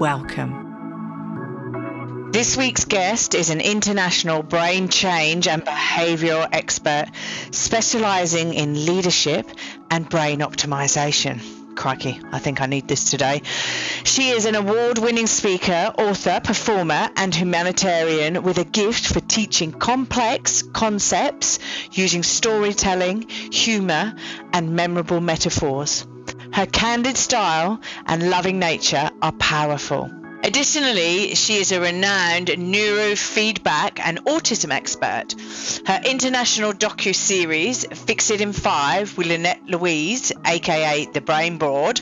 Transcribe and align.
Welcome. 0.00 0.64
This 2.32 2.56
week's 2.56 2.84
guest 2.84 3.36
is 3.36 3.50
an 3.50 3.60
international 3.60 4.42
brain 4.42 4.88
change 4.88 5.46
and 5.46 5.64
behavioural 5.64 6.48
expert 6.50 7.06
specialising 7.52 8.54
in 8.54 8.86
leadership 8.86 9.48
and 9.92 10.08
brain 10.08 10.40
optimisation. 10.40 11.40
Crikey, 11.76 12.20
I 12.32 12.40
think 12.40 12.60
I 12.60 12.66
need 12.66 12.88
this 12.88 13.08
today. 13.10 13.42
She 14.02 14.30
is 14.30 14.46
an 14.46 14.56
award 14.56 14.98
winning 14.98 15.28
speaker, 15.28 15.92
author, 15.96 16.40
performer, 16.42 17.08
and 17.14 17.32
humanitarian 17.32 18.42
with 18.42 18.58
a 18.58 18.64
gift 18.64 19.06
for 19.06 19.20
teaching 19.20 19.70
complex 19.70 20.62
concepts 20.62 21.60
using 21.92 22.24
storytelling, 22.24 23.28
humour, 23.28 24.16
and 24.52 24.74
memorable 24.74 25.20
metaphors. 25.20 26.04
Her 26.54 26.66
candid 26.66 27.16
style 27.16 27.80
and 28.06 28.30
loving 28.30 28.60
nature 28.60 29.10
are 29.20 29.32
powerful. 29.32 30.08
Additionally, 30.44 31.34
she 31.34 31.56
is 31.56 31.72
a 31.72 31.80
renowned 31.80 32.46
neurofeedback 32.46 33.98
and 33.98 34.24
autism 34.24 34.70
expert. 34.70 35.34
Her 35.84 36.00
international 36.06 36.72
docu-series, 36.72 37.86
Fix 38.06 38.30
It 38.30 38.40
in 38.40 38.52
Five 38.52 39.18
with 39.18 39.26
Lynette 39.26 39.66
Louise, 39.66 40.30
aka 40.46 41.06
The 41.06 41.20
Brain 41.20 41.58
Broad, 41.58 42.00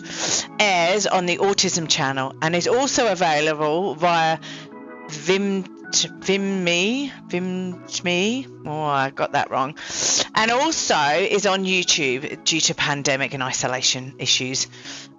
airs 0.60 1.06
on 1.06 1.24
the 1.24 1.38
Autism 1.38 1.88
Channel 1.88 2.34
and 2.42 2.54
is 2.54 2.68
also 2.68 3.10
available 3.10 3.94
via 3.94 4.38
Vim 5.08 5.81
Vimme, 5.94 7.10
Vimme. 7.28 8.66
Oh, 8.66 8.82
I 8.82 9.10
got 9.10 9.32
that 9.32 9.50
wrong. 9.50 9.76
And 10.34 10.50
also 10.50 10.96
is 10.96 11.46
on 11.46 11.64
YouTube 11.64 12.44
due 12.44 12.60
to 12.60 12.74
pandemic 12.74 13.34
and 13.34 13.42
isolation 13.42 14.14
issues 14.18 14.68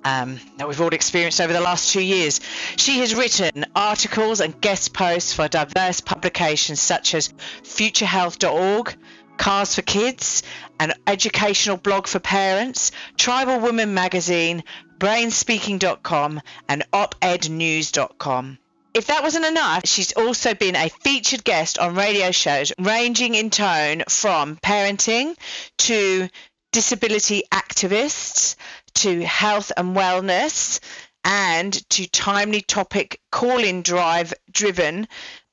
um, 0.03 0.39
that 0.57 0.67
we've 0.67 0.81
all 0.81 0.93
experienced 0.93 1.41
over 1.41 1.53
the 1.53 1.61
last 1.61 1.91
two 1.93 2.01
years. 2.01 2.41
She 2.75 2.99
has 2.99 3.15
written 3.15 3.65
articles 3.75 4.41
and 4.41 4.59
guest 4.59 4.93
posts 4.93 5.33
for 5.33 5.47
diverse 5.47 6.01
publications 6.01 6.79
such 6.79 7.13
as 7.13 7.29
FutureHealth.org, 7.63 8.95
Kars4Kids, 9.37 10.43
an 10.79 10.93
educational 11.07 11.77
blog 11.77 12.07
for 12.07 12.19
parents, 12.19 12.91
Tribal 13.17 13.59
Woman 13.59 13.93
magazine, 13.93 14.63
Brainspeaking.com, 14.97 16.41
and 16.67 16.83
OpEdNews.com. 16.93 18.57
If 18.93 19.07
that 19.07 19.23
wasn't 19.23 19.45
enough, 19.45 19.87
she's 19.87 20.13
also 20.13 20.53
been 20.53 20.75
a 20.75 20.87
featured 20.87 21.43
guest 21.43 21.79
on 21.79 21.95
radio 21.95 22.29
shows 22.31 22.71
ranging 22.77 23.33
in 23.33 23.49
tone 23.49 24.03
from 24.07 24.57
parenting 24.57 25.35
to 25.79 26.29
disability 26.71 27.43
activists 27.51 28.55
to 28.95 29.25
health 29.25 29.71
and 29.75 29.95
wellness 29.95 30.79
and 31.23 31.73
to 31.89 32.07
timely 32.07 32.61
topic 32.61 33.19
call-in 33.31 33.81
drive 33.81 34.31
driven 34.51 35.07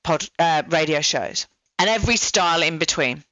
pod, 0.05 0.29
uh, 0.39 0.63
radio 0.69 1.01
shows 1.01 1.47
and 1.79 1.89
every 1.89 2.17
style 2.17 2.63
in 2.63 2.79
between. 2.79 3.25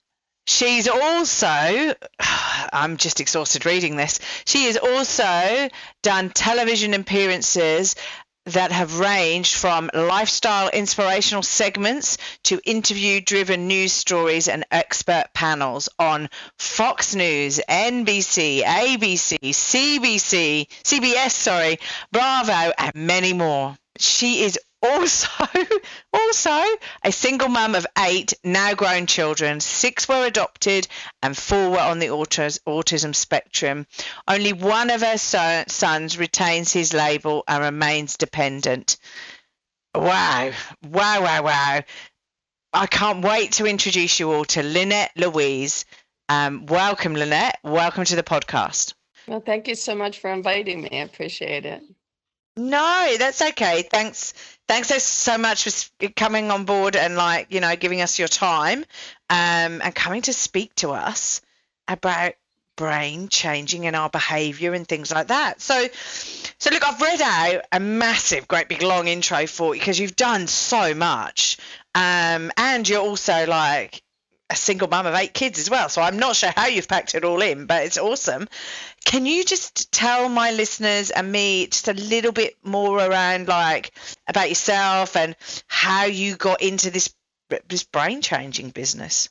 She's 0.46 0.88
also, 0.88 1.94
I'm 2.72 2.96
just 2.96 3.20
exhausted 3.20 3.66
reading 3.66 3.96
this. 3.96 4.20
She 4.46 4.64
has 4.64 4.78
also 4.78 5.68
done 6.02 6.30
television 6.30 6.94
appearances 6.94 7.94
that 8.46 8.72
have 8.72 8.98
ranged 8.98 9.54
from 9.54 9.90
lifestyle 9.92 10.68
inspirational 10.70 11.42
segments 11.42 12.16
to 12.44 12.60
interview 12.64 13.20
driven 13.20 13.68
news 13.68 13.92
stories 13.92 14.48
and 14.48 14.64
expert 14.70 15.24
panels 15.34 15.88
on 15.98 16.30
Fox 16.58 17.14
News, 17.14 17.60
NBC, 17.68 18.62
ABC, 18.62 19.38
CBC, 19.40 20.66
CBS, 20.82 21.30
sorry, 21.30 21.78
Bravo, 22.12 22.72
and 22.78 22.94
many 22.94 23.32
more. 23.32 23.76
She 23.98 24.42
is 24.42 24.58
also 24.82 25.28
also 26.12 26.62
a 27.04 27.12
single 27.12 27.48
mum 27.48 27.74
of 27.74 27.86
eight 27.98 28.34
now 28.44 28.74
grown 28.74 29.06
children. 29.06 29.60
Six 29.60 30.08
were 30.08 30.26
adopted 30.26 30.86
and 31.22 31.36
four 31.36 31.70
were 31.70 31.78
on 31.78 31.98
the 31.98 32.08
autism 32.08 33.14
spectrum. 33.14 33.86
Only 34.26 34.52
one 34.52 34.90
of 34.90 35.02
her 35.02 35.18
sons 35.18 36.18
retains 36.18 36.72
his 36.72 36.92
label 36.92 37.44
and 37.48 37.62
remains 37.62 38.16
dependent. 38.16 38.96
Wow 39.94 40.52
wow 40.82 41.22
wow 41.22 41.42
wow. 41.42 41.80
I 42.72 42.86
can't 42.86 43.24
wait 43.24 43.52
to 43.52 43.66
introduce 43.66 44.20
you 44.20 44.32
all 44.32 44.44
to 44.46 44.62
lynette 44.62 45.12
louise. 45.16 45.84
Um, 46.28 46.66
welcome 46.66 47.14
lynette. 47.14 47.58
Welcome 47.64 48.04
to 48.04 48.16
the 48.16 48.22
podcast. 48.22 48.94
Well 49.26 49.40
thank 49.40 49.66
you 49.68 49.74
so 49.74 49.94
much 49.94 50.20
for 50.20 50.30
inviting 50.30 50.82
me. 50.82 50.90
I 50.92 50.96
appreciate 51.02 51.64
it. 51.64 51.82
No, 52.58 53.14
that's 53.18 53.40
okay. 53.40 53.82
Thanks, 53.82 54.34
thanks 54.68 55.02
so 55.02 55.38
much 55.38 55.64
for 55.64 56.08
coming 56.08 56.50
on 56.50 56.64
board 56.64 56.94
and 56.94 57.16
like 57.16 57.48
you 57.50 57.60
know 57.60 57.74
giving 57.76 58.00
us 58.00 58.18
your 58.18 58.28
time, 58.28 58.80
um, 59.30 59.82
and 59.82 59.94
coming 59.94 60.22
to 60.22 60.32
speak 60.32 60.74
to 60.76 60.90
us 60.90 61.40
about 61.88 62.34
brain 62.76 63.28
changing 63.28 63.84
in 63.84 63.94
our 63.94 64.08
behaviour 64.08 64.72
and 64.72 64.86
things 64.86 65.10
like 65.10 65.26
that. 65.28 65.60
So, 65.60 65.88
so 66.58 66.70
look, 66.70 66.86
I've 66.86 67.00
read 67.00 67.20
out 67.20 67.64
a 67.72 67.80
massive, 67.80 68.46
great 68.46 68.68
big 68.68 68.82
long 68.82 69.08
intro 69.08 69.46
for 69.46 69.74
you 69.74 69.80
because 69.80 69.98
you've 69.98 70.16
done 70.16 70.46
so 70.46 70.94
much, 70.94 71.58
um, 71.94 72.52
and 72.56 72.88
you're 72.88 73.02
also 73.02 73.46
like 73.46 74.02
a 74.50 74.56
single 74.56 74.88
mum 74.88 75.06
of 75.06 75.14
eight 75.14 75.34
kids 75.34 75.58
as 75.58 75.68
well. 75.68 75.88
So 75.88 76.00
I'm 76.00 76.18
not 76.18 76.36
sure 76.36 76.52
how 76.54 76.66
you've 76.66 76.88
packed 76.88 77.14
it 77.14 77.24
all 77.24 77.42
in, 77.42 77.66
but 77.66 77.84
it's 77.84 77.98
awesome. 77.98 78.48
Can 79.04 79.26
you 79.26 79.44
just 79.44 79.92
tell 79.92 80.28
my 80.28 80.50
listeners 80.50 81.10
and 81.10 81.30
me 81.30 81.66
just 81.66 81.88
a 81.88 81.92
little 81.92 82.32
bit 82.32 82.56
more 82.62 82.98
around 82.98 83.48
like 83.48 83.92
about 84.26 84.48
yourself 84.48 85.16
and 85.16 85.36
how 85.66 86.04
you 86.04 86.36
got 86.36 86.62
into 86.62 86.90
this 86.90 87.14
this 87.68 87.84
brain 87.84 88.22
changing 88.22 88.70
business? 88.70 89.28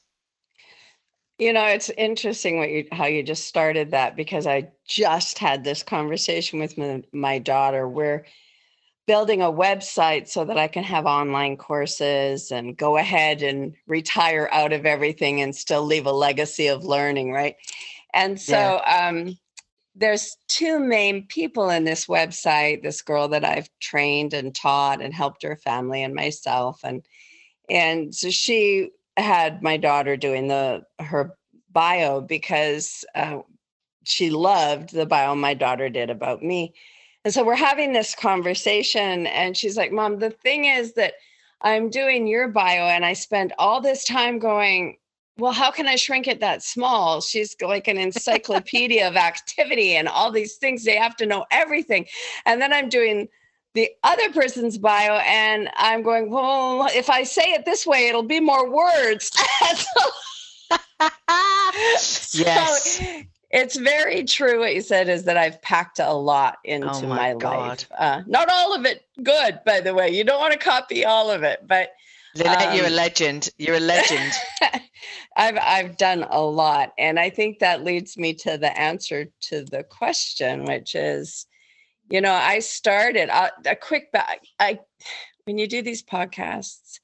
You 1.39 1.53
know, 1.53 1.66
it's 1.66 1.89
interesting 1.89 2.57
what 2.57 2.69
you 2.69 2.88
how 2.91 3.06
you 3.06 3.22
just 3.22 3.45
started 3.45 3.91
that 3.91 4.16
because 4.16 4.47
I 4.47 4.69
just 4.88 5.38
had 5.38 5.63
this 5.63 5.83
conversation 5.83 6.59
with 6.59 6.77
my, 6.77 7.03
my 7.11 7.39
daughter 7.39 7.88
where 7.88 8.25
building 9.07 9.41
a 9.41 9.51
website 9.51 10.28
so 10.28 10.44
that 10.44 10.57
I 10.57 10.68
can 10.68 10.84
have 10.84 11.06
online 11.06 11.56
courses 11.56 12.51
and 12.51 12.78
go 12.78 12.97
ahead 12.97 13.41
and 13.41 13.73
retire 13.88 14.50
out 14.51 14.73
of 14.73 14.85
everything 14.85 15.41
and 15.41 15.56
still 15.56 15.84
leave 15.84 16.06
a 16.06 16.12
legacy 16.12 16.68
of 16.68 16.84
learning, 16.84 17.31
right? 17.31 17.56
And 18.13 18.40
so 18.40 18.81
yeah. 18.85 19.07
um, 19.07 19.38
there's 19.95 20.35
two 20.50 20.79
main 20.79 21.25
people 21.25 21.69
in 21.69 21.85
this 21.85 22.06
website 22.06 22.84
this 22.84 23.01
girl 23.01 23.29
that 23.29 23.45
I've 23.45 23.69
trained 23.79 24.34
and 24.34 24.53
taught 24.53 25.01
and 25.01 25.13
helped 25.13 25.41
her 25.44 25.56
family 25.56 26.03
and 26.03 26.13
myself. 26.13 26.81
And 26.84 27.01
and 27.69 28.13
so 28.13 28.29
she 28.29 28.91
had 29.16 29.63
my 29.63 29.78
daughter 29.78 30.18
doing 30.18 30.47
the 30.47 30.84
her 31.00 31.38
bio 31.72 32.22
because 32.22 33.06
uh, 33.16 33.39
she 34.03 34.29
loved 34.29 34.91
the 34.91 35.06
bio 35.06 35.34
my 35.35 35.53
daughter 35.53 35.89
did 35.89 36.09
about 36.09 36.44
me 36.44 36.74
and 37.27 37.33
so 37.33 37.43
we're 37.43 37.55
having 37.55 37.91
this 37.91 38.15
conversation, 38.15 39.27
and 39.27 39.57
she's 39.57 39.75
like, 39.75 39.91
Mom, 39.91 40.19
the 40.19 40.29
thing 40.29 40.63
is 40.63 40.94
that 40.94 41.15
I'm 41.59 41.89
doing 41.89 42.25
your 42.25 42.47
bio, 42.47 42.88
and 42.88 43.03
I 43.03 43.12
spend 43.12 43.51
all 43.59 43.81
this 43.81 44.06
time 44.06 44.39
going, 44.39 44.95
well, 45.38 45.51
how 45.51 45.69
can 45.69 45.89
I 45.89 45.97
shrink 45.97 46.29
it 46.29 46.39
that 46.39 46.63
small? 46.63 47.19
She's 47.19 47.53
like 47.62 47.89
an 47.89 47.97
encyclopedia 47.97 49.06
of 49.06 49.18
activity 49.18 49.97
and 49.97 50.07
all 50.07 50.31
these 50.31 50.56
things. 50.56 50.85
They 50.85 50.95
have 50.95 51.18
to 51.18 51.25
know 51.25 51.45
everything. 51.51 52.06
And 52.45 52.62
then 52.62 52.71
I'm 52.71 52.88
doing 52.88 53.27
the 53.74 53.89
other 54.03 54.31
person's 54.31 54.77
bio 54.77 55.18
and 55.18 55.69
I'm 55.75 56.03
going, 56.03 56.29
well, 56.31 56.88
if 56.95 57.09
I 57.09 57.24
say 57.24 57.44
it 57.44 57.65
this 57.65 57.85
way, 57.85 58.07
it'll 58.07 58.24
be 58.24 58.39
more 58.39 58.71
words. 58.71 59.33
so, 59.75 60.01
yes. 62.33 63.00
So 63.00 63.21
it's 63.49 63.77
very 63.77 64.23
true 64.23 64.59
what 64.59 64.75
you 64.75 64.81
said 64.81 65.07
is 65.07 65.23
that 65.23 65.38
I've 65.38 65.61
packed 65.61 65.99
a 65.99 66.13
lot 66.13 66.57
into 66.63 66.89
oh 66.89 67.01
my, 67.07 67.33
my 67.33 67.33
life. 67.33 67.89
Uh, 67.97 68.21
not 68.27 68.49
all 68.49 68.75
of 68.75 68.85
it 68.85 69.05
good, 69.23 69.59
by 69.65 69.79
the 69.79 69.94
way. 69.94 70.09
You 70.09 70.23
don't 70.23 70.39
want 70.39 70.53
to 70.53 70.59
copy 70.59 71.05
all 71.05 71.31
of 71.31 71.44
it, 71.44 71.65
but 71.65 71.91
Lynette, 72.35 72.69
um, 72.69 72.75
you're 72.75 72.85
a 72.85 72.89
um, 72.89 72.94
legend. 72.94 73.49
You're 73.57 73.77
a 73.77 73.79
legend. 73.79 74.33
I've 75.38 75.57
I've 75.61 75.97
done 75.97 76.25
a 76.29 76.41
lot, 76.41 76.94
and 76.97 77.19
I 77.19 77.29
think 77.29 77.59
that 77.59 77.83
leads 77.83 78.17
me 78.17 78.33
to 78.35 78.57
the 78.57 78.77
answer 78.77 79.27
to 79.41 79.63
the 79.63 79.83
question, 79.83 80.65
which 80.65 80.95
is, 80.95 81.45
You 82.09 82.21
know, 82.21 82.33
I 82.33 82.59
started 82.59 83.29
uh, 83.29 83.51
a 83.65 83.75
quick 83.75 84.11
back. 84.11 84.41
I 84.59 84.79
when 85.45 85.57
you 85.57 85.67
do 85.67 85.81
these 85.81 86.03
podcasts, 86.03 87.00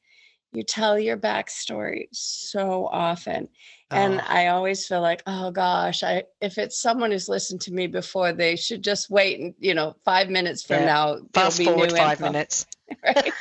you 0.51 0.63
tell 0.63 0.99
your 0.99 1.17
backstory 1.17 2.07
so 2.11 2.87
often. 2.87 3.47
And 3.93 4.19
oh. 4.21 4.23
I 4.27 4.47
always 4.47 4.87
feel 4.87 5.01
like, 5.01 5.23
oh 5.27 5.51
gosh, 5.51 6.03
I 6.03 6.23
if 6.41 6.57
it's 6.57 6.81
someone 6.81 7.11
who's 7.11 7.29
listened 7.29 7.61
to 7.61 7.73
me 7.73 7.87
before, 7.87 8.33
they 8.33 8.55
should 8.55 8.83
just 8.83 9.09
wait 9.09 9.39
and 9.39 9.53
you 9.59 9.73
know, 9.73 9.95
five 10.03 10.29
minutes 10.29 10.63
from 10.63 10.81
yeah. 10.81 10.85
now. 10.85 11.17
Fast 11.33 11.61
forward 11.63 11.91
five 11.91 12.19
info. 12.19 12.31
minutes. 12.31 12.65
right. 13.03 13.31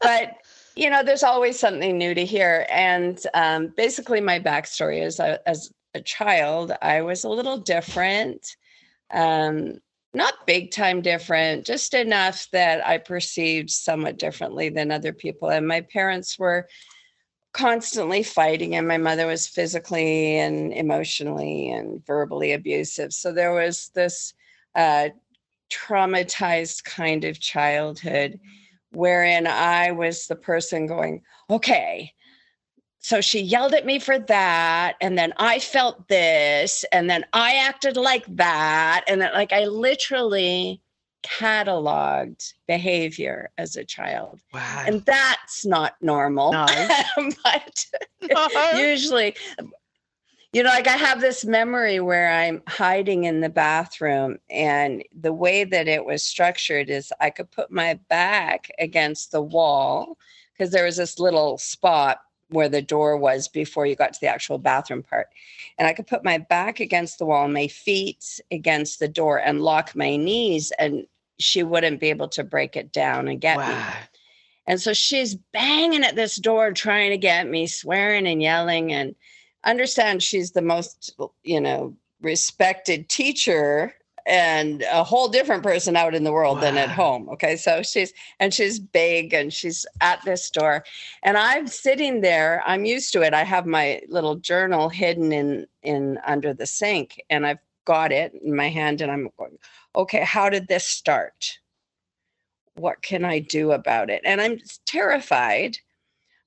but 0.00 0.36
you 0.76 0.90
know, 0.90 1.02
there's 1.02 1.22
always 1.22 1.58
something 1.58 1.98
new 1.98 2.14
to 2.14 2.24
hear. 2.24 2.66
And 2.70 3.20
um, 3.34 3.72
basically, 3.76 4.20
my 4.20 4.38
backstory 4.38 5.04
is 5.04 5.20
uh, 5.20 5.38
as 5.46 5.72
a 5.94 6.00
child, 6.00 6.72
I 6.80 7.02
was 7.02 7.24
a 7.24 7.28
little 7.28 7.58
different. 7.58 8.56
Um, 9.12 9.80
not 10.12 10.46
big 10.46 10.72
time 10.72 11.02
different, 11.02 11.64
just 11.64 11.94
enough 11.94 12.48
that 12.52 12.84
I 12.86 12.98
perceived 12.98 13.70
somewhat 13.70 14.18
differently 14.18 14.68
than 14.68 14.90
other 14.90 15.12
people. 15.12 15.50
And 15.50 15.68
my 15.68 15.82
parents 15.82 16.38
were 16.38 16.66
constantly 17.52 18.22
fighting, 18.22 18.74
and 18.74 18.86
my 18.86 18.98
mother 18.98 19.26
was 19.26 19.46
physically 19.46 20.38
and 20.38 20.72
emotionally 20.72 21.70
and 21.70 22.04
verbally 22.06 22.52
abusive. 22.52 23.12
So 23.12 23.32
there 23.32 23.52
was 23.52 23.90
this 23.94 24.34
uh, 24.74 25.08
traumatized 25.70 26.84
kind 26.84 27.24
of 27.24 27.40
childhood 27.40 28.38
wherein 28.92 29.46
I 29.46 29.92
was 29.92 30.26
the 30.26 30.36
person 30.36 30.86
going, 30.86 31.22
okay, 31.48 32.12
so 33.00 33.20
she 33.20 33.40
yelled 33.40 33.72
at 33.72 33.86
me 33.86 33.98
for 33.98 34.18
that 34.18 34.96
and 35.00 35.16
then 35.18 35.32
i 35.38 35.58
felt 35.58 36.06
this 36.08 36.84
and 36.92 37.08
then 37.08 37.24
i 37.32 37.56
acted 37.56 37.96
like 37.96 38.24
that 38.36 39.04
and 39.08 39.20
then 39.20 39.32
like 39.32 39.52
i 39.52 39.64
literally 39.64 40.80
cataloged 41.22 42.54
behavior 42.66 43.50
as 43.58 43.76
a 43.76 43.84
child 43.84 44.40
wow. 44.54 44.84
and 44.86 45.04
that's 45.04 45.66
not 45.66 45.94
normal 46.00 46.52
no. 46.52 46.66
but 47.44 47.86
no. 48.22 48.48
usually 48.78 49.34
you 50.52 50.62
know 50.62 50.70
like 50.70 50.88
i 50.88 50.96
have 50.96 51.20
this 51.20 51.44
memory 51.44 52.00
where 52.00 52.32
i'm 52.32 52.62
hiding 52.66 53.24
in 53.24 53.40
the 53.40 53.48
bathroom 53.48 54.38
and 54.48 55.04
the 55.20 55.32
way 55.32 55.64
that 55.64 55.88
it 55.88 56.04
was 56.04 56.22
structured 56.22 56.88
is 56.88 57.12
i 57.20 57.28
could 57.28 57.50
put 57.50 57.70
my 57.70 57.98
back 58.08 58.70
against 58.78 59.30
the 59.30 59.42
wall 59.42 60.16
because 60.56 60.72
there 60.72 60.84
was 60.84 60.96
this 60.96 61.18
little 61.18 61.58
spot 61.58 62.20
where 62.50 62.68
the 62.68 62.82
door 62.82 63.16
was 63.16 63.48
before 63.48 63.86
you 63.86 63.96
got 63.96 64.12
to 64.12 64.20
the 64.20 64.28
actual 64.28 64.58
bathroom 64.58 65.02
part. 65.02 65.28
And 65.78 65.88
I 65.88 65.92
could 65.92 66.06
put 66.06 66.24
my 66.24 66.38
back 66.38 66.80
against 66.80 67.18
the 67.18 67.26
wall, 67.26 67.48
my 67.48 67.68
feet 67.68 68.40
against 68.50 68.98
the 68.98 69.08
door, 69.08 69.38
and 69.38 69.62
lock 69.62 69.94
my 69.96 70.16
knees, 70.16 70.72
and 70.78 71.06
she 71.38 71.62
wouldn't 71.62 72.00
be 72.00 72.10
able 72.10 72.28
to 72.28 72.44
break 72.44 72.76
it 72.76 72.92
down 72.92 73.28
and 73.28 73.40
get 73.40 73.56
wow. 73.56 73.68
me. 73.68 73.84
And 74.66 74.80
so 74.80 74.92
she's 74.92 75.34
banging 75.34 76.04
at 76.04 76.16
this 76.16 76.36
door, 76.36 76.72
trying 76.72 77.10
to 77.10 77.18
get 77.18 77.48
me, 77.48 77.66
swearing 77.66 78.26
and 78.26 78.42
yelling. 78.42 78.92
And 78.92 79.14
understand 79.64 80.22
she's 80.22 80.52
the 80.52 80.62
most, 80.62 81.18
you 81.42 81.60
know, 81.60 81.96
respected 82.20 83.08
teacher 83.08 83.94
and 84.26 84.82
a 84.90 85.04
whole 85.04 85.28
different 85.28 85.62
person 85.62 85.96
out 85.96 86.14
in 86.14 86.24
the 86.24 86.32
world 86.32 86.56
wow. 86.56 86.62
than 86.62 86.78
at 86.78 86.90
home. 86.90 87.28
Okay. 87.30 87.56
So 87.56 87.82
she's, 87.82 88.12
and 88.38 88.52
she's 88.52 88.78
big 88.78 89.32
and 89.32 89.52
she's 89.52 89.86
at 90.00 90.24
this 90.24 90.44
store. 90.44 90.84
And 91.22 91.36
I'm 91.36 91.66
sitting 91.66 92.20
there, 92.20 92.62
I'm 92.66 92.84
used 92.84 93.12
to 93.14 93.22
it. 93.22 93.34
I 93.34 93.44
have 93.44 93.66
my 93.66 94.00
little 94.08 94.36
journal 94.36 94.88
hidden 94.88 95.32
in, 95.32 95.66
in 95.82 96.18
under 96.26 96.54
the 96.54 96.66
sink 96.66 97.20
and 97.30 97.46
I've 97.46 97.58
got 97.84 98.12
it 98.12 98.32
in 98.34 98.54
my 98.54 98.68
hand 98.68 99.00
and 99.00 99.10
I'm 99.10 99.30
going, 99.38 99.58
okay, 99.96 100.24
how 100.24 100.48
did 100.48 100.68
this 100.68 100.84
start? 100.84 101.58
What 102.76 103.02
can 103.02 103.24
I 103.24 103.40
do 103.40 103.72
about 103.72 104.10
it? 104.10 104.22
And 104.24 104.40
I'm 104.40 104.58
terrified 104.86 105.78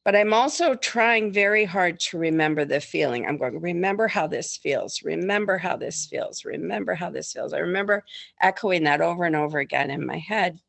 but 0.05 0.15
I'm 0.15 0.33
also 0.33 0.75
trying 0.75 1.31
very 1.31 1.65
hard 1.65 1.99
to 2.01 2.17
remember 2.17 2.65
the 2.65 2.81
feeling. 2.81 3.25
I'm 3.25 3.37
going, 3.37 3.61
remember 3.61 4.07
how 4.07 4.27
this 4.27 4.57
feels, 4.57 5.01
remember 5.03 5.57
how 5.57 5.77
this 5.77 6.05
feels, 6.05 6.43
remember 6.43 6.93
how 6.93 7.09
this 7.09 7.31
feels. 7.31 7.53
I 7.53 7.59
remember 7.59 8.03
echoing 8.41 8.83
that 8.83 9.01
over 9.01 9.23
and 9.23 9.35
over 9.35 9.59
again 9.59 9.89
in 9.91 10.05
my 10.05 10.17
head. 10.17 10.59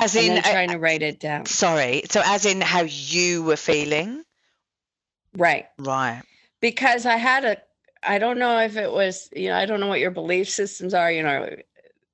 As 0.00 0.14
in 0.16 0.40
trying 0.42 0.70
uh, 0.70 0.74
to 0.74 0.78
write 0.78 1.02
it 1.02 1.20
down. 1.20 1.46
Sorry. 1.46 2.02
So 2.10 2.20
as 2.24 2.44
in 2.44 2.60
how 2.60 2.82
you 2.82 3.42
were 3.42 3.56
feeling? 3.56 4.24
Right. 5.36 5.66
Right. 5.78 6.22
Because 6.60 7.06
I 7.06 7.16
had 7.16 7.44
a 7.44 7.56
I 8.06 8.18
don't 8.18 8.38
know 8.38 8.58
if 8.58 8.76
it 8.76 8.92
was, 8.92 9.30
you 9.34 9.48
know, 9.48 9.56
I 9.56 9.64
don't 9.64 9.80
know 9.80 9.86
what 9.86 10.00
your 10.00 10.10
belief 10.10 10.48
systems 10.50 10.92
are, 10.92 11.10
you 11.10 11.22
know, 11.22 11.48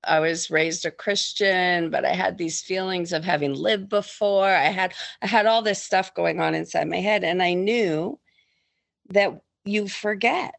I 0.04 0.20
was 0.20 0.50
raised 0.50 0.86
a 0.86 0.90
Christian, 0.90 1.90
but 1.90 2.04
I 2.04 2.14
had 2.14 2.38
these 2.38 2.62
feelings 2.62 3.12
of 3.12 3.24
having 3.24 3.54
lived 3.54 3.88
before. 3.88 4.48
I 4.48 4.66
had 4.66 4.94
I 5.22 5.26
had 5.26 5.46
all 5.46 5.62
this 5.62 5.82
stuff 5.82 6.14
going 6.14 6.40
on 6.40 6.54
inside 6.54 6.88
my 6.88 7.00
head 7.00 7.24
and 7.24 7.42
I 7.42 7.54
knew 7.54 8.18
that 9.10 9.40
you 9.64 9.88
forget 9.88 10.54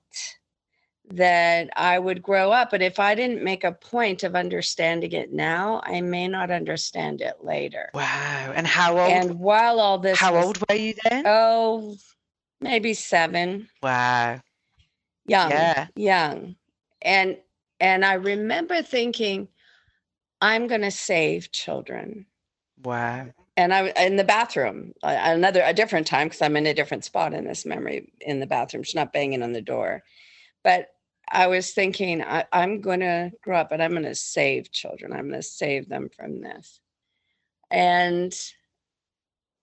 that 1.09 1.69
I 1.75 1.99
would 1.99 2.21
grow 2.21 2.51
up 2.51 2.71
and 2.71 2.83
if 2.83 2.99
I 2.99 3.15
didn't 3.15 3.43
make 3.43 3.63
a 3.63 3.71
point 3.71 4.23
of 4.23 4.35
understanding 4.35 5.11
it 5.11 5.33
now, 5.33 5.81
I 5.83 6.01
may 6.01 6.27
not 6.27 6.51
understand 6.51 7.21
it 7.21 7.43
later. 7.43 7.89
Wow. 7.93 8.53
And 8.55 8.67
how 8.67 8.97
old? 8.97 9.11
And 9.11 9.39
while 9.39 9.79
all 9.79 9.97
this 9.97 10.19
How 10.19 10.33
was, 10.33 10.45
old 10.45 10.63
were 10.69 10.75
you 10.75 10.93
then? 11.09 11.23
Oh, 11.25 11.95
maybe 12.61 12.93
7. 12.93 13.67
Wow. 13.81 14.39
Young. 15.25 15.49
Yeah. 15.49 15.87
Young. 15.95 16.55
And 17.01 17.37
and 17.81 18.05
I 18.05 18.13
remember 18.13 18.83
thinking, 18.83 19.49
I'm 20.39 20.67
going 20.67 20.81
to 20.81 20.91
save 20.91 21.51
children. 21.51 22.27
Wow. 22.83 23.31
And 23.57 23.73
I 23.73 23.89
in 23.97 24.15
the 24.15 24.23
bathroom, 24.23 24.93
another 25.03 25.61
a 25.65 25.73
different 25.73 26.07
time 26.07 26.27
because 26.27 26.41
I'm 26.41 26.55
in 26.55 26.67
a 26.67 26.73
different 26.73 27.03
spot 27.03 27.33
in 27.33 27.45
this 27.45 27.65
memory 27.65 28.13
in 28.21 28.39
the 28.39 28.47
bathroom. 28.47 28.83
She's 28.83 28.95
not 28.95 29.11
banging 29.11 29.43
on 29.43 29.51
the 29.51 29.61
door, 29.61 30.03
but 30.63 30.87
I 31.29 31.47
was 31.47 31.71
thinking 31.71 32.23
I, 32.23 32.45
I'm 32.53 32.81
going 32.81 33.01
to 33.01 33.31
grow 33.43 33.57
up 33.57 33.71
and 33.71 33.83
I'm 33.83 33.91
going 33.91 34.03
to 34.03 34.15
save 34.15 34.71
children. 34.71 35.11
I'm 35.11 35.29
going 35.29 35.41
to 35.41 35.43
save 35.43 35.89
them 35.89 36.09
from 36.15 36.41
this, 36.41 36.79
and 37.69 38.33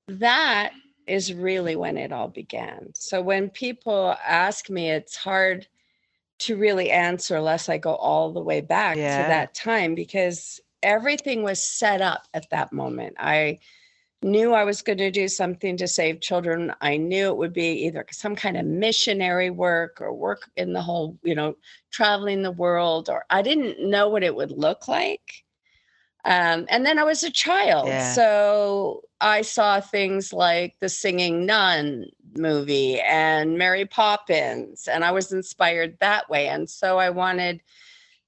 that 0.08 0.72
is 1.06 1.32
really 1.32 1.74
when 1.74 1.96
it 1.96 2.12
all 2.12 2.28
began. 2.28 2.90
So 2.94 3.22
when 3.22 3.48
people 3.48 4.14
ask 4.24 4.68
me, 4.68 4.90
it's 4.90 5.16
hard 5.16 5.66
to 6.38 6.56
really 6.56 6.90
answer 6.90 7.36
unless 7.36 7.68
I 7.68 7.78
go 7.78 7.94
all 7.94 8.32
the 8.32 8.40
way 8.40 8.60
back 8.60 8.96
yeah. 8.96 9.22
to 9.22 9.28
that 9.28 9.54
time 9.54 9.94
because 9.94 10.60
everything 10.82 11.42
was 11.42 11.62
set 11.62 12.00
up 12.00 12.26
at 12.34 12.48
that 12.50 12.72
moment. 12.72 13.16
I 13.18 13.58
knew 14.22 14.52
I 14.52 14.64
was 14.64 14.82
going 14.82 14.98
to 14.98 15.10
do 15.10 15.28
something 15.28 15.76
to 15.76 15.86
save 15.86 16.20
children. 16.20 16.72
I 16.80 16.96
knew 16.96 17.28
it 17.28 17.36
would 17.36 17.52
be 17.52 17.86
either 17.86 18.04
some 18.10 18.34
kind 18.34 18.56
of 18.56 18.66
missionary 18.66 19.50
work 19.50 20.00
or 20.00 20.12
work 20.12 20.50
in 20.56 20.72
the 20.72 20.82
whole, 20.82 21.18
you 21.22 21.34
know, 21.34 21.56
traveling 21.90 22.42
the 22.42 22.50
world, 22.50 23.08
or 23.08 23.24
I 23.30 23.42
didn't 23.42 23.80
know 23.80 24.08
what 24.08 24.24
it 24.24 24.34
would 24.34 24.50
look 24.50 24.88
like. 24.88 25.44
Um, 26.24 26.66
and 26.68 26.84
then 26.84 26.98
I 26.98 27.04
was 27.04 27.22
a 27.22 27.30
child. 27.30 27.88
Yeah. 27.88 28.12
So 28.12 29.02
I 29.20 29.42
saw 29.42 29.80
things 29.80 30.32
like 30.32 30.76
the 30.80 30.88
singing 30.88 31.46
nun 31.46 32.06
movie 32.36 33.00
and 33.00 33.56
Mary 33.56 33.86
Poppins, 33.86 34.88
and 34.88 35.04
I 35.04 35.12
was 35.12 35.32
inspired 35.32 35.98
that 36.00 36.28
way. 36.28 36.48
And 36.48 36.68
so 36.68 36.98
I 36.98 37.10
wanted 37.10 37.62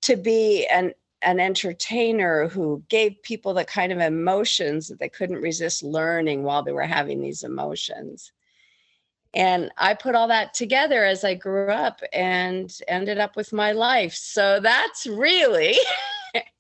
to 0.03 0.17
be 0.17 0.67
an 0.67 0.95
an 1.23 1.39
entertainer 1.39 2.49
who 2.49 2.83
gave 2.89 3.23
people 3.23 3.53
the 3.53 3.65
kind 3.65 3.93
of 3.93 3.99
emotions 3.99 4.89
that 4.89 4.99
they 4.99 5.09
couldn't 5.09 5.43
resist 5.43 5.83
learning 5.83 6.43
while 6.45 6.63
they 6.63 6.73
were 6.73 6.83
having 6.83 7.21
these 7.21 7.43
emotions. 7.43 8.33
And 9.35 9.71
I 9.77 9.95
put 9.95 10.15
all 10.15 10.29
that 10.29 10.55
together 10.55 11.05
as 11.05 11.23
I 11.23 11.35
grew 11.35 11.71
up 11.71 12.01
and 12.13 12.75
ended 12.89 13.19
up 13.19 13.37
with 13.37 13.53
my 13.53 13.73
life. 13.73 14.15
So 14.15 14.61
that's 14.61 15.07
really 15.07 15.77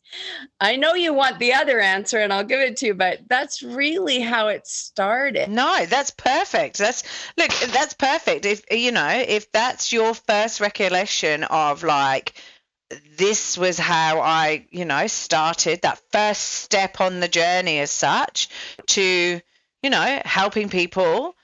I 0.61 0.77
know 0.77 0.95
you 0.95 1.15
want 1.15 1.39
the 1.39 1.55
other 1.55 1.81
answer 1.81 2.19
and 2.19 2.33
I'll 2.33 2.45
give 2.45 2.61
it 2.61 2.79
to 2.79 2.87
you, 2.87 2.95
but 2.95 3.21
that's 3.29 3.63
really 3.63 4.21
how 4.21 4.49
it 4.49 4.67
started. 4.67 5.49
No, 5.49 5.87
that's 5.87 6.11
perfect. 6.11 6.79
That's 6.79 7.03
look, 7.37 7.51
that's 7.51 7.95
perfect. 7.95 8.45
If 8.45 8.65
you 8.71 8.93
know, 8.93 9.09
if 9.09 9.51
that's 9.53 9.93
your 9.93 10.15
first 10.15 10.61
recollection 10.61 11.45
of 11.45 11.83
like 11.83 12.35
this 13.17 13.57
was 13.57 13.79
how 13.79 14.21
I, 14.21 14.67
you 14.71 14.85
know, 14.85 15.07
started 15.07 15.83
that 15.83 16.01
first 16.11 16.43
step 16.43 17.01
on 17.01 17.21
the 17.21 17.29
journey 17.29 17.79
as 17.79 17.91
such 17.91 18.49
to, 18.89 19.41
you 19.83 19.91
know, 19.91 20.23
helping 20.25 20.69
people 20.69 21.37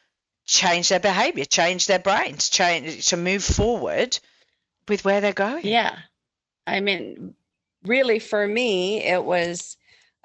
change 0.45 0.89
their 0.89 1.01
behavior, 1.01 1.45
change 1.45 1.87
their 1.87 1.99
brains, 1.99 2.49
change 2.49 3.09
to 3.09 3.17
move 3.17 3.45
forward 3.45 4.19
with 4.89 5.05
where 5.05 5.21
they're 5.21 5.33
going. 5.33 5.67
Yeah. 5.67 5.97
I 6.67 6.81
mean, 6.81 7.35
really 7.87 8.19
for 8.19 8.47
me 8.47 9.03
it 9.03 9.25
was 9.25 9.77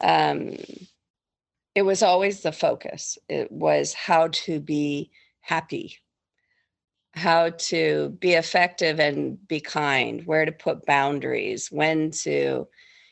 um, 0.03 0.57
it 1.75 1.83
was 1.83 2.03
always 2.03 2.41
the 2.41 2.51
focus. 2.51 3.17
It 3.29 3.51
was 3.51 3.93
how 3.93 4.29
to 4.29 4.59
be 4.59 5.11
happy 5.41 5.97
how 7.13 7.49
to 7.49 8.09
be 8.19 8.33
effective 8.33 8.99
and 8.99 9.45
be 9.47 9.59
kind 9.59 10.25
where 10.25 10.45
to 10.45 10.51
put 10.51 10.85
boundaries 10.85 11.69
when 11.69 12.09
to 12.09 12.67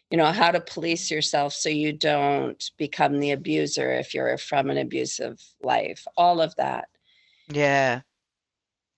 you 0.09 0.17
know 0.17 0.31
how 0.31 0.51
to 0.51 0.61
police 0.61 1.11
yourself 1.11 1.53
so 1.53 1.69
you 1.69 1.91
don't 1.91 2.71
become 2.77 3.19
the 3.19 3.31
abuser 3.31 3.91
if 3.91 4.13
you're 4.13 4.37
from 4.37 4.69
an 4.69 4.77
abusive 4.77 5.41
life 5.61 6.05
all 6.15 6.39
of 6.39 6.55
that. 6.55 6.87
Yeah. 7.49 8.01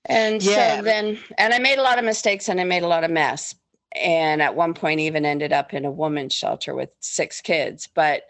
And 0.06 0.42
yeah. 0.44 0.78
so 0.78 0.84
then 0.84 1.18
and 1.38 1.54
i 1.54 1.60
made 1.60 1.78
a 1.78 1.84
lot 1.84 2.00
of 2.00 2.06
mistakes 2.06 2.50
and 2.50 2.60
i 2.60 2.64
made 2.64 2.84
a 2.84 2.88
lot 2.88 3.04
of 3.04 3.12
mess 3.12 3.56
and 3.94 4.42
at 4.42 4.56
one 4.56 4.74
point 4.74 5.00
even 5.00 5.26
ended 5.26 5.52
up 5.52 5.74
in 5.74 5.86
a 5.86 5.92
woman's 5.92 6.34
shelter 6.34 6.74
with 6.74 6.90
six 7.00 7.42
kids 7.42 7.88
but 7.94 8.24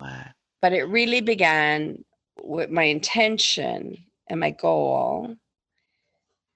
wow. 0.00 0.24
but 0.60 0.72
it 0.72 0.84
really 0.84 1.20
began 1.20 2.04
with 2.42 2.70
my 2.70 2.84
intention 2.84 3.96
and 4.28 4.40
my 4.40 4.50
goal 4.50 5.34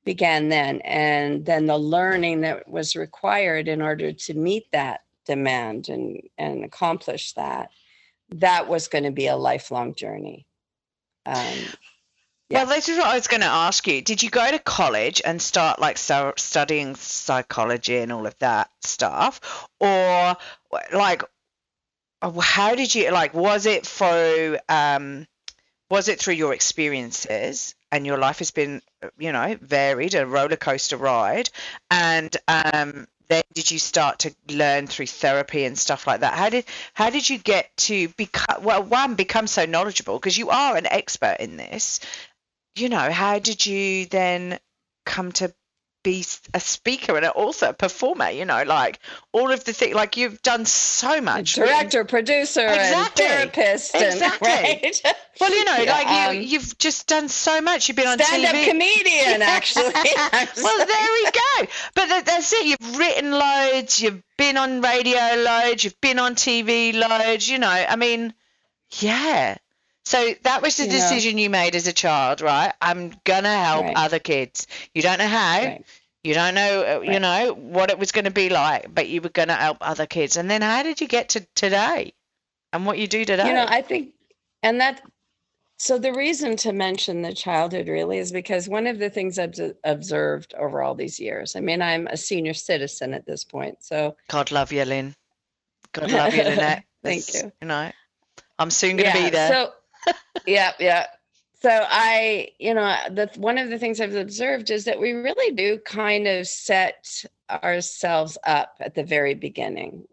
began 0.04 0.48
then 0.48 0.80
and 0.82 1.44
then 1.44 1.66
the 1.66 1.76
learning 1.76 2.40
that 2.40 2.66
was 2.68 2.96
required 2.96 3.68
in 3.68 3.82
order 3.82 4.12
to 4.12 4.34
meet 4.34 4.64
that 4.72 5.00
demand 5.26 5.88
and 5.88 6.20
and 6.38 6.64
accomplish 6.64 7.32
that 7.32 7.70
that 8.30 8.68
was 8.68 8.88
going 8.88 9.04
to 9.04 9.10
be 9.10 9.26
a 9.26 9.36
lifelong 9.36 9.94
journey 9.94 10.46
um, 11.26 11.58
yeah. 12.48 12.64
Well, 12.64 12.74
this 12.74 12.88
is 12.88 12.98
what 12.98 13.08
I 13.08 13.14
was 13.14 13.26
going 13.26 13.40
to 13.40 13.46
ask 13.46 13.86
you. 13.86 14.02
Did 14.02 14.22
you 14.22 14.30
go 14.30 14.48
to 14.48 14.58
college 14.58 15.20
and 15.24 15.40
start 15.42 15.80
like 15.80 15.98
so, 15.98 16.32
studying 16.36 16.94
psychology 16.94 17.96
and 17.96 18.12
all 18.12 18.26
of 18.26 18.38
that 18.38 18.70
stuff, 18.82 19.68
or 19.80 20.36
like 20.92 21.22
how 22.40 22.74
did 22.74 22.94
you 22.94 23.10
like? 23.10 23.34
Was 23.34 23.66
it 23.66 23.86
through 23.86 24.58
um, 24.68 25.26
was 25.90 26.08
it 26.08 26.20
through 26.20 26.34
your 26.34 26.54
experiences 26.54 27.74
and 27.90 28.06
your 28.06 28.18
life 28.18 28.38
has 28.38 28.50
been 28.50 28.80
you 29.18 29.32
know 29.32 29.56
varied, 29.60 30.14
a 30.14 30.26
roller 30.26 30.56
coaster 30.56 30.96
ride, 30.96 31.50
and 31.90 32.36
um, 32.46 33.06
then 33.28 33.42
did 33.54 33.70
you 33.70 33.78
start 33.78 34.20
to 34.20 34.34
learn 34.50 34.86
through 34.86 35.06
therapy 35.06 35.64
and 35.64 35.76
stuff 35.78 36.06
like 36.06 36.20
that 36.20 36.34
how 36.34 36.48
did 36.48 36.64
how 36.94 37.10
did 37.10 37.28
you 37.28 37.38
get 37.38 37.76
to 37.76 38.08
become 38.10 38.62
well 38.62 38.82
one 38.82 39.14
become 39.14 39.46
so 39.46 39.66
knowledgeable 39.66 40.18
because 40.18 40.38
you 40.38 40.50
are 40.50 40.76
an 40.76 40.86
expert 40.86 41.36
in 41.40 41.56
this 41.56 42.00
you 42.76 42.88
know 42.88 43.10
how 43.10 43.38
did 43.38 43.64
you 43.64 44.06
then 44.06 44.58
come 45.04 45.32
to 45.32 45.52
be 46.06 46.24
a 46.54 46.60
speaker 46.60 47.16
and 47.16 47.26
also 47.26 47.70
a 47.70 47.72
performer 47.72 48.30
you 48.30 48.44
know 48.44 48.62
like 48.62 49.00
all 49.32 49.50
of 49.50 49.64
the 49.64 49.72
things 49.72 49.92
like 49.92 50.16
you've 50.16 50.40
done 50.40 50.64
so 50.64 51.20
much. 51.20 51.54
director 51.54 52.04
producer 52.04 52.60
exactly. 52.60 53.24
and 53.24 53.52
therapist 53.52 53.92
exactly. 53.92 54.48
and, 54.48 54.82
right? 54.84 55.02
well 55.40 55.50
you 55.50 55.64
know 55.64 55.78
yeah, 55.78 55.90
like 55.90 56.06
um, 56.06 56.36
you, 56.36 56.42
you've 56.42 56.78
just 56.78 57.08
done 57.08 57.28
so 57.28 57.60
much. 57.60 57.88
You've 57.88 57.96
been 57.96 58.06
on 58.06 58.20
stand-up 58.20 58.52
comedian 58.52 59.42
actually. 59.42 59.82
Well 60.62 60.86
there 60.86 61.08
we 61.12 61.24
go. 61.24 61.72
But 61.96 62.24
that's 62.24 62.52
it. 62.52 62.66
You've 62.66 62.98
written 62.98 63.32
loads. 63.32 64.00
You've 64.00 64.22
been 64.38 64.56
on 64.56 64.82
radio 64.82 65.42
loads. 65.42 65.82
You've 65.82 66.00
been 66.00 66.20
on 66.20 66.36
tv 66.36 66.94
loads 66.94 67.48
you 67.48 67.58
know. 67.58 67.68
I 67.68 67.96
mean 67.96 68.32
yeah 69.00 69.56
so 70.06 70.34
that 70.44 70.62
was 70.62 70.76
the 70.76 70.84
yeah. 70.84 70.92
decision 70.92 71.36
you 71.36 71.50
made 71.50 71.74
as 71.74 71.88
a 71.88 71.92
child, 71.92 72.40
right? 72.40 72.72
I'm 72.80 73.12
gonna 73.24 73.52
help 73.52 73.86
right. 73.86 73.96
other 73.96 74.20
kids. 74.20 74.68
You 74.94 75.02
don't 75.02 75.18
know 75.18 75.26
how. 75.26 75.58
Right. 75.58 75.84
You 76.22 76.32
don't 76.32 76.54
know, 76.54 76.80
uh, 76.82 76.98
right. 77.00 77.12
you 77.12 77.18
know, 77.18 77.54
what 77.54 77.90
it 77.90 77.98
was 77.98 78.12
going 78.12 78.24
to 78.24 78.32
be 78.32 78.48
like, 78.48 78.92
but 78.92 79.08
you 79.08 79.20
were 79.20 79.28
going 79.28 79.46
to 79.46 79.54
help 79.54 79.76
other 79.80 80.06
kids. 80.06 80.36
And 80.36 80.50
then 80.50 80.60
how 80.60 80.82
did 80.82 81.00
you 81.00 81.06
get 81.06 81.28
to 81.30 81.46
today 81.54 82.14
and 82.72 82.84
what 82.84 82.98
you 82.98 83.06
do 83.06 83.24
today? 83.24 83.46
You 83.46 83.54
know, 83.54 83.66
I 83.68 83.80
think, 83.80 84.12
and 84.60 84.80
that, 84.80 85.02
so 85.78 86.00
the 86.00 86.12
reason 86.12 86.56
to 86.56 86.72
mention 86.72 87.22
the 87.22 87.32
childhood 87.32 87.86
really 87.86 88.18
is 88.18 88.32
because 88.32 88.68
one 88.68 88.88
of 88.88 88.98
the 88.98 89.08
things 89.08 89.38
I've 89.38 89.54
observed 89.84 90.52
over 90.58 90.82
all 90.82 90.96
these 90.96 91.20
years, 91.20 91.54
I 91.54 91.60
mean, 91.60 91.80
I'm 91.80 92.08
a 92.08 92.16
senior 92.16 92.54
citizen 92.54 93.14
at 93.14 93.24
this 93.24 93.44
point. 93.44 93.84
So 93.84 94.16
God 94.28 94.50
love 94.50 94.72
you, 94.72 94.84
Lynn. 94.84 95.14
God 95.92 96.10
love 96.10 96.34
you, 96.34 96.42
Lynette. 96.42 96.82
Thank 97.04 97.34
you. 97.34 97.52
You 97.62 97.68
know, 97.68 97.92
I'm 98.58 98.70
soon 98.70 98.96
going 98.96 99.12
to 99.12 99.18
yeah, 99.18 99.24
be 99.26 99.30
there. 99.30 99.48
So, 99.48 99.72
yeah, 100.46 100.72
yeah. 100.78 101.06
So 101.60 101.84
I, 101.88 102.48
you 102.58 102.74
know, 102.74 102.94
the 103.10 103.30
one 103.36 103.58
of 103.58 103.70
the 103.70 103.78
things 103.78 104.00
I've 104.00 104.14
observed 104.14 104.70
is 104.70 104.84
that 104.84 105.00
we 105.00 105.12
really 105.12 105.54
do 105.54 105.78
kind 105.78 106.26
of 106.26 106.46
set 106.46 107.24
ourselves 107.50 108.36
up 108.44 108.76
at 108.80 108.94
the 108.94 109.04
very 109.04 109.34
beginning. 109.34 110.04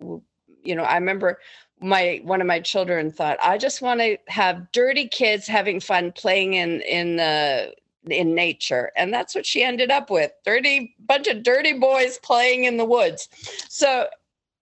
You 0.64 0.76
know, 0.76 0.84
I 0.84 0.96
remember 0.96 1.40
my 1.82 2.22
one 2.24 2.42
of 2.42 2.48
my 2.48 2.60
children 2.60 3.12
thought, 3.12 3.38
I 3.44 3.58
just 3.58 3.82
want 3.82 4.00
to 4.00 4.18
have 4.28 4.72
dirty 4.72 5.08
kids 5.08 5.46
having 5.46 5.80
fun 5.80 6.12
playing 6.14 6.54
in 6.54 6.82
in 6.82 7.18
the 7.18 7.74
in 8.10 8.36
nature 8.36 8.92
and 8.96 9.14
that's 9.14 9.34
what 9.34 9.46
she 9.46 9.64
ended 9.64 9.90
up 9.90 10.10
with 10.10 10.32
dirty 10.44 10.94
bunch 11.06 11.28
of 11.28 11.44
dirty 11.44 11.74
boys 11.74 12.20
playing 12.22 12.66
in 12.66 12.76
the 12.78 12.86
woods 12.86 13.30
so 13.70 14.08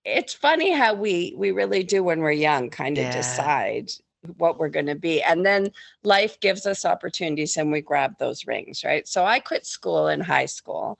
it's 0.05 0.33
funny 0.33 0.71
how 0.71 0.93
we 0.93 1.33
we 1.35 1.51
really 1.51 1.83
do 1.83 2.03
when 2.03 2.19
we're 2.19 2.31
young 2.31 2.69
kind 2.69 2.97
of 2.97 3.05
yeah. 3.05 3.15
decide 3.15 3.91
what 4.38 4.60
we're 4.60 4.70
going 4.70 4.86
to 4.88 4.96
be. 4.96 5.22
And 5.22 5.46
then 5.46 5.72
life 6.04 6.40
gives 6.40 6.66
us 6.66 6.86
opportunities 6.86 7.58
and 7.58 7.72
we 7.72 7.82
grab 7.82 8.18
those 8.18 8.46
rings, 8.46 8.84
right? 8.84 9.08
So 9.08 9.25
I 9.25 9.40
quit 9.40 9.66
school 9.66 10.08
in 10.08 10.22
high 10.22 10.46
school. 10.46 11.00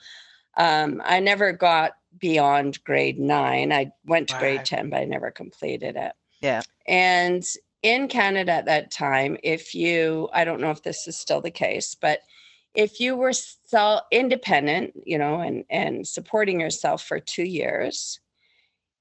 Um, 0.58 1.02
I 1.06 1.20
never 1.20 1.52
got 1.52 1.94
beyond 2.18 2.84
grade 2.84 3.20
nine. 3.20 3.72
I 3.72 3.92
went 4.06 4.30
to 4.30 4.38
grade 4.38 4.66
10, 4.66 4.90
but 4.90 5.00
I 5.00 5.06
never 5.06 5.32
completed 5.32 5.96
it. 5.96 6.14
Yeah. 6.42 6.62
And 6.88 7.46
in 7.84 8.08
Canada 8.08 8.52
at 8.52 8.66
that 8.66 8.92
time, 8.92 9.38
if 9.44 9.74
you, 9.74 10.30
I 10.34 10.44
don't 10.44 10.62
know 10.62 10.72
if 10.72 10.84
this 10.84 11.08
is 11.08 11.18
still 11.18 11.42
the 11.42 11.52
case, 11.52 11.96
but 11.96 12.20
if 12.74 13.00
you 13.00 13.16
were 13.16 13.34
so 13.34 14.02
independent, 14.12 14.94
you 15.06 15.18
know, 15.18 15.42
and, 15.42 15.66
and 15.70 16.08
supporting 16.08 16.60
yourself 16.60 17.04
for 17.04 17.20
two 17.20 17.44
years, 17.44 18.20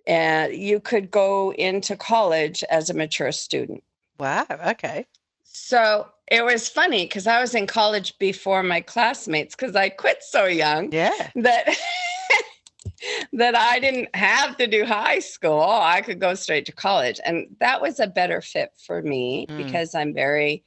uh, 0.08 0.48
you 0.50 0.80
could 0.80 1.10
go 1.10 1.52
into 1.52 1.96
college 1.96 2.64
as 2.70 2.90
a 2.90 2.94
mature 2.94 3.32
student. 3.32 3.82
Wow. 4.20 4.46
Okay. 4.68 5.06
So 5.44 6.06
it 6.30 6.44
was 6.44 6.68
funny 6.68 7.04
because 7.04 7.26
I 7.26 7.40
was 7.40 7.54
in 7.54 7.66
college 7.66 8.18
before 8.18 8.62
my 8.62 8.80
classmates 8.80 9.56
because 9.56 9.74
I 9.74 9.88
quit 9.88 10.22
so 10.22 10.44
young. 10.44 10.92
Yeah. 10.92 11.30
That 11.34 11.68
that 13.32 13.54
I 13.56 13.80
didn't 13.80 14.14
have 14.14 14.56
to 14.58 14.66
do 14.66 14.84
high 14.84 15.18
school. 15.18 15.62
I 15.62 16.02
could 16.02 16.20
go 16.20 16.34
straight 16.34 16.66
to 16.66 16.72
college. 16.72 17.18
And 17.24 17.56
that 17.60 17.80
was 17.80 17.98
a 17.98 18.06
better 18.06 18.40
fit 18.40 18.72
for 18.86 19.02
me 19.02 19.46
mm. 19.48 19.56
because 19.56 19.94
I'm 19.94 20.14
very 20.14 20.64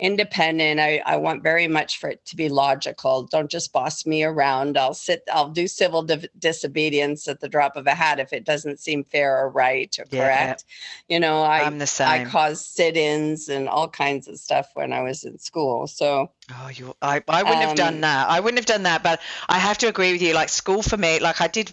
independent. 0.00 0.80
I, 0.80 1.00
I 1.06 1.16
want 1.16 1.42
very 1.42 1.68
much 1.68 1.98
for 1.98 2.10
it 2.10 2.24
to 2.26 2.36
be 2.36 2.48
logical. 2.48 3.24
Don't 3.24 3.50
just 3.50 3.72
boss 3.72 4.04
me 4.04 4.24
around. 4.24 4.76
I'll 4.76 4.94
sit, 4.94 5.22
I'll 5.32 5.50
do 5.50 5.68
civil 5.68 6.02
di- 6.02 6.28
disobedience 6.38 7.28
at 7.28 7.40
the 7.40 7.48
drop 7.48 7.76
of 7.76 7.86
a 7.86 7.94
hat 7.94 8.18
if 8.18 8.32
it 8.32 8.44
doesn't 8.44 8.80
seem 8.80 9.04
fair 9.04 9.38
or 9.38 9.48
right 9.48 9.96
or 9.98 10.04
yeah. 10.10 10.24
correct. 10.24 10.64
You 11.08 11.20
know, 11.20 11.42
I, 11.42 11.62
I'm 11.62 11.78
the 11.78 11.86
same. 11.86 12.08
I 12.08 12.24
caused 12.24 12.66
sit 12.66 12.96
ins 12.96 13.48
and 13.48 13.68
all 13.68 13.88
kinds 13.88 14.26
of 14.26 14.38
stuff 14.38 14.68
when 14.74 14.92
I 14.92 15.02
was 15.02 15.22
in 15.24 15.38
school. 15.38 15.86
So, 15.86 16.32
oh, 16.50 16.70
you, 16.74 16.96
I, 17.00 17.22
I 17.28 17.44
wouldn't 17.44 17.62
um, 17.62 17.68
have 17.68 17.76
done 17.76 17.94
um, 17.94 18.00
that. 18.00 18.28
I 18.28 18.40
wouldn't 18.40 18.58
have 18.58 18.66
done 18.66 18.82
that. 18.84 19.04
But 19.04 19.20
I 19.48 19.58
have 19.58 19.78
to 19.78 19.86
agree 19.86 20.12
with 20.12 20.22
you. 20.22 20.34
Like, 20.34 20.48
school 20.48 20.82
for 20.82 20.96
me, 20.96 21.20
like, 21.20 21.40
I 21.40 21.46
did 21.46 21.72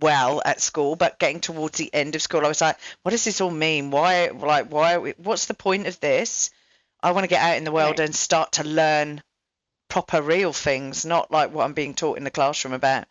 well 0.00 0.42
at 0.44 0.60
school, 0.60 0.96
but 0.96 1.18
getting 1.18 1.40
towards 1.40 1.78
the 1.78 1.92
end 1.94 2.14
of 2.14 2.20
school, 2.20 2.44
I 2.44 2.48
was 2.48 2.60
like, 2.60 2.76
what 3.02 3.12
does 3.12 3.24
this 3.24 3.40
all 3.40 3.50
mean? 3.50 3.90
Why, 3.90 4.28
like, 4.28 4.70
why, 4.70 5.14
what's 5.16 5.46
the 5.46 5.54
point 5.54 5.86
of 5.86 5.98
this? 6.00 6.50
I 7.04 7.12
want 7.12 7.24
to 7.24 7.28
get 7.28 7.42
out 7.42 7.58
in 7.58 7.64
the 7.64 7.72
world 7.72 7.98
right. 7.98 8.06
and 8.06 8.14
start 8.14 8.52
to 8.52 8.64
learn 8.64 9.22
proper 9.88 10.22
real 10.22 10.54
things, 10.54 11.04
not 11.04 11.30
like 11.30 11.52
what 11.52 11.64
I'm 11.64 11.74
being 11.74 11.92
taught 11.92 12.16
in 12.16 12.24
the 12.24 12.30
classroom 12.30 12.72
about 12.72 13.04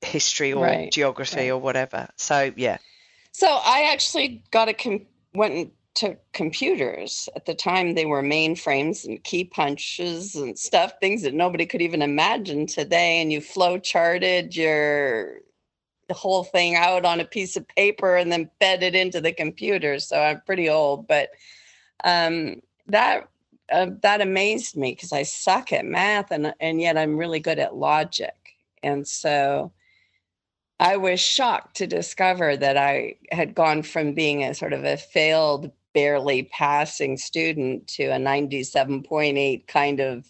history 0.00 0.52
or 0.52 0.64
right. 0.64 0.90
geography 0.90 1.36
right. 1.36 1.50
or 1.50 1.58
whatever. 1.58 2.08
So 2.16 2.52
yeah. 2.56 2.78
So 3.30 3.46
I 3.46 3.90
actually 3.92 4.42
got 4.50 4.68
a 4.68 4.74
com- 4.74 5.06
went 5.34 5.72
to 5.94 6.16
computers 6.32 7.28
at 7.36 7.46
the 7.46 7.54
time 7.54 7.94
they 7.94 8.06
were 8.06 8.22
mainframes 8.22 9.04
and 9.04 9.22
key 9.22 9.44
punches 9.44 10.34
and 10.34 10.58
stuff 10.58 10.92
things 11.00 11.22
that 11.22 11.34
nobody 11.34 11.64
could 11.64 11.82
even 11.82 12.02
imagine 12.02 12.66
today 12.66 13.20
and 13.20 13.32
you 13.32 13.40
flow 13.40 13.78
charted 13.78 14.54
your 14.54 15.40
the 16.06 16.14
whole 16.14 16.44
thing 16.44 16.76
out 16.76 17.04
on 17.04 17.18
a 17.18 17.24
piece 17.24 17.56
of 17.56 17.66
paper 17.68 18.16
and 18.16 18.30
then 18.30 18.48
fed 18.60 18.84
it 18.84 18.94
into 18.94 19.20
the 19.20 19.32
computer 19.32 19.98
so 19.98 20.20
i'm 20.22 20.40
pretty 20.46 20.68
old 20.68 21.08
but 21.08 21.30
um 22.04 22.60
that 22.88 23.28
uh, 23.70 23.86
that 24.02 24.20
amazed 24.20 24.76
me 24.76 24.92
because 24.92 25.12
I 25.12 25.22
suck 25.22 25.72
at 25.72 25.84
math 25.84 26.30
and 26.30 26.54
and 26.60 26.80
yet 26.80 26.96
I'm 26.96 27.16
really 27.16 27.40
good 27.40 27.58
at 27.58 27.76
logic. 27.76 28.34
And 28.82 29.06
so 29.06 29.72
I 30.80 30.96
was 30.96 31.20
shocked 31.20 31.76
to 31.76 31.86
discover 31.86 32.56
that 32.56 32.76
I 32.76 33.16
had 33.32 33.54
gone 33.54 33.82
from 33.82 34.14
being 34.14 34.44
a 34.44 34.54
sort 34.54 34.72
of 34.72 34.84
a 34.84 34.96
failed, 34.96 35.72
barely 35.92 36.44
passing 36.44 37.16
student 37.16 37.88
to 37.88 38.04
a 38.04 38.16
97.8 38.16 39.66
kind 39.66 40.00
of 40.00 40.24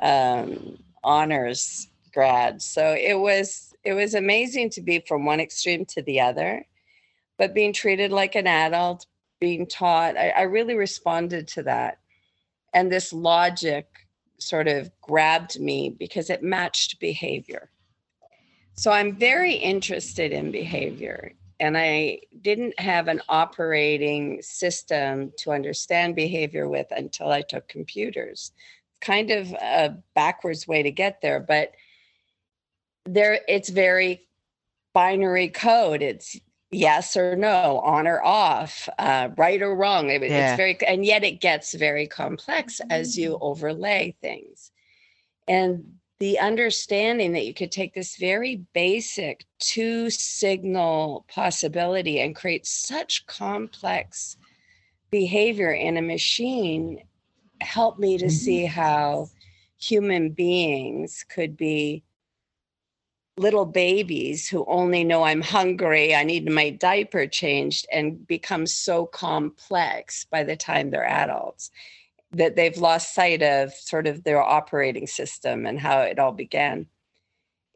um, 0.00 0.78
honors 1.04 1.88
grad. 2.12 2.60
So 2.62 2.94
it 2.94 3.18
was 3.18 3.74
it 3.84 3.92
was 3.92 4.14
amazing 4.14 4.70
to 4.70 4.80
be 4.80 5.04
from 5.06 5.24
one 5.24 5.38
extreme 5.38 5.84
to 5.86 6.02
the 6.02 6.20
other, 6.20 6.66
but 7.38 7.54
being 7.54 7.72
treated 7.72 8.10
like 8.10 8.34
an 8.34 8.48
adult, 8.48 9.06
being 9.40 9.66
taught, 9.66 10.16
I, 10.16 10.30
I 10.30 10.42
really 10.42 10.74
responded 10.74 11.48
to 11.48 11.62
that 11.64 11.98
and 12.74 12.92
this 12.92 13.12
logic 13.12 13.86
sort 14.38 14.68
of 14.68 14.90
grabbed 15.00 15.58
me 15.58 15.88
because 15.88 16.28
it 16.28 16.42
matched 16.42 17.00
behavior. 17.00 17.70
So 18.74 18.90
I'm 18.92 19.16
very 19.16 19.54
interested 19.54 20.32
in 20.32 20.50
behavior. 20.50 21.32
and 21.58 21.76
I 21.78 22.20
didn't 22.42 22.78
have 22.78 23.08
an 23.08 23.22
operating 23.28 24.42
system 24.42 25.32
to 25.38 25.52
understand 25.52 26.14
behavior 26.14 26.68
with 26.68 26.86
until 26.90 27.30
I 27.30 27.42
took 27.42 27.66
computers. 27.68 28.52
Kind 29.00 29.30
of 29.30 29.52
a 29.52 29.96
backwards 30.14 30.68
way 30.68 30.82
to 30.82 30.90
get 30.90 31.20
there, 31.22 31.40
but 31.40 31.72
there 33.04 33.40
it's 33.48 33.68
very 33.70 34.28
binary 34.92 35.48
code. 35.48 36.02
It's 36.02 36.38
yes 36.70 37.16
or 37.16 37.36
no, 37.36 37.80
on 37.80 38.06
or 38.06 38.22
off, 38.22 38.88
uh, 38.98 39.28
right 39.36 39.62
or 39.62 39.74
wrong. 39.74 40.10
It, 40.10 40.22
yeah. 40.22 40.50
It's 40.50 40.56
very, 40.56 40.78
and 40.86 41.04
yet 41.04 41.24
it 41.24 41.40
gets 41.40 41.74
very 41.74 42.06
complex 42.06 42.80
as 42.90 43.16
you 43.16 43.38
overlay 43.40 44.16
things. 44.20 44.70
And 45.48 45.96
the 46.18 46.38
understanding 46.38 47.32
that 47.32 47.44
you 47.44 47.52
could 47.52 47.70
take 47.70 47.94
this 47.94 48.16
very 48.16 48.62
basic 48.72 49.44
two 49.58 50.08
signal 50.10 51.26
possibility 51.28 52.20
and 52.20 52.34
create 52.34 52.66
such 52.66 53.26
complex 53.26 54.36
behavior 55.10 55.72
in 55.72 55.96
a 55.96 56.02
machine 56.02 57.02
helped 57.60 57.98
me 57.98 58.18
to 58.18 58.26
mm-hmm. 58.26 58.30
see 58.30 58.64
how 58.64 59.28
human 59.78 60.30
beings 60.30 61.24
could 61.28 61.56
be 61.56 62.02
little 63.38 63.66
babies 63.66 64.48
who 64.48 64.64
only 64.66 65.04
know 65.04 65.22
I'm 65.22 65.42
hungry, 65.42 66.14
I 66.14 66.24
need 66.24 66.50
my 66.50 66.70
diaper 66.70 67.26
changed, 67.26 67.86
and 67.92 68.26
become 68.26 68.66
so 68.66 69.06
complex 69.06 70.24
by 70.24 70.42
the 70.42 70.56
time 70.56 70.90
they're 70.90 71.06
adults 71.06 71.70
that 72.32 72.56
they've 72.56 72.76
lost 72.76 73.14
sight 73.14 73.42
of 73.42 73.72
sort 73.72 74.06
of 74.06 74.24
their 74.24 74.42
operating 74.42 75.06
system 75.06 75.66
and 75.66 75.78
how 75.80 76.00
it 76.00 76.18
all 76.18 76.32
began. 76.32 76.86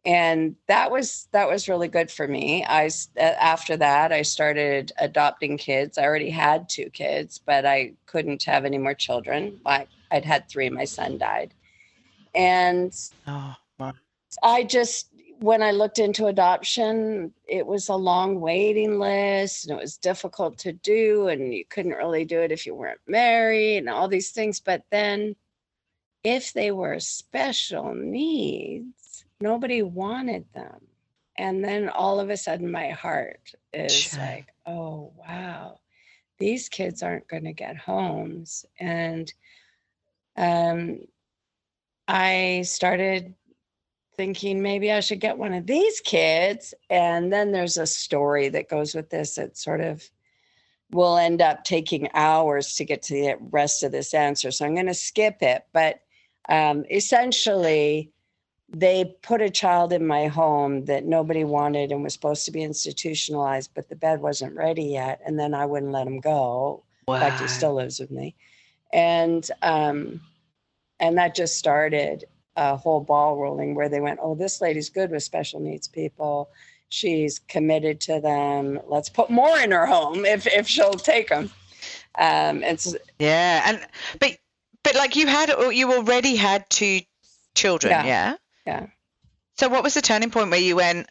And 0.05 0.57
that 0.67 0.91
was 0.91 1.29
that 1.33 1.49
was 1.49 1.69
really 1.69 1.89
good 1.89 2.11
for 2.11 2.27
me. 2.27 2.65
I 2.65 2.89
after 3.19 3.77
that 3.77 4.13
i 4.13 4.23
started 4.23 4.93
adopting 4.99 5.59
kids. 5.59 5.99
I 5.99 6.05
already 6.05 6.31
had 6.31 6.69
two 6.71 6.89
kids 6.91 7.39
but 7.39 7.67
i 7.67 7.93
couldn't 8.07 8.43
have 8.45 8.65
any 8.65 8.79
more 8.79 8.95
children. 8.95 9.61
I, 9.67 9.87
i'd 10.11 10.25
had 10.25 10.49
three 10.49 10.71
my 10.71 10.85
son 10.85 11.19
died. 11.19 11.53
And 12.35 12.95
oh, 13.27 13.55
wow. 13.79 13.93
i 14.43 14.65
just 14.65 15.10
when 15.41 15.63
I 15.63 15.71
looked 15.71 15.99
into 15.99 16.27
adoption, 16.27 17.33
it 17.49 17.67
was 17.67 17.89
a 17.89 17.95
long 17.95 18.41
waiting 18.41 18.99
list 18.99 19.65
and 19.65 19.79
it 19.79 19.83
was 19.83 19.97
difficult 19.97 20.59
to 20.59 20.73
do. 20.73 21.29
And 21.29 21.53
you 21.53 21.65
couldn't 21.65 21.97
really 21.97 22.27
do 22.27 22.41
it 22.41 22.53
if 22.53 22.67
you 22.67 22.75
weren't 22.75 23.01
married 23.07 23.79
and 23.79 23.89
all 23.89 24.07
these 24.07 24.31
things. 24.31 24.61
But 24.61 24.85
then, 24.91 25.35
if 26.23 26.53
they 26.53 26.71
were 26.71 27.01
special 27.01 27.95
needs, 27.95 29.25
nobody 29.41 29.83
wanted 29.83 30.45
them. 30.53 30.87
And 31.37 31.65
then 31.65 31.89
all 31.89 32.21
of 32.21 32.29
a 32.29 32.37
sudden, 32.37 32.71
my 32.71 32.91
heart 32.91 33.55
is 33.73 33.95
sure. 33.95 34.21
like, 34.21 34.49
oh, 34.67 35.11
wow, 35.17 35.79
these 36.39 36.69
kids 36.69 37.03
aren't 37.03 37.29
going 37.29 37.45
to 37.45 37.55
get 37.55 37.79
homes. 37.79 38.67
And 38.79 39.33
um, 40.37 40.99
I 42.07 42.63
started 42.67 43.35
thinking 44.17 44.63
maybe 44.63 44.93
I 44.93 45.01
should 45.01 45.21
get 45.21 45.39
one 45.39 45.53
of 45.53 45.67
these 45.67 46.01
kids. 46.01 46.75
And 46.89 47.33
then 47.33 47.53
there's 47.53 47.77
a 47.77 47.87
story 47.87 48.49
that 48.51 48.69
goes 48.69 48.95
with 48.95 49.11
this 49.11 49.37
that 49.37 49.57
sort 49.57 49.81
of 49.81 50.09
will 50.91 51.17
end 51.17 51.41
up 51.41 51.65
taking 51.65 52.09
hours 52.15 52.75
to 52.75 52.85
get 52.85 53.03
to 53.05 53.15
the 53.15 53.37
rest 53.51 53.83
of 53.83 53.93
this 53.93 54.13
answer. 54.13 54.51
So 54.51 54.67
I'm 54.67 54.75
going 54.75 54.87
to 54.87 54.95
skip 54.95 55.43
it. 55.43 55.65
But 55.73 56.01
um, 56.49 56.85
essentially, 56.91 58.11
they 58.69 59.17
put 59.23 59.41
a 59.41 59.51
child 59.51 59.93
in 59.93 60.07
my 60.07 60.27
home 60.27 60.85
that 60.85 61.05
nobody 61.05 61.45
wanted 61.45 61.93
and 61.93 62.03
was 62.03 62.13
supposed 62.13 62.45
to 62.45 62.51
be 62.51 62.63
institutionalized, 62.63 63.71
but 63.75 63.89
the 63.89 63.97
bed 63.97 64.21
wasn't 64.21 64.55
ready 64.55 64.85
yet. 64.85 65.21
And 65.25 65.39
then 65.39 65.55
I 65.55 65.67
wouldn't 65.67 65.93
let 65.93 66.07
him 66.07 66.21
go. 66.21 66.85
Wow. 67.07 67.15
In 67.15 67.21
fact, 67.21 67.41
he 67.41 67.49
still 67.49 67.75
lives 67.75 67.99
with 67.99 68.11
me. 68.11 68.35
And 68.93 69.49
um, 69.63 70.21
and 70.99 71.17
that 71.19 71.35
just 71.35 71.57
started 71.57 72.25
a 72.61 72.77
whole 72.77 73.01
ball 73.01 73.39
rolling 73.39 73.75
where 73.75 73.89
they 73.89 74.01
went, 74.01 74.21
oh, 74.23 74.35
this 74.35 74.61
lady's 74.61 74.91
good 74.91 75.11
with 75.11 75.23
special 75.23 75.61
needs 75.61 75.89
people. 75.89 76.51
She's 76.91 77.39
committed 77.39 78.01
to 78.03 78.21
them. 78.21 78.79
Let's 78.87 79.09
put 79.09 79.31
more 79.31 79.59
in 79.59 79.71
her 79.71 79.87
home 79.87 80.27
if 80.27 80.47
if 80.47 80.69
she'll 80.69 80.93
take 80.93 81.31
them. 81.31 81.51
Um, 82.19 82.63
and 82.63 82.79
so, 82.79 82.99
yeah, 83.19 83.63
and 83.65 83.87
but 84.19 84.37
but 84.83 84.95
like 84.95 85.17
you 85.17 85.27
had 85.27 85.49
you 85.73 85.93
already 85.93 86.37
had 86.37 86.69
two 86.69 87.01
children, 87.55 87.93
yeah, 87.93 88.05
yeah. 88.05 88.37
yeah. 88.67 88.87
So 89.57 89.69
what 89.69 89.83
was 89.83 89.95
the 89.95 90.03
turning 90.03 90.31
point 90.31 90.51
where 90.51 90.61
you 90.61 90.77
went? 90.77 91.09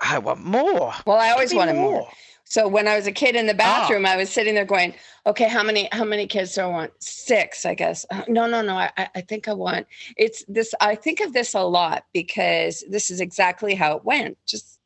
I 0.00 0.18
want 0.18 0.42
more. 0.42 0.94
Well, 1.06 1.18
I 1.18 1.30
always 1.30 1.54
wanted 1.54 1.76
more. 1.76 1.92
more. 1.92 2.08
So 2.52 2.68
when 2.68 2.86
I 2.86 2.96
was 2.96 3.06
a 3.06 3.12
kid 3.12 3.34
in 3.34 3.46
the 3.46 3.54
ah. 3.54 3.56
bathroom, 3.56 4.04
oh. 4.04 4.10
I 4.10 4.16
was 4.18 4.28
sitting 4.28 4.54
there 4.54 4.66
going, 4.66 4.92
okay, 5.24 5.48
how 5.48 5.62
many, 5.62 5.88
how 5.90 6.04
many 6.04 6.26
kids 6.26 6.54
do 6.54 6.60
I 6.60 6.66
want? 6.66 6.92
Six, 7.02 7.64
I 7.64 7.72
guess. 7.72 8.04
Uh, 8.10 8.24
no, 8.28 8.46
no, 8.46 8.60
no. 8.60 8.76
I, 8.76 8.90
I 8.98 9.22
think 9.22 9.48
I 9.48 9.54
want 9.54 9.86
it's 10.18 10.44
this. 10.46 10.74
I 10.78 10.94
think 10.94 11.20
of 11.20 11.32
this 11.32 11.54
a 11.54 11.62
lot 11.62 12.04
because 12.12 12.84
this 12.90 13.10
is 13.10 13.22
exactly 13.22 13.74
how 13.74 13.96
it 13.96 14.04
went. 14.04 14.36
Just 14.44 14.78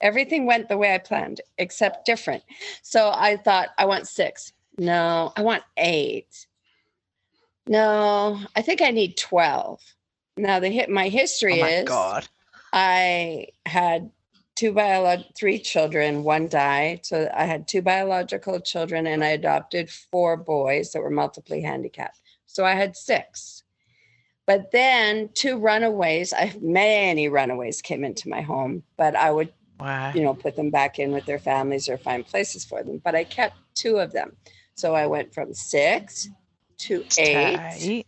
everything 0.00 0.46
went 0.46 0.68
the 0.68 0.78
way 0.78 0.94
I 0.94 0.98
planned, 0.98 1.40
except 1.58 2.06
different. 2.06 2.44
So 2.82 3.10
I 3.12 3.36
thought 3.38 3.70
I 3.76 3.86
want 3.86 4.06
six. 4.06 4.52
No, 4.78 5.32
I 5.36 5.42
want 5.42 5.64
eight. 5.78 6.46
No, 7.66 8.38
I 8.54 8.62
think 8.62 8.82
I 8.82 8.92
need 8.92 9.16
12. 9.16 9.80
Now 10.36 10.60
the 10.60 10.68
hit 10.68 10.88
my 10.88 11.08
history 11.08 11.58
oh 11.58 11.60
my 11.60 11.70
is 11.70 11.88
God. 11.88 12.28
I 12.72 13.48
had 13.66 14.12
two 14.56 14.72
biological 14.72 15.32
three 15.38 15.58
children 15.58 16.22
one 16.22 16.48
died 16.48 17.00
so 17.04 17.30
i 17.34 17.44
had 17.44 17.66
two 17.66 17.80
biological 17.80 18.60
children 18.60 19.06
and 19.06 19.24
i 19.24 19.28
adopted 19.28 19.88
four 19.88 20.36
boys 20.36 20.92
that 20.92 21.00
were 21.00 21.10
multiply 21.10 21.60
handicapped. 21.60 22.20
So 22.46 22.64
i 22.64 22.74
had 22.74 22.96
six. 22.96 23.62
But 24.46 24.72
then 24.72 25.30
two 25.34 25.58
runaways 25.58 26.32
i 26.32 26.52
many 26.60 27.28
runaways 27.28 27.80
came 27.80 28.04
into 28.04 28.28
my 28.28 28.40
home 28.40 28.82
but 28.96 29.14
i 29.14 29.30
would 29.30 29.52
wow. 29.78 30.12
you 30.12 30.22
know 30.22 30.34
put 30.34 30.56
them 30.56 30.70
back 30.70 30.98
in 30.98 31.12
with 31.12 31.24
their 31.24 31.38
families 31.38 31.88
or 31.88 31.96
find 31.96 32.26
places 32.26 32.64
for 32.64 32.82
them 32.82 33.00
but 33.04 33.14
i 33.14 33.24
kept 33.24 33.56
two 33.74 33.96
of 33.98 34.12
them. 34.12 34.36
So 34.74 34.94
i 34.94 35.06
went 35.06 35.32
from 35.32 35.54
six 35.54 36.28
to 36.78 37.04
eight. 37.18 37.56
Tight. 37.56 38.06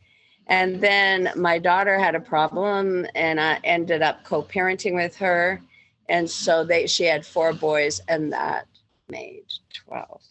and 0.48 0.81
then 0.81 1.31
my 1.37 1.59
daughter 1.59 1.98
had 1.98 2.14
a 2.14 2.20
problem 2.20 3.07
and 3.14 3.40
i 3.40 3.61
ended 3.62 4.02
up 4.02 4.24
co-parenting 4.24 4.94
with 4.94 5.14
her 5.16 5.62
and 6.09 6.29
so 6.29 6.65
they 6.65 6.87
she 6.87 7.05
had 7.05 7.25
four 7.25 7.53
boys 7.53 8.01
and 8.09 8.33
that 8.33 8.67
made 9.09 9.45
12 9.87 10.23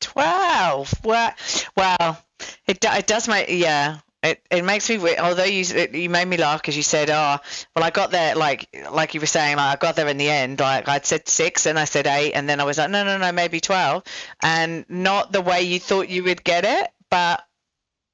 12 0.00 1.04
wow 1.04 1.34
wow 1.76 2.18
it, 2.66 2.84
it 2.84 3.06
does 3.06 3.28
make 3.28 3.46
yeah 3.48 3.98
it, 4.22 4.42
it 4.50 4.64
makes 4.64 4.88
me 4.90 5.16
although 5.16 5.44
you 5.44 5.64
it, 5.74 5.94
you 5.94 6.10
made 6.10 6.28
me 6.28 6.36
laugh 6.36 6.60
because 6.60 6.76
you 6.76 6.82
said 6.82 7.08
oh 7.08 7.38
well 7.74 7.84
I 7.84 7.90
got 7.90 8.10
there 8.10 8.34
like 8.34 8.68
like 8.92 9.14
you 9.14 9.20
were 9.20 9.26
saying 9.26 9.56
like 9.56 9.76
I 9.76 9.80
got 9.80 9.96
there 9.96 10.08
in 10.08 10.18
the 10.18 10.28
end 10.28 10.60
like 10.60 10.88
I'd 10.88 11.06
said 11.06 11.26
six 11.26 11.64
and 11.66 11.78
I 11.78 11.84
said 11.84 12.06
eight 12.06 12.32
and 12.32 12.48
then 12.48 12.60
I 12.60 12.64
was 12.64 12.76
like 12.76 12.90
no 12.90 13.04
no 13.04 13.16
no 13.16 13.32
maybe 13.32 13.60
12 13.60 14.02
and 14.42 14.84
not 14.88 15.32
the 15.32 15.40
way 15.40 15.62
you 15.62 15.80
thought 15.80 16.10
you 16.10 16.24
would 16.24 16.44
get 16.44 16.64
it 16.64 16.90
but 17.10 17.42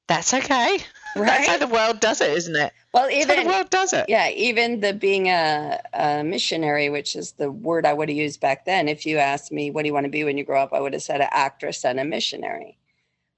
that's 0.07 0.33
okay 0.33 0.77
Right? 1.19 1.27
That's 1.27 1.47
how 1.47 1.57
the 1.57 1.67
world 1.67 1.99
does 1.99 2.21
it, 2.21 2.31
isn't 2.31 2.55
it? 2.55 2.73
Well, 2.93 3.09
even 3.09 3.43
the 3.43 3.49
world 3.49 3.69
does 3.69 3.93
it. 3.93 4.05
Yeah, 4.09 4.29
even 4.29 4.79
the 4.79 4.93
being 4.93 5.27
a, 5.27 5.79
a, 5.93 6.23
missionary, 6.23 6.89
which 6.89 7.15
is 7.15 7.33
the 7.33 7.51
word 7.51 7.85
I 7.85 7.93
would 7.93 8.09
have 8.09 8.17
used 8.17 8.39
back 8.39 8.65
then. 8.65 8.87
If 8.87 9.05
you 9.05 9.17
asked 9.17 9.51
me, 9.51 9.71
"What 9.71 9.83
do 9.83 9.87
you 9.87 9.93
want 9.93 10.05
to 10.05 10.09
be 10.09 10.23
when 10.23 10.37
you 10.37 10.43
grow 10.43 10.61
up?" 10.61 10.73
I 10.73 10.79
would 10.79 10.93
have 10.93 11.03
said 11.03 11.21
an 11.21 11.29
actress 11.31 11.85
and 11.85 11.99
a 11.99 12.05
missionary, 12.05 12.77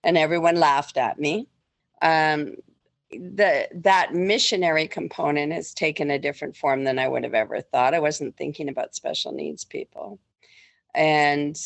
and 0.04 0.18
everyone 0.18 0.56
laughed 0.56 0.98
at 0.98 1.20
me. 1.20 1.48
Um, 2.02 2.56
the 3.12 3.68
that 3.74 4.14
missionary 4.14 4.88
component 4.88 5.52
has 5.52 5.74
taken 5.74 6.12
a 6.12 6.20
different 6.20 6.56
form 6.56 6.84
than 6.84 7.00
I 7.00 7.08
would 7.08 7.24
have 7.24 7.34
ever 7.34 7.62
thought. 7.62 7.94
I 7.94 8.00
wasn't 8.00 8.38
thinking 8.38 8.70
about 8.70 8.96
special 8.96 9.32
needs 9.32 9.66
people, 9.66 10.20
and 10.94 11.60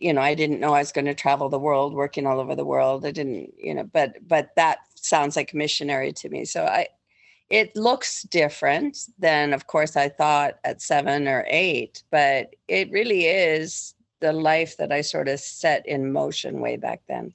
you 0.00 0.14
know, 0.14 0.22
I 0.22 0.34
didn't 0.34 0.60
know 0.60 0.74
I 0.74 0.80
was 0.80 0.92
going 0.92 1.04
to 1.04 1.14
travel 1.14 1.48
the 1.50 1.58
world, 1.58 1.92
working 1.92 2.26
all 2.26 2.40
over 2.40 2.56
the 2.56 2.64
world. 2.64 3.04
I 3.04 3.10
didn't, 3.10 3.52
you 3.58 3.74
know, 3.74 3.84
but 3.84 4.16
but 4.26 4.54
that 4.56 4.78
sounds 5.04 5.36
like 5.36 5.54
missionary 5.54 6.12
to 6.12 6.28
me. 6.28 6.44
So 6.44 6.64
I, 6.64 6.88
it 7.50 7.74
looks 7.76 8.22
different 8.22 8.98
than, 9.18 9.52
of 9.52 9.66
course, 9.66 9.96
I 9.96 10.08
thought 10.08 10.58
at 10.64 10.80
seven 10.80 11.26
or 11.26 11.44
eight, 11.48 12.02
but 12.10 12.54
it 12.68 12.90
really 12.90 13.26
is 13.26 13.94
the 14.20 14.32
life 14.32 14.76
that 14.76 14.92
I 14.92 15.00
sort 15.00 15.28
of 15.28 15.40
set 15.40 15.86
in 15.86 16.12
motion 16.12 16.60
way 16.60 16.76
back 16.76 17.02
then. 17.08 17.34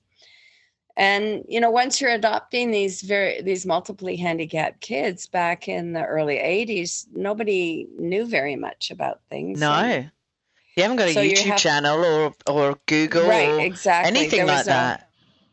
And 0.97 1.43
you 1.49 1.59
know, 1.59 1.69
once 1.69 1.99
you're 1.99 2.11
adopting 2.11 2.71
these 2.71 3.01
very 3.01 3.41
these 3.41 3.65
multiply 3.65 4.15
handicapped 4.15 4.79
kids 4.79 5.27
back 5.27 5.67
in 5.67 5.91
the 5.91 6.05
early 6.05 6.37
'80s, 6.37 7.05
nobody 7.13 7.85
knew 7.99 8.25
very 8.25 8.55
much 8.55 8.91
about 8.91 9.19
things. 9.29 9.59
No. 9.59 9.71
And, 9.71 10.11
you 10.77 10.83
haven't 10.83 10.97
got 10.97 11.09
a 11.09 11.13
so 11.13 11.21
YouTube 11.21 11.45
have, 11.45 11.57
channel 11.57 12.05
or 12.05 12.33
or 12.47 12.79
Google 12.85 13.27
right, 13.27 13.49
or 13.49 13.59
exactly. 13.59 14.17
anything 14.17 14.45
like 14.45 14.65
that. 14.65 15.09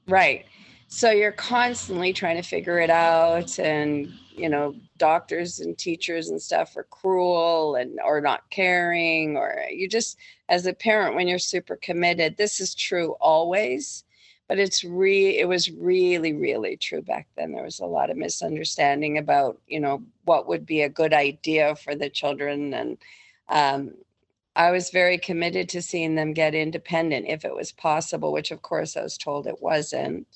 Right. 0.09 0.47
So 0.95 1.11
you're 1.11 1.33
constantly 1.33 2.13
trying 2.13 2.37
to 2.37 2.47
figure 2.47 2.79
it 2.79 2.91
out 2.91 3.59
and 3.59 4.13
you 4.37 4.49
know, 4.51 4.75
doctors 4.99 5.59
and 5.59 5.77
teachers 5.77 6.29
and 6.29 6.41
stuff 6.41 6.77
are 6.77 6.85
cruel 6.85 7.77
and 7.77 7.99
or 8.05 8.21
not 8.21 8.49
caring 8.51 9.35
or 9.37 9.65
you 9.71 9.89
just 9.89 10.19
as 10.51 10.67
a 10.67 10.75
parent 10.75 11.17
when 11.17 11.27
you're 11.27 11.39
super 11.39 11.77
committed 11.77 12.37
this 12.37 12.61
is 12.61 12.75
true 12.75 13.13
always 13.21 14.05
but 14.49 14.59
it's 14.59 14.85
re 14.85 15.39
it 15.39 15.49
was 15.49 15.71
really 15.71 16.35
really 16.35 16.77
true 16.77 17.01
back 17.01 17.27
then. 17.37 17.53
There 17.53 17.65
was 17.65 17.81
a 17.81 17.87
lot 17.87 18.11
of 18.11 18.19
misunderstanding 18.19 19.17
about 19.17 19.59
you 19.67 19.81
know 19.81 20.03
what 20.27 20.47
would 20.47 20.67
be 20.67 20.83
a 20.83 20.91
good 20.91 21.15
idea 21.15 21.75
for 21.75 21.95
the 21.95 22.11
children 22.11 22.75
and 22.75 22.99
um, 23.49 23.95
i 24.57 24.71
was 24.71 24.91
very 24.91 25.19
committed 25.19 25.71
to 25.71 25.81
seeing 25.83 26.15
them 26.17 26.35
get 26.35 26.55
independent 26.55 27.27
if 27.29 27.45
it 27.47 27.55
was 27.55 27.73
possible 27.73 28.31
which 28.33 28.51
of 28.51 28.61
course 28.63 28.97
i 28.97 29.03
was 29.03 29.17
told 29.17 29.47
it 29.47 29.63
wasn't 29.63 30.27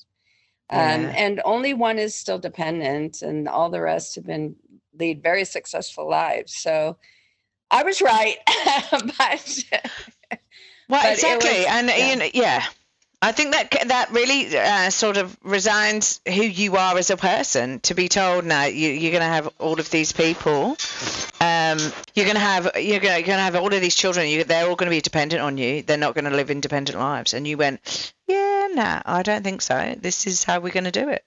um, 0.69 0.79
yeah. 0.79 1.13
and 1.15 1.41
only 1.45 1.73
one 1.73 1.97
is 1.97 2.15
still 2.15 2.39
dependent 2.39 3.21
and 3.21 3.47
all 3.47 3.69
the 3.69 3.81
rest 3.81 4.15
have 4.15 4.25
been 4.25 4.55
lead 4.99 5.21
very 5.21 5.45
successful 5.45 6.09
lives 6.09 6.55
so 6.55 6.97
i 7.71 7.83
was 7.83 8.01
right 8.01 8.37
but 8.91 9.63
well 10.89 11.01
but 11.03 11.11
exactly 11.13 11.49
was, 11.49 11.67
and 11.69 11.87
yeah. 11.87 12.09
you 12.09 12.15
know 12.15 12.29
yeah 12.33 12.63
I 13.19 13.31
think 13.31 13.53
that 13.53 13.71
that 13.87 14.11
really 14.11 14.55
uh, 14.55 14.91
sort 14.91 15.17
of 15.17 15.35
resigns 15.43 16.21
who 16.27 16.43
you 16.43 16.75
are 16.75 16.95
as 16.99 17.09
a 17.09 17.17
person 17.17 17.79
to 17.79 17.95
be 17.95 18.09
told 18.09 18.45
now 18.45 18.65
you, 18.65 19.09
are 19.09 19.11
going 19.11 19.23
to 19.23 19.27
have 19.27 19.49
all 19.57 19.79
of 19.79 19.89
these 19.89 20.11
people, 20.11 20.77
um, 21.41 21.79
you're 22.13 22.25
going 22.25 22.35
to 22.35 22.39
have 22.39 22.69
you're 22.75 22.99
going 22.99 23.23
to 23.23 23.31
have 23.31 23.55
all 23.55 23.73
of 23.73 23.81
these 23.81 23.95
children. 23.95 24.27
You, 24.27 24.43
they're 24.43 24.69
all 24.69 24.75
going 24.75 24.91
to 24.91 24.95
be 24.95 25.01
dependent 25.01 25.41
on 25.41 25.57
you. 25.57 25.81
They're 25.81 25.97
not 25.97 26.13
going 26.13 26.25
to 26.25 26.31
live 26.31 26.51
independent 26.51 26.99
lives. 26.99 27.33
And 27.33 27.47
you 27.47 27.57
went, 27.57 28.13
yeah, 28.27 28.46
I 28.77 29.23
don't 29.23 29.43
think 29.43 29.61
so. 29.61 29.95
This 29.99 30.27
is 30.27 30.43
how 30.43 30.59
we're 30.59 30.71
going 30.71 30.83
to 30.85 30.91
do 30.91 31.09
it. 31.09 31.23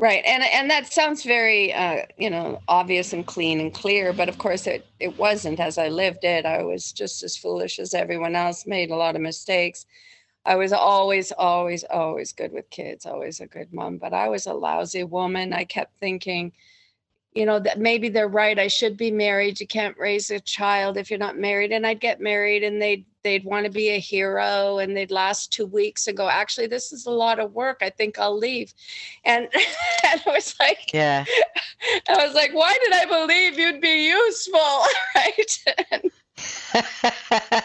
Right, 0.00 0.22
and 0.24 0.44
and 0.44 0.70
that 0.70 0.92
sounds 0.92 1.24
very, 1.24 1.72
uh, 1.74 2.02
you 2.16 2.30
know, 2.30 2.60
obvious 2.68 3.12
and 3.12 3.26
clean 3.26 3.58
and 3.58 3.74
clear, 3.74 4.12
but 4.12 4.28
of 4.28 4.38
course 4.38 4.68
it 4.68 4.86
it 5.00 5.18
wasn't. 5.18 5.58
As 5.58 5.76
I 5.76 5.88
lived 5.88 6.22
it, 6.22 6.46
I 6.46 6.62
was 6.62 6.92
just 6.92 7.24
as 7.24 7.36
foolish 7.36 7.80
as 7.80 7.94
everyone 7.94 8.36
else. 8.36 8.64
Made 8.64 8.90
a 8.90 8.96
lot 8.96 9.16
of 9.16 9.22
mistakes 9.22 9.86
I 10.48 10.56
was 10.56 10.72
always, 10.72 11.30
always, 11.32 11.84
always 11.84 12.32
good 12.32 12.52
with 12.52 12.70
kids, 12.70 13.04
always 13.04 13.40
a 13.40 13.46
good 13.46 13.70
mom, 13.70 13.98
but 13.98 14.14
I 14.14 14.30
was 14.30 14.46
a 14.46 14.54
lousy 14.54 15.04
woman. 15.04 15.52
I 15.52 15.64
kept 15.64 15.98
thinking, 15.98 16.52
you 17.38 17.46
know, 17.46 17.60
that 17.60 17.78
maybe 17.78 18.08
they're 18.08 18.26
right. 18.26 18.58
I 18.58 18.66
should 18.66 18.96
be 18.96 19.12
married. 19.12 19.60
You 19.60 19.66
can't 19.68 19.96
raise 19.96 20.28
a 20.32 20.40
child 20.40 20.96
if 20.96 21.08
you're 21.08 21.20
not 21.20 21.38
married. 21.38 21.70
And 21.70 21.86
I'd 21.86 22.00
get 22.00 22.20
married 22.20 22.64
and 22.64 22.82
they'd 22.82 23.04
they'd 23.22 23.44
want 23.44 23.64
to 23.64 23.70
be 23.70 23.90
a 23.90 24.00
hero 24.00 24.78
and 24.78 24.96
they'd 24.96 25.12
last 25.12 25.52
two 25.52 25.66
weeks 25.66 26.08
and 26.08 26.16
go, 26.16 26.28
actually, 26.28 26.66
this 26.66 26.92
is 26.92 27.06
a 27.06 27.12
lot 27.12 27.38
of 27.38 27.52
work. 27.52 27.78
I 27.80 27.90
think 27.90 28.18
I'll 28.18 28.36
leave. 28.36 28.74
And, 29.24 29.44
and 29.54 30.22
I 30.26 30.30
was 30.30 30.56
like, 30.58 30.92
Yeah. 30.92 31.24
I 32.08 32.26
was 32.26 32.34
like, 32.34 32.52
why 32.54 32.76
did 32.82 32.92
I 32.92 33.04
believe 33.04 33.56
you'd 33.56 33.80
be 33.80 34.08
useful? 34.08 34.58
right. 35.14 35.64
and, 35.92 36.02
and 36.02 36.12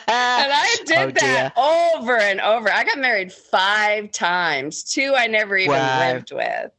I 0.08 0.76
oh, 0.82 0.84
did 0.86 0.98
oh, 1.00 1.12
that 1.20 1.54
over 1.58 2.20
and 2.20 2.42
over. 2.42 2.72
I 2.72 2.84
got 2.84 3.00
married 3.00 3.34
five 3.34 4.12
times. 4.12 4.84
Two 4.84 5.16
I 5.16 5.26
never 5.26 5.58
even 5.58 5.78
wow. 5.78 6.12
lived 6.12 6.32
with. 6.32 6.72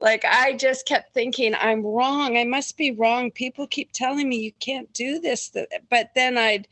Like 0.00 0.24
I 0.24 0.54
just 0.54 0.86
kept 0.86 1.12
thinking, 1.12 1.54
I'm 1.54 1.84
wrong. 1.84 2.36
I 2.36 2.44
must 2.44 2.76
be 2.76 2.92
wrong. 2.92 3.30
People 3.30 3.66
keep 3.66 3.92
telling 3.92 4.28
me 4.28 4.36
you 4.36 4.52
can't 4.60 4.92
do 4.92 5.18
this. 5.20 5.50
But 5.90 6.10
then 6.14 6.38
I'd 6.38 6.68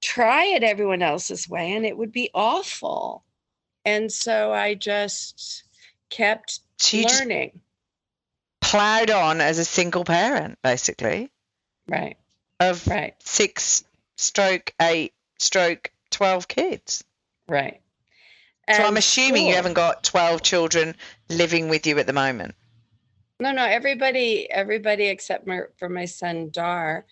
try 0.00 0.46
it 0.46 0.62
everyone 0.62 1.02
else's 1.02 1.48
way 1.48 1.72
and 1.72 1.84
it 1.84 1.96
would 1.96 2.12
be 2.12 2.30
awful. 2.34 3.24
And 3.84 4.10
so 4.10 4.52
I 4.52 4.74
just 4.74 5.64
kept 6.10 6.60
she 6.80 7.04
learning. 7.06 7.60
plowed 8.60 9.10
on 9.10 9.40
as 9.40 9.58
a 9.58 9.64
single 9.64 10.04
parent, 10.04 10.58
basically. 10.62 11.30
Right 11.88 12.16
of 12.60 12.86
right. 12.86 13.14
six 13.22 13.84
stroke 14.16 14.72
eight 14.80 15.12
stroke 15.38 15.90
12 16.10 16.48
kids. 16.48 17.04
Right. 17.48 17.80
So 18.72 18.82
I'm 18.82 18.96
assuming 18.96 19.42
cool. 19.42 19.48
you 19.50 19.54
haven't 19.54 19.74
got 19.74 20.04
12 20.04 20.42
children 20.42 20.94
living 21.28 21.68
with 21.68 21.86
you 21.86 21.98
at 21.98 22.06
the 22.06 22.12
moment. 22.12 22.54
No, 23.40 23.52
no, 23.52 23.64
everybody, 23.64 24.50
everybody 24.50 25.06
except 25.06 25.46
my, 25.46 25.62
for 25.76 25.88
my 25.88 26.06
son 26.06 26.50
Dar, 26.50 27.04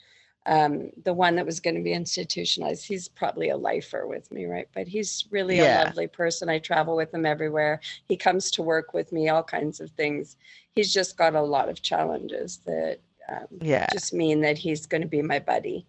um, 0.47 0.91
the 1.05 1.13
one 1.13 1.37
that 1.37 1.47
was 1.47 1.61
going 1.61 1.77
to 1.77 1.83
be 1.83 1.93
institutionalized. 1.93 2.87
He's 2.87 3.09
probably 3.09 3.51
a 3.51 3.57
lifer 3.57 4.07
with 4.07 4.31
me, 4.33 4.47
right? 4.47 4.69
But 4.75 4.89
he's 4.89 5.27
really 5.31 5.59
yeah. 5.59 5.83
a 5.83 5.87
lovely 5.87 6.07
person. 6.07 6.49
I 6.49 6.59
travel 6.59 6.97
with 6.97 7.13
him 7.13 7.27
everywhere. 7.27 7.81
He 8.09 8.17
comes 8.17 8.51
to 8.53 8.63
work 8.63 8.95
with 8.95 9.13
me, 9.13 9.29
all 9.29 9.43
kinds 9.43 9.81
of 9.81 9.91
things. 9.91 10.37
He's 10.75 10.93
just 10.93 11.17
got 11.17 11.35
a 11.35 11.43
lot 11.43 11.69
of 11.69 11.83
challenges 11.83 12.59
that 12.67 12.99
um, 13.29 13.47
yeah. 13.61 13.87
just 13.93 14.13
mean 14.13 14.41
that 14.41 14.59
he's 14.59 14.87
going 14.87 15.03
to 15.03 15.09
be 15.09 15.23
my 15.23 15.39
buddy. 15.39 15.87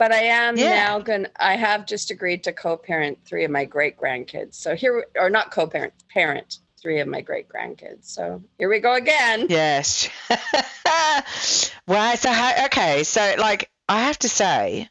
But 0.00 0.12
I 0.12 0.22
am 0.22 0.56
yeah. 0.56 0.70
now 0.70 0.98
going. 0.98 1.26
I 1.36 1.56
have 1.56 1.84
just 1.84 2.10
agreed 2.10 2.44
to 2.44 2.54
co-parent 2.54 3.18
three 3.26 3.44
of 3.44 3.50
my 3.50 3.66
great 3.66 3.98
grandkids. 3.98 4.54
So 4.54 4.74
here, 4.74 5.04
or 5.14 5.28
not 5.28 5.50
co-parent, 5.50 5.92
parent 6.08 6.58
three 6.80 7.00
of 7.00 7.06
my 7.06 7.20
great 7.20 7.50
grandkids. 7.50 8.06
So 8.06 8.42
here 8.56 8.70
we 8.70 8.78
go 8.78 8.94
again. 8.94 9.48
Yes. 9.50 10.08
well, 11.86 12.16
so 12.16 12.32
how, 12.32 12.64
okay, 12.64 13.04
so 13.04 13.34
like 13.38 13.70
I 13.90 14.04
have 14.04 14.18
to 14.20 14.30
say, 14.30 14.88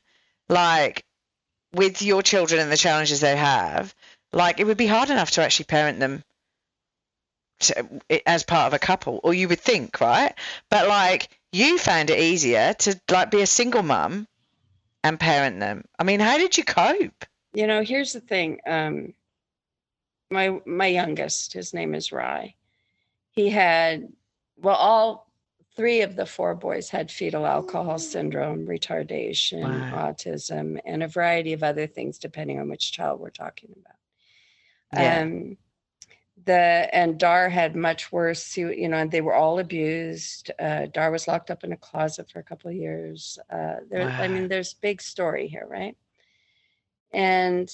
like 0.48 1.04
with 1.74 2.04
your 2.04 2.22
children 2.22 2.62
and 2.62 2.72
the 2.72 2.78
challenges 2.78 3.20
they 3.20 3.36
have, 3.36 3.96
like 4.32 4.60
it 4.60 4.66
would 4.66 4.78
be 4.78 4.86
hard 4.86 5.10
enough 5.10 5.32
to 5.32 5.44
actually 5.44 5.66
parent 5.66 6.00
them 6.00 6.24
to, 7.62 7.90
as 8.28 8.44
part 8.44 8.68
of 8.68 8.74
a 8.76 8.80
couple, 8.80 9.22
or 9.24 9.34
you 9.34 9.48
would 9.48 9.60
think, 9.60 10.00
right? 10.02 10.36
But 10.70 10.88
like 10.88 11.30
you 11.52 11.80
found 11.80 12.12
it 12.12 12.20
easier 12.20 12.76
to 12.76 13.02
like 13.10 13.32
be 13.32 13.42
a 13.42 13.48
single 13.48 13.82
mum 13.82 14.28
and 15.04 15.20
parent 15.20 15.60
them. 15.60 15.84
I 15.98 16.04
mean, 16.04 16.20
how 16.20 16.38
did 16.38 16.58
you 16.58 16.64
cope? 16.64 17.26
You 17.54 17.68
know, 17.68 17.82
here's 17.82 18.14
the 18.14 18.22
thing. 18.22 18.60
Um, 18.66 19.14
my 20.30 20.60
my 20.66 20.88
youngest, 20.88 21.54
his 21.54 21.74
name 21.74 21.96
is 21.96 22.12
Rye. 22.12 22.56
He 23.32 23.50
had 23.50 24.10
well, 24.58 24.76
all 24.76 25.32
three 25.76 26.02
of 26.02 26.16
the 26.16 26.26
four 26.26 26.56
boys 26.56 26.90
had 26.90 27.10
fetal 27.10 27.46
alcohol 27.46 27.98
syndrome, 27.98 28.68
retardation, 28.68 29.64
wow. 29.64 30.12
autism, 30.12 30.80
and 30.86 31.02
a 31.02 31.08
variety 31.08 31.54
of 31.54 31.64
other 31.64 31.88
things, 31.88 32.18
depending 32.18 32.60
on 32.60 32.70
which 32.70 32.92
child 32.92 33.20
we're 33.20 33.30
talking 33.30 33.74
about. 33.80 35.02
Yeah. 35.02 35.22
Um, 35.22 35.58
the 36.46 36.90
and 36.94 37.20
Dar 37.20 37.50
had 37.50 37.76
much 37.76 38.12
worse. 38.12 38.58
You 38.58 38.88
know, 38.88 38.98
and 38.98 39.12
they 39.12 39.22
were 39.22 39.34
all 39.34 39.60
abused. 39.60 40.52
Uh, 40.60 40.88
Dar 40.88 41.12
was 41.12 41.28
locked 41.28 41.52
up 41.52 41.64
in 41.64 41.72
a 41.72 41.78
closet 41.78 42.30
for 42.30 42.40
a 42.40 42.44
couple 42.44 42.70
of 42.70 42.76
years. 42.76 43.40
Uh, 43.50 43.78
there, 43.90 44.08
wow. 44.08 44.22
I 44.22 44.28
mean, 44.28 44.48
there's 44.48 44.74
big 44.74 45.02
story 45.02 45.48
here, 45.48 45.68
right? 45.70 45.96
And 47.12 47.72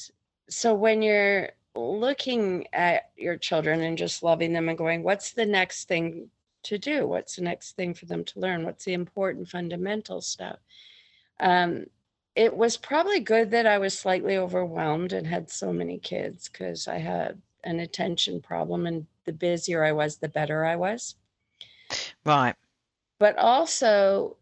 so 0.50 0.74
when 0.74 1.02
you're 1.02 1.50
looking 1.76 2.68
at 2.74 3.12
your 3.18 3.38
children 3.38 3.82
and 3.82 3.98
just 3.98 4.24
loving 4.24 4.54
them 4.54 4.70
and 4.70 4.78
going, 4.78 5.04
what's 5.04 5.34
the 5.34 5.46
next 5.46 5.88
thing 5.88 6.30
to 6.64 6.78
do? 6.78 7.08
What's 7.08 7.36
the 7.36 7.42
next 7.44 7.76
thing 7.76 7.94
for 7.94 8.06
them 8.06 8.24
to 8.26 8.40
learn? 8.40 8.64
What's 8.64 8.86
the 8.86 8.94
important 8.94 9.50
fundamental 9.50 10.22
stuff? 10.22 10.60
Um, 11.40 11.88
it 12.36 12.56
was 12.56 12.78
probably 12.78 13.20
good 13.20 13.52
that 13.52 13.66
I 13.66 13.78
was 13.78 13.98
slightly 13.98 14.38
overwhelmed 14.38 15.14
and 15.14 15.26
had 15.26 15.50
so 15.50 15.72
many 15.72 15.98
kids 15.98 16.50
because 16.50 16.88
I 16.88 16.98
had 16.98 17.42
an 17.66 17.80
attention 17.80 18.42
problem 18.42 18.88
and 18.88 19.06
the 19.26 19.34
busier 19.34 19.84
I 19.84 19.92
was, 19.92 20.18
the 20.18 20.30
better 20.30 20.64
I 20.64 20.76
was. 20.76 21.16
Right. 22.26 22.56
But 23.20 23.38
also, 23.38 24.38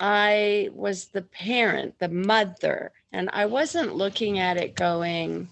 I 0.00 0.70
was 0.72 1.06
the 1.06 1.22
parent, 1.22 1.98
the 1.98 2.08
mother, 2.08 2.92
and 3.12 3.30
I 3.32 3.46
wasn't 3.46 3.96
looking 3.96 4.38
at 4.38 4.56
it 4.56 4.74
going, 4.74 5.48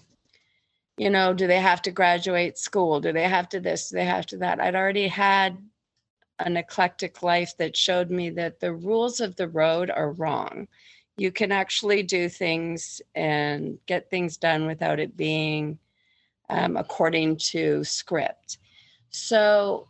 you 0.97 1.09
know, 1.09 1.33
do 1.33 1.47
they 1.47 1.59
have 1.59 1.81
to 1.83 1.91
graduate 1.91 2.57
school? 2.57 2.99
Do 2.99 3.11
they 3.11 3.27
have 3.27 3.49
to 3.49 3.59
this? 3.59 3.89
Do 3.89 3.95
they 3.95 4.05
have 4.05 4.25
to 4.27 4.37
that? 4.37 4.59
I'd 4.59 4.75
already 4.75 5.07
had 5.07 5.57
an 6.39 6.57
eclectic 6.57 7.23
life 7.23 7.55
that 7.57 7.77
showed 7.77 8.09
me 8.11 8.29
that 8.31 8.59
the 8.59 8.73
rules 8.73 9.19
of 9.21 9.35
the 9.35 9.47
road 9.47 9.89
are 9.89 10.11
wrong. 10.11 10.67
You 11.17 11.31
can 11.31 11.51
actually 11.51 12.03
do 12.03 12.27
things 12.27 13.01
and 13.15 13.77
get 13.85 14.09
things 14.09 14.37
done 14.37 14.65
without 14.65 14.99
it 14.99 15.15
being 15.15 15.79
um, 16.49 16.77
according 16.77 17.37
to 17.37 17.83
script. 17.83 18.57
So 19.09 19.87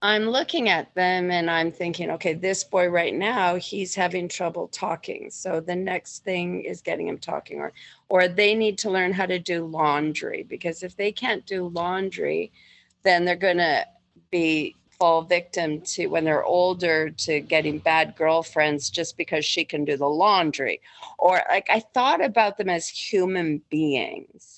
I'm 0.00 0.26
looking 0.28 0.68
at 0.68 0.94
them 0.94 1.32
and 1.32 1.50
I'm 1.50 1.72
thinking, 1.72 2.10
okay, 2.12 2.32
this 2.32 2.62
boy 2.62 2.88
right 2.88 3.14
now, 3.14 3.56
he's 3.56 3.96
having 3.96 4.28
trouble 4.28 4.68
talking. 4.68 5.28
So 5.30 5.60
the 5.60 5.74
next 5.74 6.22
thing 6.22 6.62
is 6.62 6.82
getting 6.82 7.08
him 7.08 7.18
talking, 7.18 7.58
or 7.58 7.72
or 8.08 8.28
they 8.28 8.54
need 8.54 8.78
to 8.78 8.90
learn 8.90 9.12
how 9.12 9.26
to 9.26 9.40
do 9.40 9.66
laundry 9.66 10.44
because 10.44 10.82
if 10.84 10.96
they 10.96 11.10
can't 11.10 11.44
do 11.46 11.66
laundry, 11.68 12.52
then 13.02 13.24
they're 13.24 13.34
gonna 13.36 13.86
be 14.30 14.76
fall 14.98 15.22
victim 15.22 15.80
to 15.80 16.06
when 16.08 16.24
they're 16.24 16.44
older 16.44 17.10
to 17.10 17.40
getting 17.40 17.78
bad 17.78 18.14
girlfriends 18.16 18.90
just 18.90 19.16
because 19.16 19.44
she 19.44 19.64
can 19.64 19.84
do 19.84 19.96
the 19.96 20.08
laundry. 20.08 20.80
Or 21.18 21.42
like 21.48 21.68
I 21.70 21.80
thought 21.80 22.24
about 22.24 22.56
them 22.56 22.68
as 22.68 22.88
human 22.88 23.62
beings 23.68 24.57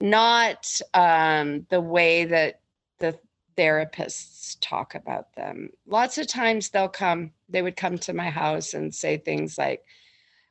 not 0.00 0.80
um, 0.94 1.66
the 1.70 1.80
way 1.80 2.24
that 2.24 2.60
the 2.98 3.18
therapists 3.56 4.56
talk 4.60 4.94
about 4.94 5.34
them. 5.34 5.70
Lots 5.86 6.18
of 6.18 6.26
times 6.26 6.70
they'll 6.70 6.88
come, 6.88 7.32
they 7.48 7.62
would 7.62 7.76
come 7.76 7.98
to 7.98 8.12
my 8.12 8.30
house 8.30 8.74
and 8.74 8.94
say 8.94 9.18
things 9.18 9.58
like, 9.58 9.84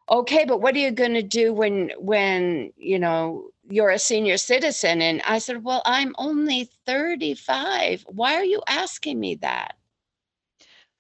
okay, 0.10 0.46
but 0.46 0.62
what 0.62 0.76
are 0.76 0.80
you 0.80 0.92
going 0.92 1.14
to 1.14 1.24
do 1.24 1.54
when 1.54 1.92
when 1.98 2.74
you 2.78 3.00
know 3.00 3.50
you're 3.70 3.90
a 3.90 4.00
senior 4.00 4.38
citizen? 4.38 5.02
And 5.02 5.22
I 5.26 5.40
said, 5.40 5.64
well, 5.64 5.82
I'm 5.86 6.16
only 6.18 6.70
35. 6.86 8.06
Why 8.08 8.36
are 8.36 8.44
you 8.44 8.62
asking 8.68 9.20
me 9.20 9.36
that? 9.36 9.76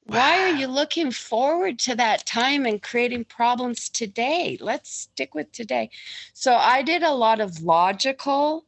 Why 0.10 0.40
are 0.40 0.56
you 0.56 0.66
looking 0.66 1.12
forward 1.12 1.78
to 1.80 1.96
that 1.96 2.26
time 2.26 2.66
and 2.66 2.82
creating 2.82 3.26
problems 3.26 3.90
today? 3.90 4.58
Let's 4.60 4.90
stick 4.90 5.36
with 5.36 5.52
today. 5.52 5.92
So 6.34 6.56
I 6.56 6.82
did 6.82 7.04
a 7.04 7.14
lot 7.14 7.40
of 7.40 7.62
logical, 7.62 8.66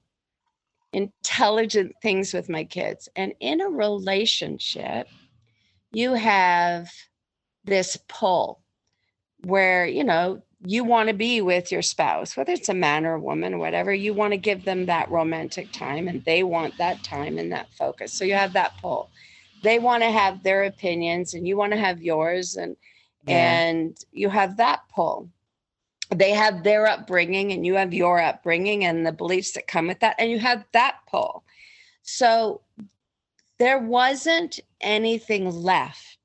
intelligent 0.94 1.96
things 2.00 2.32
with 2.32 2.48
my 2.48 2.64
kids. 2.64 3.10
And 3.16 3.34
in 3.40 3.60
a 3.60 3.70
relationship, 3.70 5.08
you 5.92 6.14
have 6.14 6.92
this 7.66 7.98
pull 8.08 8.62
where, 9.44 9.88
you 9.88 10.04
know, 10.04 10.44
you 10.64 10.84
want 10.84 11.10
to 11.10 11.16
be 11.16 11.42
with 11.42 11.72
your 11.72 11.82
spouse, 11.82 12.38
whether 12.38 12.52
it's 12.54 12.70
a 12.70 12.74
man 12.76 13.04
or 13.04 13.16
a 13.16 13.20
woman 13.20 13.56
or 13.56 13.58
whatever, 13.58 13.92
you 13.92 14.14
want 14.14 14.34
to 14.34 14.38
give 14.38 14.64
them 14.64 14.86
that 14.86 15.10
romantic 15.10 15.72
time 15.72 16.08
and 16.08 16.24
they 16.24 16.44
want 16.44 16.78
that 16.78 17.04
time 17.04 17.40
and 17.40 17.52
that 17.52 17.74
focus. 17.74 18.14
So 18.14 18.26
you 18.26 18.36
have 18.36 18.54
that 18.54 18.74
pull 18.80 19.11
they 19.64 19.80
want 19.80 20.04
to 20.04 20.12
have 20.12 20.44
their 20.44 20.64
opinions 20.64 21.34
and 21.34 21.48
you 21.48 21.58
want 21.58 21.72
to 21.74 21.80
have 21.80 22.02
yours 22.02 22.56
and 22.56 22.76
yeah. 23.28 23.62
and 23.62 23.98
you 24.12 24.30
have 24.30 24.58
that 24.58 24.82
pull. 24.94 25.30
They 26.10 26.32
have 26.32 26.64
their 26.64 26.88
upbringing 26.88 27.52
and 27.52 27.66
you 27.66 27.76
have 27.76 27.94
your 27.94 28.20
upbringing 28.20 28.84
and 28.86 29.06
the 29.06 29.12
beliefs 29.12 29.52
that 29.54 29.68
come 29.68 29.88
with 29.88 30.00
that 30.00 30.16
and 30.20 30.30
you 30.32 30.40
have 30.40 30.66
that 30.74 30.98
pull. 31.10 31.44
So 32.02 32.62
there 33.60 33.80
wasn't 33.80 34.60
anything 34.82 35.50
left 35.52 36.18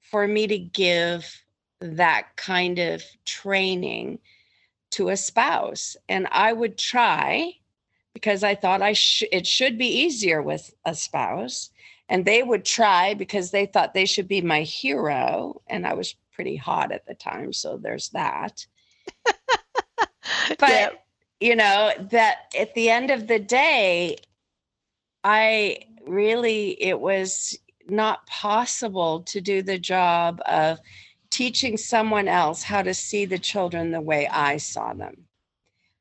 for 0.00 0.26
me 0.26 0.46
to 0.46 0.58
give 0.58 1.42
that 1.80 2.36
kind 2.36 2.78
of 2.78 3.02
training 3.24 4.18
to 4.90 5.08
a 5.08 5.16
spouse 5.16 5.96
and 6.08 6.28
i 6.30 6.52
would 6.52 6.76
try 6.78 7.52
because 8.12 8.44
i 8.44 8.54
thought 8.54 8.82
i 8.82 8.92
sh- 8.92 9.24
it 9.32 9.46
should 9.46 9.78
be 9.78 9.86
easier 9.86 10.42
with 10.42 10.74
a 10.84 10.94
spouse 10.94 11.70
and 12.12 12.26
they 12.26 12.42
would 12.42 12.66
try 12.66 13.14
because 13.14 13.50
they 13.50 13.64
thought 13.64 13.94
they 13.94 14.04
should 14.04 14.28
be 14.28 14.42
my 14.42 14.60
hero 14.60 15.60
and 15.66 15.86
i 15.86 15.94
was 15.94 16.14
pretty 16.30 16.54
hot 16.56 16.92
at 16.92 17.06
the 17.06 17.14
time 17.14 17.52
so 17.52 17.76
there's 17.76 18.10
that. 18.10 18.64
But 20.58 21.02
you 21.40 21.56
know 21.56 21.90
that 22.10 22.52
at 22.58 22.74
the 22.74 22.88
end 22.88 23.10
of 23.10 23.26
the 23.26 23.38
day 23.38 24.16
i 25.24 25.78
really 26.06 26.80
it 26.80 27.00
was 27.00 27.58
not 27.88 28.24
possible 28.26 29.22
to 29.22 29.40
do 29.40 29.62
the 29.62 29.78
job 29.78 30.40
of 30.46 30.78
teaching 31.30 31.76
someone 31.76 32.28
else 32.28 32.62
how 32.62 32.82
to 32.82 32.94
see 32.94 33.24
the 33.24 33.38
children 33.38 33.90
the 33.90 34.00
way 34.00 34.28
i 34.28 34.56
saw 34.56 34.94
them 34.94 35.16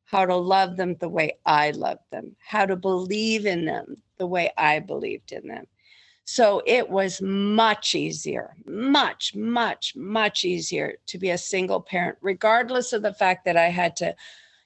how 0.06 0.26
to 0.26 0.36
love 0.36 0.78
them 0.78 0.96
the 1.00 1.10
way 1.10 1.34
i 1.46 1.72
loved 1.72 2.06
them 2.12 2.36
how 2.40 2.66
to 2.66 2.76
believe 2.76 3.46
in 3.46 3.66
them 3.66 3.98
the 4.18 4.28
way 4.28 4.52
i 4.58 4.78
believed 4.80 5.32
in 5.32 5.48
them 5.48 5.66
so 6.32 6.62
it 6.66 6.90
was 6.90 7.22
much 7.22 7.94
easier, 7.94 8.56
much, 8.66 9.36
much, 9.36 9.94
much 9.98 10.46
easier 10.46 10.96
to 11.08 11.18
be 11.18 11.30
a 11.30 11.38
single 11.38 11.82
parent, 11.82 12.18
regardless 12.22 12.94
of 12.94 13.02
the 13.02 13.14
fact 13.14 13.44
that 13.44 13.58
I 13.58 13.68
had 13.68 13.98
to, 13.98 14.16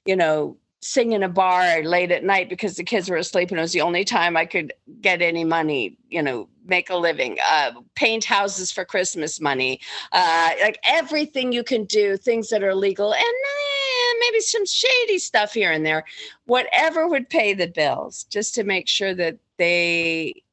you 0.05 0.15
know, 0.15 0.57
sing 0.83 1.13
in 1.13 1.23
a 1.23 1.27
bar 1.27 1.81
late 1.81 2.11
at 2.11 2.23
night 2.23 2.49
because 2.49 2.75
the 2.75 2.83
kids 2.83 3.09
were 3.09 3.17
asleep 3.17 3.49
and 3.49 3.57
it 3.57 3.63
was 3.63 3.73
the 3.73 3.81
only 3.81 4.05
time 4.05 4.37
I 4.37 4.45
could 4.45 4.73
get 5.01 5.23
any 5.23 5.43
money, 5.43 5.97
you 6.07 6.21
know, 6.21 6.47
make 6.67 6.91
a 6.91 6.95
living, 6.95 7.39
uh, 7.43 7.71
paint 7.95 8.23
houses 8.23 8.71
for 8.71 8.85
Christmas 8.85 9.41
money, 9.41 9.79
uh, 10.11 10.51
like 10.61 10.77
everything 10.87 11.51
you 11.51 11.63
can 11.63 11.85
do, 11.85 12.15
things 12.15 12.49
that 12.49 12.61
are 12.61 12.75
legal 12.75 13.11
and 13.11 13.23
eh, 13.23 14.13
maybe 14.19 14.39
some 14.39 14.67
shady 14.67 15.17
stuff 15.17 15.51
here 15.51 15.71
and 15.71 15.83
there, 15.83 16.05
whatever 16.45 17.07
would 17.07 17.27
pay 17.27 17.55
the 17.55 17.67
bills 17.67 18.25
just 18.25 18.53
to 18.53 18.63
make 18.63 18.87
sure 18.87 19.15
that 19.15 19.39
they 19.57 20.43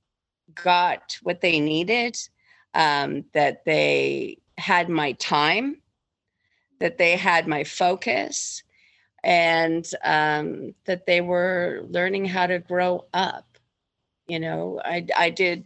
got 0.55 1.19
what 1.23 1.41
they 1.41 1.61
needed, 1.61 2.17
um, 2.75 3.25
that 3.33 3.65
they 3.65 4.39
had 4.59 4.89
my 4.89 5.13
time, 5.13 5.81
that 6.81 6.99
they 6.99 7.17
had 7.17 7.47
my 7.47 7.65
focus, 7.65 8.63
and 9.25 9.89
um, 10.03 10.75
that 10.85 11.07
they 11.07 11.21
were 11.21 11.83
learning 11.89 12.25
how 12.25 12.47
to 12.47 12.59
grow 12.59 13.05
up. 13.13 13.47
You 14.27 14.41
know, 14.41 14.81
I, 14.85 15.07
I 15.17 15.31
did 15.31 15.65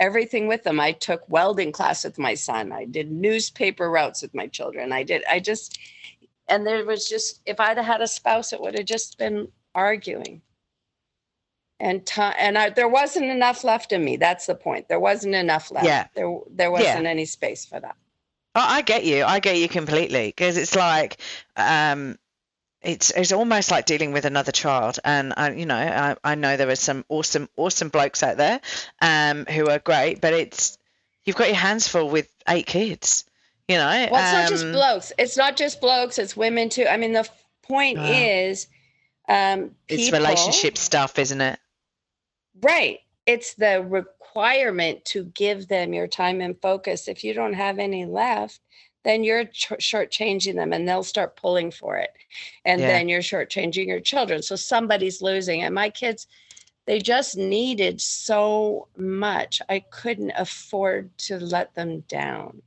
everything 0.00 0.48
with 0.48 0.64
them. 0.64 0.80
I 0.80 0.92
took 0.92 1.28
welding 1.28 1.72
class 1.72 2.04
with 2.04 2.18
my 2.18 2.34
son. 2.34 2.72
I 2.72 2.84
did 2.84 3.10
newspaper 3.10 3.90
routes 3.90 4.22
with 4.22 4.34
my 4.34 4.46
children. 4.46 4.92
I 4.92 5.02
did, 5.04 5.22
I 5.30 5.38
just, 5.40 5.78
and 6.48 6.66
there 6.66 6.84
was 6.84 7.08
just, 7.08 7.40
if 7.46 7.60
I'd 7.60 7.78
had 7.78 8.00
a 8.00 8.06
spouse, 8.06 8.52
it 8.52 8.60
would 8.60 8.76
have 8.76 8.86
just 8.86 9.18
been 9.18 9.48
arguing 9.74 10.42
and 11.82 12.06
time 12.06 12.34
and 12.38 12.56
I, 12.56 12.70
there 12.70 12.88
wasn't 12.88 13.26
enough 13.26 13.64
left 13.64 13.92
in 13.92 14.02
me 14.02 14.16
that's 14.16 14.46
the 14.46 14.54
point. 14.54 14.88
There 14.88 15.00
wasn't 15.00 15.34
enough 15.34 15.70
left. 15.70 15.84
Yeah. 15.84 16.06
There 16.14 16.38
there 16.48 16.70
wasn't 16.70 17.02
yeah. 17.02 17.10
any 17.10 17.26
space 17.26 17.66
for 17.66 17.78
that. 17.80 17.96
Oh, 18.54 18.64
i 18.64 18.82
get 18.82 19.04
you. 19.04 19.24
I 19.24 19.40
get 19.40 19.56
you 19.56 19.68
completely 19.68 20.28
because 20.28 20.56
it's 20.56 20.76
like 20.76 21.18
um 21.56 22.18
it's 22.82 23.10
it's 23.10 23.32
almost 23.32 23.70
like 23.70 23.84
dealing 23.84 24.12
with 24.12 24.24
another 24.24 24.52
child. 24.52 25.00
And 25.04 25.34
I, 25.36 25.52
you 25.52 25.66
know 25.66 25.76
I, 25.76 26.16
I 26.22 26.36
know 26.36 26.56
there 26.56 26.70
are 26.70 26.76
some 26.76 27.04
awesome 27.08 27.48
awesome 27.56 27.88
blokes 27.88 28.22
out 28.22 28.36
there 28.36 28.60
um 29.00 29.44
who 29.46 29.68
are 29.68 29.80
great 29.80 30.20
but 30.20 30.32
it's 30.32 30.78
you've 31.24 31.36
got 31.36 31.48
your 31.48 31.56
hands 31.56 31.88
full 31.88 32.08
with 32.08 32.28
eight 32.48 32.66
kids 32.66 33.24
you 33.68 33.76
know? 33.76 34.08
Well 34.10 34.22
it's 34.22 34.32
um, 34.34 34.40
not 34.40 34.48
just 34.48 34.64
um, 34.66 34.72
blokes. 34.72 35.12
It's 35.18 35.36
not 35.36 35.56
just 35.56 35.80
blokes 35.80 36.18
it's 36.18 36.36
women 36.36 36.68
too. 36.68 36.86
I 36.88 36.96
mean 36.96 37.12
the 37.12 37.28
point 37.62 37.98
is 37.98 38.68
um 39.28 39.74
people, 39.88 40.04
it's 40.04 40.12
relationship 40.12 40.78
stuff 40.78 41.18
isn't 41.18 41.40
it 41.40 41.58
Right. 42.60 43.00
It's 43.26 43.54
the 43.54 43.84
requirement 43.84 45.04
to 45.06 45.24
give 45.24 45.68
them 45.68 45.92
your 45.92 46.08
time 46.08 46.40
and 46.40 46.60
focus. 46.60 47.08
If 47.08 47.22
you 47.24 47.34
don't 47.34 47.54
have 47.54 47.78
any 47.78 48.04
left, 48.04 48.60
then 49.04 49.24
you're 49.24 49.44
ch- 49.46 49.72
shortchanging 49.80 50.54
them 50.54 50.72
and 50.72 50.88
they'll 50.88 51.02
start 51.02 51.36
pulling 51.36 51.70
for 51.70 51.96
it. 51.96 52.10
And 52.64 52.80
yeah. 52.80 52.88
then 52.88 53.08
you're 53.08 53.20
shortchanging 53.20 53.86
your 53.86 54.00
children. 54.00 54.42
So 54.42 54.56
somebody's 54.56 55.22
losing. 55.22 55.62
And 55.62 55.74
my 55.74 55.90
kids, 55.90 56.26
they 56.86 56.98
just 56.98 57.36
needed 57.36 58.00
so 58.00 58.88
much. 58.96 59.60
I 59.68 59.80
couldn't 59.90 60.32
afford 60.36 61.16
to 61.18 61.38
let 61.38 61.74
them 61.74 62.00
down. 62.08 62.62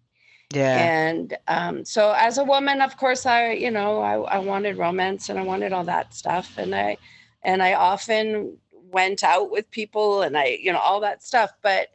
Yeah. 0.53 0.77
And 0.77 1.37
um, 1.47 1.83
so 1.83 2.13
as 2.17 2.37
a 2.37 2.43
woman, 2.43 2.81
of 2.81 2.97
course, 2.97 3.25
I, 3.25 3.51
you 3.51 3.71
know, 3.71 3.99
I, 4.01 4.15
I 4.35 4.37
wanted 4.39 4.77
romance 4.77 5.29
and 5.29 5.39
I 5.39 5.43
wanted 5.43 5.73
all 5.73 5.83
that 5.85 6.13
stuff. 6.13 6.57
And 6.57 6.73
I, 6.75 6.97
and 7.43 7.61
I 7.61 7.73
often 7.73 8.57
went 8.95 9.25
out 9.25 9.51
with 9.51 9.69
people 9.71 10.21
and 10.21 10.37
I, 10.37 10.57
you 10.61 10.71
know, 10.71 10.79
all 10.79 11.01
that 11.01 11.21
stuff. 11.21 11.51
But 11.61 11.89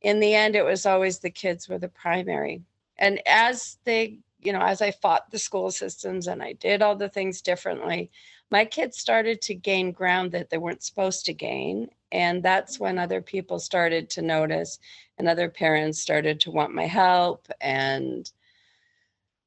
in 0.00 0.20
the 0.20 0.32
end, 0.32 0.54
it 0.54 0.64
was 0.64 0.86
always 0.86 1.18
the 1.18 1.28
kids 1.28 1.68
were 1.68 1.78
the 1.78 1.88
primary. 1.88 2.62
And 2.98 3.20
as 3.26 3.78
they, 3.84 4.20
you 4.40 4.52
know, 4.52 4.60
as 4.60 4.80
I 4.80 4.92
fought 4.92 5.32
the 5.32 5.40
school 5.40 5.72
systems 5.72 6.28
and 6.28 6.40
I 6.40 6.52
did 6.52 6.82
all 6.82 6.94
the 6.94 7.08
things 7.08 7.42
differently, 7.42 8.12
my 8.52 8.64
kids 8.64 8.96
started 8.96 9.42
to 9.42 9.54
gain 9.54 9.90
ground 9.90 10.30
that 10.32 10.48
they 10.48 10.58
weren't 10.58 10.84
supposed 10.84 11.26
to 11.26 11.34
gain. 11.34 11.88
And 12.12 12.44
that's 12.44 12.78
when 12.78 12.96
other 12.96 13.20
people 13.20 13.58
started 13.58 14.08
to 14.10 14.22
notice 14.22 14.78
and 15.18 15.28
other 15.28 15.48
parents 15.48 16.00
started 16.00 16.38
to 16.40 16.52
want 16.52 16.72
my 16.72 16.86
help. 16.86 17.48
And 17.60 18.30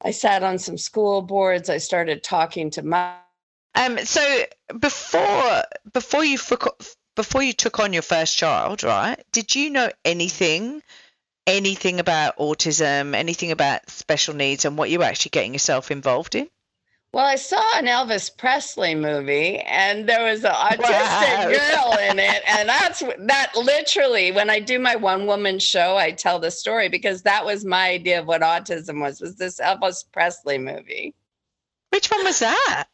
I 0.01 0.12
sat 0.12 0.43
on 0.43 0.57
some 0.57 0.77
school 0.77 1.21
boards. 1.21 1.69
I 1.69 1.77
started 1.77 2.23
talking 2.23 2.69
to 2.71 2.83
my 2.83 3.15
um, 3.79 3.97
so 4.05 4.43
before 4.77 5.63
before 5.93 6.23
you 6.25 6.37
before 7.15 7.43
you 7.43 7.53
took 7.53 7.79
on 7.79 7.93
your 7.93 8.01
first 8.01 8.37
child, 8.37 8.83
right? 8.83 9.23
Did 9.31 9.55
you 9.55 9.69
know 9.69 9.89
anything, 10.03 10.81
anything 11.47 11.99
about 11.99 12.37
autism, 12.37 13.15
anything 13.15 13.51
about 13.51 13.89
special 13.89 14.35
needs, 14.35 14.65
and 14.65 14.77
what 14.77 14.89
you 14.89 14.99
were 14.99 15.05
actually 15.05 15.31
getting 15.31 15.53
yourself 15.53 15.91
involved 15.91 16.35
in? 16.35 16.49
Well, 17.11 17.25
I 17.25 17.37
saw 17.37 17.63
an 17.77 17.85
Elvis 17.85 18.37
Presley 18.37 18.93
movie, 18.93 19.57
and 19.57 20.07
there 20.07 20.23
was 20.23 20.43
an 20.43 20.51
autistic 20.51 20.79
wow. 20.81 21.45
girl 21.45 21.97
in 22.09 22.19
it, 22.19 22.43
and 22.47 22.69
that's 22.69 22.99
that. 22.99 23.53
Literally, 23.55 24.31
when 24.31 24.49
I 24.49 24.59
do 24.59 24.77
my 24.77 24.95
one 24.95 25.25
woman 25.25 25.57
show, 25.57 25.97
I 25.97 26.11
tell 26.11 26.39
the 26.39 26.51
story 26.51 26.87
because 26.89 27.23
that 27.23 27.45
was 27.45 27.65
my 27.65 27.91
idea 27.91 28.19
of 28.19 28.27
what 28.27 28.41
autism 28.41 29.01
was. 29.01 29.21
Was 29.21 29.37
this 29.37 29.59
Elvis 29.59 30.03
Presley 30.11 30.57
movie? 30.57 31.15
Which 31.91 32.11
one 32.11 32.23
was 32.25 32.39
that? 32.39 32.87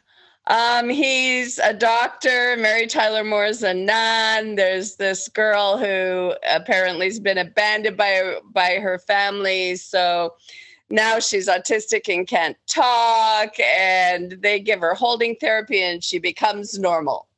Um, 0.47 0.89
he's 0.89 1.57
a 1.57 1.73
doctor. 1.73 2.55
Mary 2.57 2.85
Tyler 2.85 3.23
Moore 3.23 3.47
is 3.47 3.63
a 3.63 3.73
nun. 3.73 4.55
There's 4.55 4.95
this 4.95 5.27
girl 5.27 5.77
who 5.77 6.35
apparently 6.47 7.07
has 7.07 7.19
been 7.19 7.39
abandoned 7.39 7.97
by 7.97 8.35
by 8.53 8.75
her 8.75 8.99
family. 8.99 9.75
So 9.75 10.35
now 10.89 11.19
she's 11.19 11.47
autistic 11.47 12.13
and 12.13 12.27
can't 12.27 12.57
talk. 12.67 13.59
And 13.59 14.37
they 14.41 14.59
give 14.59 14.81
her 14.81 14.93
holding 14.93 15.35
therapy, 15.35 15.81
and 15.81 16.03
she 16.03 16.19
becomes 16.19 16.77
normal. 16.77 17.27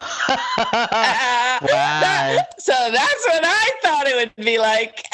wow. 0.28 1.58
That, 1.60 2.46
so 2.58 2.72
that's 2.72 3.26
what 3.26 3.44
I 3.44 3.70
thought 3.82 4.06
it 4.06 4.16
would 4.16 4.44
be 4.44 4.58
like. 4.58 5.04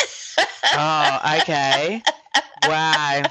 oh, 0.74 1.38
okay. 1.40 2.03
Wow. 2.64 3.22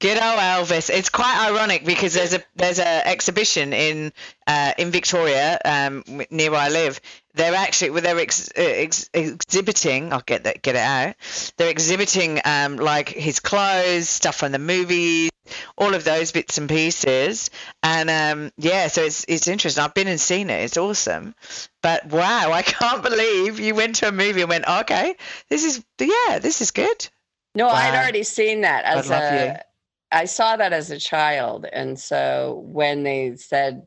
Good 0.00 0.16
old 0.16 0.38
Elvis. 0.38 0.90
It's 0.90 1.08
quite 1.08 1.50
ironic 1.50 1.84
because 1.84 2.14
there's 2.14 2.32
a 2.32 2.40
there's 2.54 2.78
a 2.78 3.08
exhibition 3.08 3.72
in 3.72 4.12
uh, 4.46 4.72
in 4.78 4.92
Victoria 4.92 5.58
um, 5.64 6.04
near 6.30 6.52
where 6.52 6.60
I 6.60 6.68
live. 6.68 7.00
They're 7.34 7.56
actually 7.56 7.90
well, 7.90 8.02
they're 8.02 8.20
ex, 8.20 8.48
ex, 8.54 9.10
exhibiting. 9.12 10.12
I'll 10.12 10.20
get 10.20 10.44
that 10.44 10.62
get 10.62 10.76
it 10.76 10.82
out. 10.82 11.16
They're 11.56 11.70
exhibiting 11.70 12.40
um, 12.44 12.76
like 12.76 13.08
his 13.08 13.40
clothes, 13.40 14.08
stuff 14.08 14.36
from 14.36 14.52
the 14.52 14.60
movies, 14.60 15.30
all 15.76 15.92
of 15.94 16.04
those 16.04 16.30
bits 16.30 16.58
and 16.58 16.68
pieces. 16.68 17.50
And 17.82 18.08
um, 18.08 18.52
yeah, 18.56 18.86
so 18.86 19.02
it's 19.02 19.24
it's 19.26 19.48
interesting. 19.48 19.82
I've 19.82 19.94
been 19.94 20.06
and 20.06 20.20
seen 20.20 20.48
it. 20.48 20.62
It's 20.62 20.76
awesome. 20.76 21.34
But 21.82 22.06
wow, 22.06 22.52
I 22.52 22.62
can't 22.66 23.02
believe 23.02 23.58
you 23.58 23.74
went 23.74 23.96
to 23.96 24.08
a 24.08 24.12
movie 24.12 24.42
and 24.42 24.48
went, 24.48 24.64
okay, 24.68 25.16
this 25.48 25.64
is 25.64 25.84
yeah, 25.98 26.38
this 26.38 26.60
is 26.60 26.70
good. 26.70 27.08
No, 27.56 27.66
wow. 27.66 27.74
I'd 27.74 27.96
already 27.96 28.22
seen 28.22 28.60
that 28.60 28.84
as 28.84 29.10
a 29.10 29.64
I 30.10 30.24
saw 30.24 30.56
that 30.56 30.72
as 30.72 30.90
a 30.90 30.98
child. 30.98 31.66
And 31.72 31.98
so 31.98 32.62
when 32.66 33.02
they 33.02 33.36
said, 33.36 33.86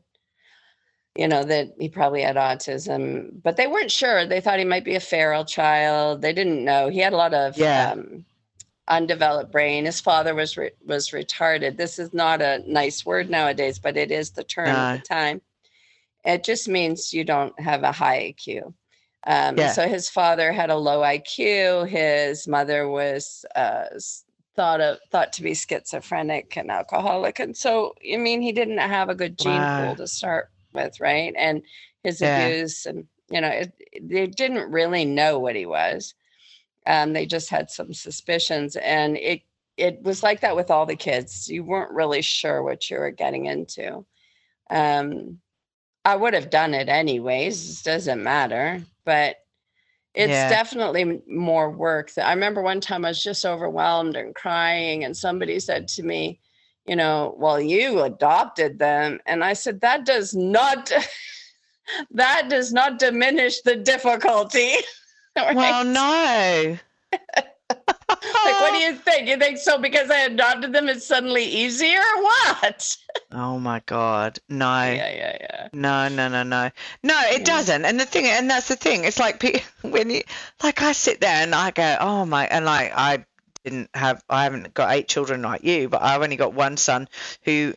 you 1.16 1.28
know, 1.28 1.44
that 1.44 1.72
he 1.78 1.88
probably 1.88 2.22
had 2.22 2.36
autism, 2.36 3.42
but 3.42 3.56
they 3.56 3.66
weren't 3.66 3.90
sure. 3.90 4.26
They 4.26 4.40
thought 4.40 4.58
he 4.58 4.64
might 4.64 4.84
be 4.84 4.94
a 4.94 5.00
feral 5.00 5.44
child. 5.44 6.22
They 6.22 6.32
didn't 6.32 6.64
know. 6.64 6.88
He 6.88 7.00
had 7.00 7.12
a 7.12 7.16
lot 7.16 7.34
of 7.34 7.56
yeah. 7.58 7.90
um, 7.92 8.24
undeveloped 8.88 9.52
brain. 9.52 9.84
His 9.84 10.00
father 10.00 10.34
was 10.34 10.56
re- 10.56 10.70
was 10.86 11.10
retarded. 11.10 11.76
This 11.76 11.98
is 11.98 12.14
not 12.14 12.40
a 12.40 12.62
nice 12.66 13.04
word 13.04 13.28
nowadays, 13.28 13.78
but 13.78 13.96
it 13.96 14.10
is 14.10 14.30
the 14.30 14.44
term 14.44 14.68
at 14.68 15.02
the 15.02 15.06
time. 15.06 15.42
It 16.24 16.44
just 16.44 16.68
means 16.68 17.12
you 17.12 17.24
don't 17.24 17.58
have 17.60 17.82
a 17.82 17.92
high 17.92 18.34
IQ. 18.34 18.72
Um, 19.26 19.56
yeah. 19.56 19.72
So 19.72 19.86
his 19.86 20.08
father 20.08 20.52
had 20.52 20.70
a 20.70 20.76
low 20.76 21.00
IQ. 21.00 21.88
His 21.88 22.48
mother 22.48 22.88
was 22.88 23.44
uh, 23.54 23.84
thought 24.54 24.80
of 24.80 24.98
thought 25.10 25.32
to 25.32 25.42
be 25.42 25.54
schizophrenic 25.54 26.56
and 26.56 26.70
alcoholic 26.70 27.38
and 27.38 27.56
so 27.56 27.94
i 28.12 28.16
mean 28.16 28.42
he 28.42 28.52
didn't 28.52 28.78
have 28.78 29.08
a 29.08 29.14
good 29.14 29.38
gene 29.38 29.52
wow. 29.52 29.86
pool 29.86 29.96
to 29.96 30.06
start 30.06 30.50
with 30.74 31.00
right 31.00 31.34
and 31.36 31.62
his 32.04 32.20
yeah. 32.20 32.46
abuse 32.46 32.86
and 32.86 33.06
you 33.30 33.40
know 33.40 33.48
it, 33.48 33.72
they 34.02 34.26
didn't 34.26 34.70
really 34.70 35.04
know 35.04 35.38
what 35.38 35.56
he 35.56 35.66
was 35.66 36.14
um, 36.84 37.12
they 37.12 37.26
just 37.26 37.48
had 37.48 37.70
some 37.70 37.94
suspicions 37.94 38.76
and 38.76 39.16
it 39.16 39.42
it 39.76 40.02
was 40.02 40.22
like 40.22 40.40
that 40.40 40.56
with 40.56 40.70
all 40.70 40.84
the 40.84 40.96
kids 40.96 41.48
you 41.48 41.64
weren't 41.64 41.92
really 41.92 42.22
sure 42.22 42.62
what 42.62 42.90
you 42.90 42.98
were 42.98 43.10
getting 43.10 43.46
into 43.46 44.04
um, 44.70 45.38
i 46.04 46.14
would 46.14 46.34
have 46.34 46.50
done 46.50 46.74
it 46.74 46.88
anyways 46.88 47.80
it 47.80 47.84
doesn't 47.84 48.22
matter 48.22 48.82
but 49.04 49.36
it's 50.14 50.30
yeah. 50.30 50.48
definitely 50.48 51.22
more 51.26 51.70
work. 51.70 52.10
I 52.18 52.32
remember 52.32 52.60
one 52.60 52.80
time 52.80 53.04
I 53.04 53.08
was 53.08 53.22
just 53.22 53.46
overwhelmed 53.46 54.16
and 54.16 54.34
crying, 54.34 55.04
and 55.04 55.16
somebody 55.16 55.58
said 55.58 55.88
to 55.88 56.02
me, 56.02 56.40
you 56.86 56.96
know, 56.96 57.34
well, 57.38 57.60
you 57.60 58.00
adopted 58.02 58.78
them. 58.78 59.20
And 59.26 59.42
I 59.44 59.52
said, 59.52 59.80
that 59.80 60.04
does 60.04 60.34
not 60.34 60.92
that 62.10 62.48
does 62.48 62.72
not 62.72 62.98
diminish 62.98 63.60
the 63.62 63.76
difficulty. 63.76 64.74
right? 65.36 65.56
Well, 65.56 65.84
no. 65.84 66.78
like, 68.24 68.60
what 68.60 68.72
do 68.72 68.78
you 68.84 68.94
think? 68.94 69.28
You 69.28 69.36
think 69.36 69.58
so 69.58 69.78
because 69.78 70.10
I 70.10 70.20
adopted 70.20 70.72
them, 70.72 70.88
it's 70.88 71.06
suddenly 71.06 71.44
easier 71.44 71.98
or 71.98 72.22
what? 72.22 72.96
oh 73.32 73.58
my 73.58 73.82
God. 73.86 74.38
No. 74.48 74.82
Yeah, 74.82 75.12
yeah, 75.12 75.36
yeah. 75.40 75.68
No, 75.72 76.08
no, 76.08 76.28
no, 76.28 76.42
no. 76.42 76.70
No, 77.02 77.20
it 77.26 77.40
yeah. 77.40 77.44
doesn't. 77.44 77.84
And 77.84 77.98
the 77.98 78.04
thing, 78.04 78.26
and 78.26 78.48
that's 78.50 78.68
the 78.68 78.76
thing. 78.76 79.04
It's 79.04 79.18
like 79.18 79.42
when 79.82 80.10
you, 80.10 80.22
like, 80.62 80.82
I 80.82 80.92
sit 80.92 81.20
there 81.20 81.42
and 81.42 81.54
I 81.54 81.70
go, 81.70 81.96
oh 82.00 82.24
my, 82.24 82.46
and 82.46 82.64
like, 82.64 82.92
I 82.94 83.24
didn't 83.64 83.90
have, 83.94 84.22
I 84.28 84.44
haven't 84.44 84.74
got 84.74 84.92
eight 84.92 85.08
children 85.08 85.42
like 85.42 85.64
you, 85.64 85.88
but 85.88 86.02
I've 86.02 86.22
only 86.22 86.36
got 86.36 86.54
one 86.54 86.76
son 86.76 87.08
who, 87.44 87.74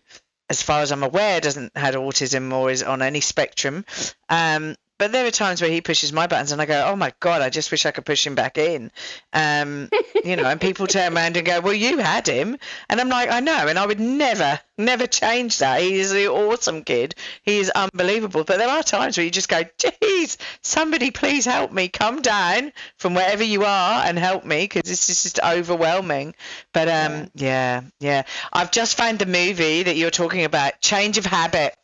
as 0.49 0.61
far 0.61 0.81
as 0.81 0.91
I'm 0.91 1.03
aware, 1.03 1.41
doesn't 1.41 1.75
have 1.75 1.95
autism 1.95 2.53
or 2.53 2.69
is 2.69 2.83
on 2.83 3.01
any 3.01 3.21
spectrum. 3.21 3.85
Um, 4.29 4.75
but 4.97 5.11
there 5.11 5.25
are 5.25 5.31
times 5.31 5.61
where 5.61 5.69
he 5.69 5.81
pushes 5.81 6.13
my 6.13 6.27
buttons 6.27 6.51
and 6.51 6.61
I 6.61 6.65
go, 6.65 6.87
oh 6.87 6.95
my 6.95 7.13
God, 7.19 7.41
I 7.41 7.49
just 7.49 7.69
wish 7.71 7.85
I 7.85 7.91
could 7.91 8.05
push 8.05 8.25
him 8.25 8.35
back 8.35 8.57
in. 8.57 8.91
Um, 9.33 9.89
you 10.23 10.35
know, 10.37 10.45
and 10.45 10.61
people 10.61 10.87
turn 10.87 11.15
around 11.15 11.35
and 11.35 11.45
go, 11.45 11.59
well, 11.59 11.73
you 11.73 11.97
had 11.97 12.27
him. 12.27 12.57
And 12.89 13.01
I'm 13.01 13.09
like, 13.09 13.29
I 13.29 13.41
know. 13.41 13.67
And 13.67 13.77
I 13.77 13.85
would 13.85 13.99
never, 13.99 14.59
never 14.77 15.05
change 15.05 15.57
that. 15.59 15.81
He 15.81 15.95
is 15.99 16.13
an 16.13 16.27
awesome 16.27 16.83
kid. 16.83 17.15
He 17.43 17.59
is 17.59 17.69
unbelievable. 17.71 18.45
But 18.45 18.57
there 18.57 18.69
are 18.69 18.83
times 18.83 19.17
where 19.17 19.25
you 19.25 19.31
just 19.31 19.49
go, 19.49 19.63
geez, 19.77 20.37
somebody 20.61 21.11
please 21.11 21.45
help 21.45 21.73
me. 21.73 21.89
Come 21.89 22.21
down 22.21 22.71
from 22.97 23.15
wherever 23.15 23.43
you 23.43 23.65
are 23.65 24.05
and 24.05 24.17
help 24.17 24.45
me 24.45 24.63
because 24.63 24.83
this 24.83 25.09
is 25.09 25.23
just 25.23 25.39
overwhelming. 25.43 26.35
But 26.71 26.87
um, 26.87 27.31
yeah. 27.35 27.81
yeah, 27.81 27.81
yeah. 27.99 28.23
I've 28.53 28.71
just 28.71 28.95
found 28.95 29.19
the 29.19 29.25
movie 29.25 29.83
that 29.83 29.97
you're 29.97 30.09
talking 30.09 30.45
about, 30.45 30.79
Change 30.79 31.17
of 31.17 31.25
Habit. 31.25 31.75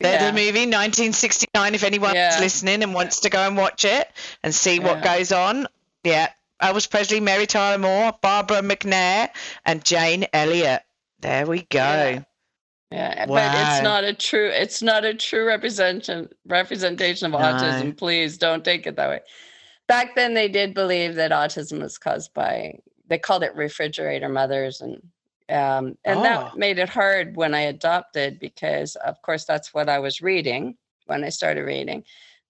There's 0.00 0.22
yeah. 0.22 0.30
movie, 0.30 0.66
1969. 0.66 1.74
If 1.74 1.84
anyone's 1.84 2.14
yeah. 2.14 2.36
listening 2.40 2.82
and 2.82 2.94
wants 2.94 3.20
to 3.20 3.30
go 3.30 3.40
and 3.40 3.56
watch 3.56 3.84
it 3.84 4.08
and 4.42 4.54
see 4.54 4.78
what 4.80 5.02
goes 5.02 5.32
on, 5.32 5.66
yeah. 6.02 6.30
Elvis 6.62 6.88
Presley, 6.88 7.20
Mary 7.20 7.46
Tyler 7.46 7.78
Moore, 7.78 8.12
Barbara 8.22 8.62
McNair, 8.62 9.28
and 9.66 9.84
Jane 9.84 10.26
Elliot. 10.32 10.82
There 11.20 11.46
we 11.46 11.62
go. 11.62 12.24
Yeah, 12.90 13.26
wow. 13.26 13.26
but 13.26 13.54
it's 13.54 13.82
not 13.82 14.04
a 14.04 14.14
true. 14.14 14.48
It's 14.48 14.80
not 14.80 15.04
a 15.04 15.14
true 15.14 15.44
representation 15.46 16.28
representation 16.46 17.26
of 17.26 17.32
no. 17.32 17.46
autism. 17.46 17.96
Please 17.96 18.38
don't 18.38 18.64
take 18.64 18.86
it 18.86 18.96
that 18.96 19.08
way. 19.08 19.20
Back 19.88 20.14
then, 20.14 20.34
they 20.34 20.48
did 20.48 20.74
believe 20.74 21.16
that 21.16 21.32
autism 21.32 21.82
was 21.82 21.98
caused 21.98 22.32
by. 22.34 22.78
They 23.08 23.18
called 23.18 23.42
it 23.42 23.54
refrigerator 23.56 24.28
mothers 24.28 24.80
and 24.80 25.02
um, 25.48 25.98
and 26.04 26.20
oh. 26.20 26.22
that 26.22 26.56
made 26.56 26.78
it 26.78 26.88
hard 26.88 27.36
when 27.36 27.54
I 27.54 27.62
adopted 27.62 28.38
because, 28.38 28.96
of 28.96 29.20
course, 29.22 29.44
that's 29.44 29.74
what 29.74 29.88
I 29.88 29.98
was 29.98 30.22
reading 30.22 30.76
when 31.06 31.24
I 31.24 31.28
started 31.28 31.62
reading. 31.62 32.04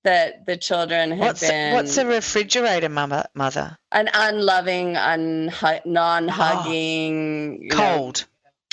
That 0.04 0.44
the 0.44 0.56
children 0.56 1.10
had 1.10 1.18
what's, 1.18 1.40
been. 1.40 1.72
What's 1.72 1.96
a 1.96 2.06
refrigerator 2.06 2.90
mama, 2.90 3.26
mother? 3.34 3.78
An 3.90 4.10
unloving, 4.12 4.96
un, 4.96 5.50
non-hugging, 5.86 7.70
oh. 7.72 7.74
cold. 7.74 8.26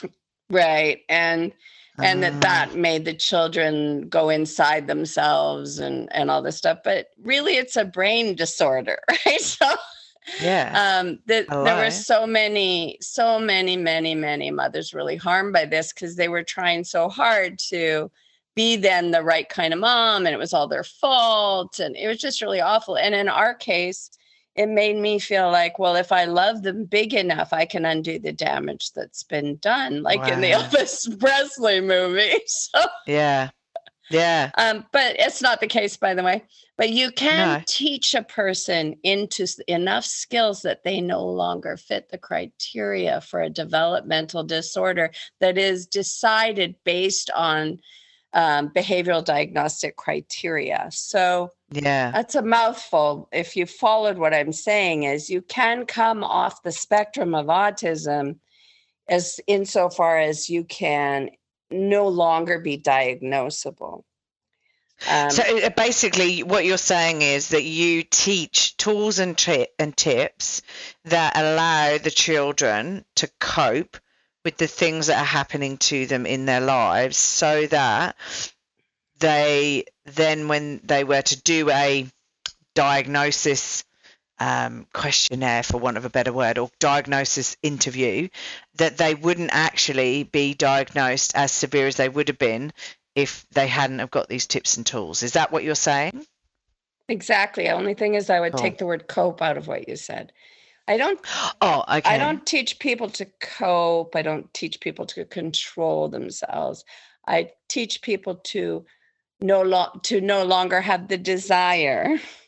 Know, 0.04 0.10
right, 0.50 1.00
and 1.08 1.54
and 1.98 2.24
that 2.24 2.42
that 2.42 2.70
ah. 2.74 2.76
made 2.76 3.06
the 3.06 3.14
children 3.14 4.10
go 4.10 4.30
inside 4.30 4.88
themselves 4.88 5.80
and 5.80 6.14
and 6.14 6.30
all 6.30 6.42
this 6.42 6.58
stuff. 6.58 6.80
But 6.84 7.08
really, 7.24 7.56
it's 7.56 7.78
a 7.78 7.86
brain 7.86 8.36
disorder, 8.36 9.00
right? 9.10 9.40
So 9.40 9.74
yeah. 10.42 11.00
Um 11.00 11.20
that 11.26 11.48
there 11.50 11.84
were 11.84 11.92
so 11.92 12.28
many 12.28 12.98
so 13.02 13.40
many 13.40 13.76
many 13.78 14.16
many 14.16 14.52
mothers 14.52 14.94
really 14.94 15.16
harmed 15.16 15.54
by 15.54 15.66
this 15.66 15.94
because 15.94 16.16
they 16.16 16.28
were 16.28 16.44
trying 16.44 16.84
so 16.84 17.10
hard 17.10 17.60
to 17.70 18.12
be 18.56 18.76
then 18.76 19.12
the 19.12 19.24
right 19.24 19.48
kind 19.48 19.74
of 19.74 19.80
mom 19.80 20.26
and 20.26 20.34
it 20.34 20.40
was 20.40 20.54
all 20.54 20.68
their 20.68 20.84
fault 20.84 21.80
and 21.80 21.96
it 21.96 22.08
was 22.08 22.18
just 22.18 22.42
really 22.42 22.62
awful. 22.62 22.98
And 22.98 23.16
in 23.16 23.30
our 23.30 23.54
case 23.54 24.12
it 24.56 24.68
made 24.68 24.98
me 24.98 25.18
feel 25.18 25.50
like 25.50 25.80
well 25.80 25.96
if 25.96 26.12
i 26.12 26.26
love 26.26 26.62
them 26.62 26.84
big 26.84 27.14
enough 27.14 27.54
i 27.54 27.66
can 27.66 27.86
undo 27.86 28.20
the 28.20 28.34
damage 28.34 28.92
that's 28.92 29.24
been 29.24 29.56
done 29.58 30.04
like 30.04 30.20
wow. 30.20 30.28
in 30.28 30.42
the 30.42 30.52
elvis 30.52 31.20
presley 31.20 31.82
movie. 31.82 32.34
So 32.48 32.82
yeah 33.08 33.50
yeah. 34.12 34.52
Um, 34.58 34.86
but 34.92 35.16
it's 35.20 35.42
not 35.42 35.60
the 35.60 35.68
case, 35.68 35.98
by 35.98 36.14
the 36.14 36.24
way. 36.24 36.44
But 36.78 36.90
you 36.90 37.12
can 37.12 37.60
no. 37.60 37.64
teach 37.68 38.14
a 38.14 38.24
person 38.24 38.96
into 39.04 39.48
enough 39.68 40.06
skills 40.06 40.62
that 40.64 40.84
they 40.84 41.02
no 41.02 41.26
longer 41.26 41.78
fit 41.78 42.10
the 42.10 42.18
criteria 42.18 43.22
for 43.22 43.42
a 43.42 43.50
developmental 43.50 44.44
disorder 44.44 45.12
that 45.40 45.58
is 45.58 45.86
decided 45.86 46.76
based 46.84 47.30
on 47.32 47.80
um, 48.34 48.70
behavioral 48.70 49.24
diagnostic 49.24 49.98
criteria. 49.98 50.88
So 50.92 51.52
yeah, 51.72 52.12
that's 52.12 52.36
a 52.36 52.42
mouthful. 52.42 53.28
If 53.32 53.56
you 53.56 53.66
followed 53.66 54.18
what 54.18 54.34
I'm 54.34 54.54
saying, 54.54 55.04
is 55.04 55.30
you 55.30 55.42
can 55.42 55.86
come 55.86 56.24
off 56.24 56.64
the 56.64 56.72
spectrum 56.72 57.36
of 57.36 57.48
autism 57.48 58.40
as 59.10 59.40
insofar 59.48 60.18
as 60.18 60.50
you 60.50 60.64
can 60.64 61.30
no 61.70 62.08
longer 62.08 62.60
be 62.60 62.78
diagnosable. 62.78 64.04
Um, 65.10 65.32
so 65.32 65.44
uh, 65.44 65.70
basically, 65.70 66.44
what 66.44 66.66
you're 66.66 66.78
saying 66.78 67.22
is 67.22 67.50
that 67.50 67.64
you 67.64 68.04
teach 68.04 68.78
tools 68.78 69.20
and, 69.20 69.36
and 69.80 69.98
tips 69.98 70.62
that 71.06 71.36
allow 71.36 71.98
the 71.98 72.12
children 72.12 73.04
to 73.16 73.30
cope 73.40 73.98
with 74.44 74.58
the 74.58 74.68
things 74.68 75.08
that 75.08 75.20
are 75.20 75.26
happening 75.26 75.78
to 75.78 76.06
them 76.06 76.26
in 76.26 76.46
their 76.46 76.62
lives 76.62 77.18
so 77.18 77.66
that 77.68 78.16
they 79.20 79.86
then, 80.06 80.48
when 80.48 80.82
they 80.84 81.04
were 81.04 81.22
to 81.22 81.42
do 81.42 81.70
a 81.70 82.08
diagnosis 82.74 83.84
um, 84.40 84.88
questionnaire, 84.92 85.62
for 85.62 85.78
want 85.78 85.98
of 85.98 86.06
a 86.06 86.10
better 86.10 86.34
word, 86.34 86.58
or 86.58 86.72
diagnosis 86.80 87.56
interview, 87.62 88.28
that 88.76 88.98
they 88.98 89.14
wouldn't 89.14 89.52
actually 89.54 90.24
be 90.24 90.56
diagnosed 90.56 91.34
as 91.36 91.52
severe 91.52 91.86
as 91.86 91.98
they 91.98 92.10
would 92.10 92.28
have 92.28 92.40
been 92.40 92.74
if 93.16 93.46
they 93.52 93.68
hadn't 93.68 94.00
have 94.00 94.12
got 94.12 94.30
these 94.30 94.48
tips 94.48 94.78
and 94.78 94.86
tools. 94.86 95.24
Is 95.24 95.34
that 95.34 95.52
what 95.52 95.64
you're 95.64 95.76
saying? 95.76 96.26
Exactly. 97.08 97.66
The 97.66 97.72
only 97.72 97.94
thing 97.94 98.16
is 98.16 98.30
I 98.30 98.40
would 98.40 98.54
cool. 98.54 98.62
take 98.62 98.78
the 98.78 98.86
word 98.86 99.08
cope 99.08 99.42
out 99.42 99.58
of 99.58 99.68
what 99.68 99.88
you 99.88 99.96
said. 99.96 100.32
I 100.88 100.98
don't. 100.98 101.20
Oh, 101.64 101.84
okay. 101.88 102.16
I 102.16 102.18
don't 102.18 102.44
teach 102.46 102.80
people 102.80 103.10
to 103.12 103.26
cope. 103.40 104.16
I 104.16 104.24
don't 104.24 104.52
teach 104.54 104.80
people 104.80 105.06
to 105.08 105.26
control 105.26 106.10
themselves. 106.10 106.84
I 107.28 107.52
teach 107.68 108.02
people 108.02 108.36
to 108.46 108.84
no 109.42 109.62
lo- 109.62 110.00
to 110.04 110.22
no 110.22 110.44
longer 110.44 110.82
have 110.82 111.08
the 111.08 111.18
desire, 111.18 112.20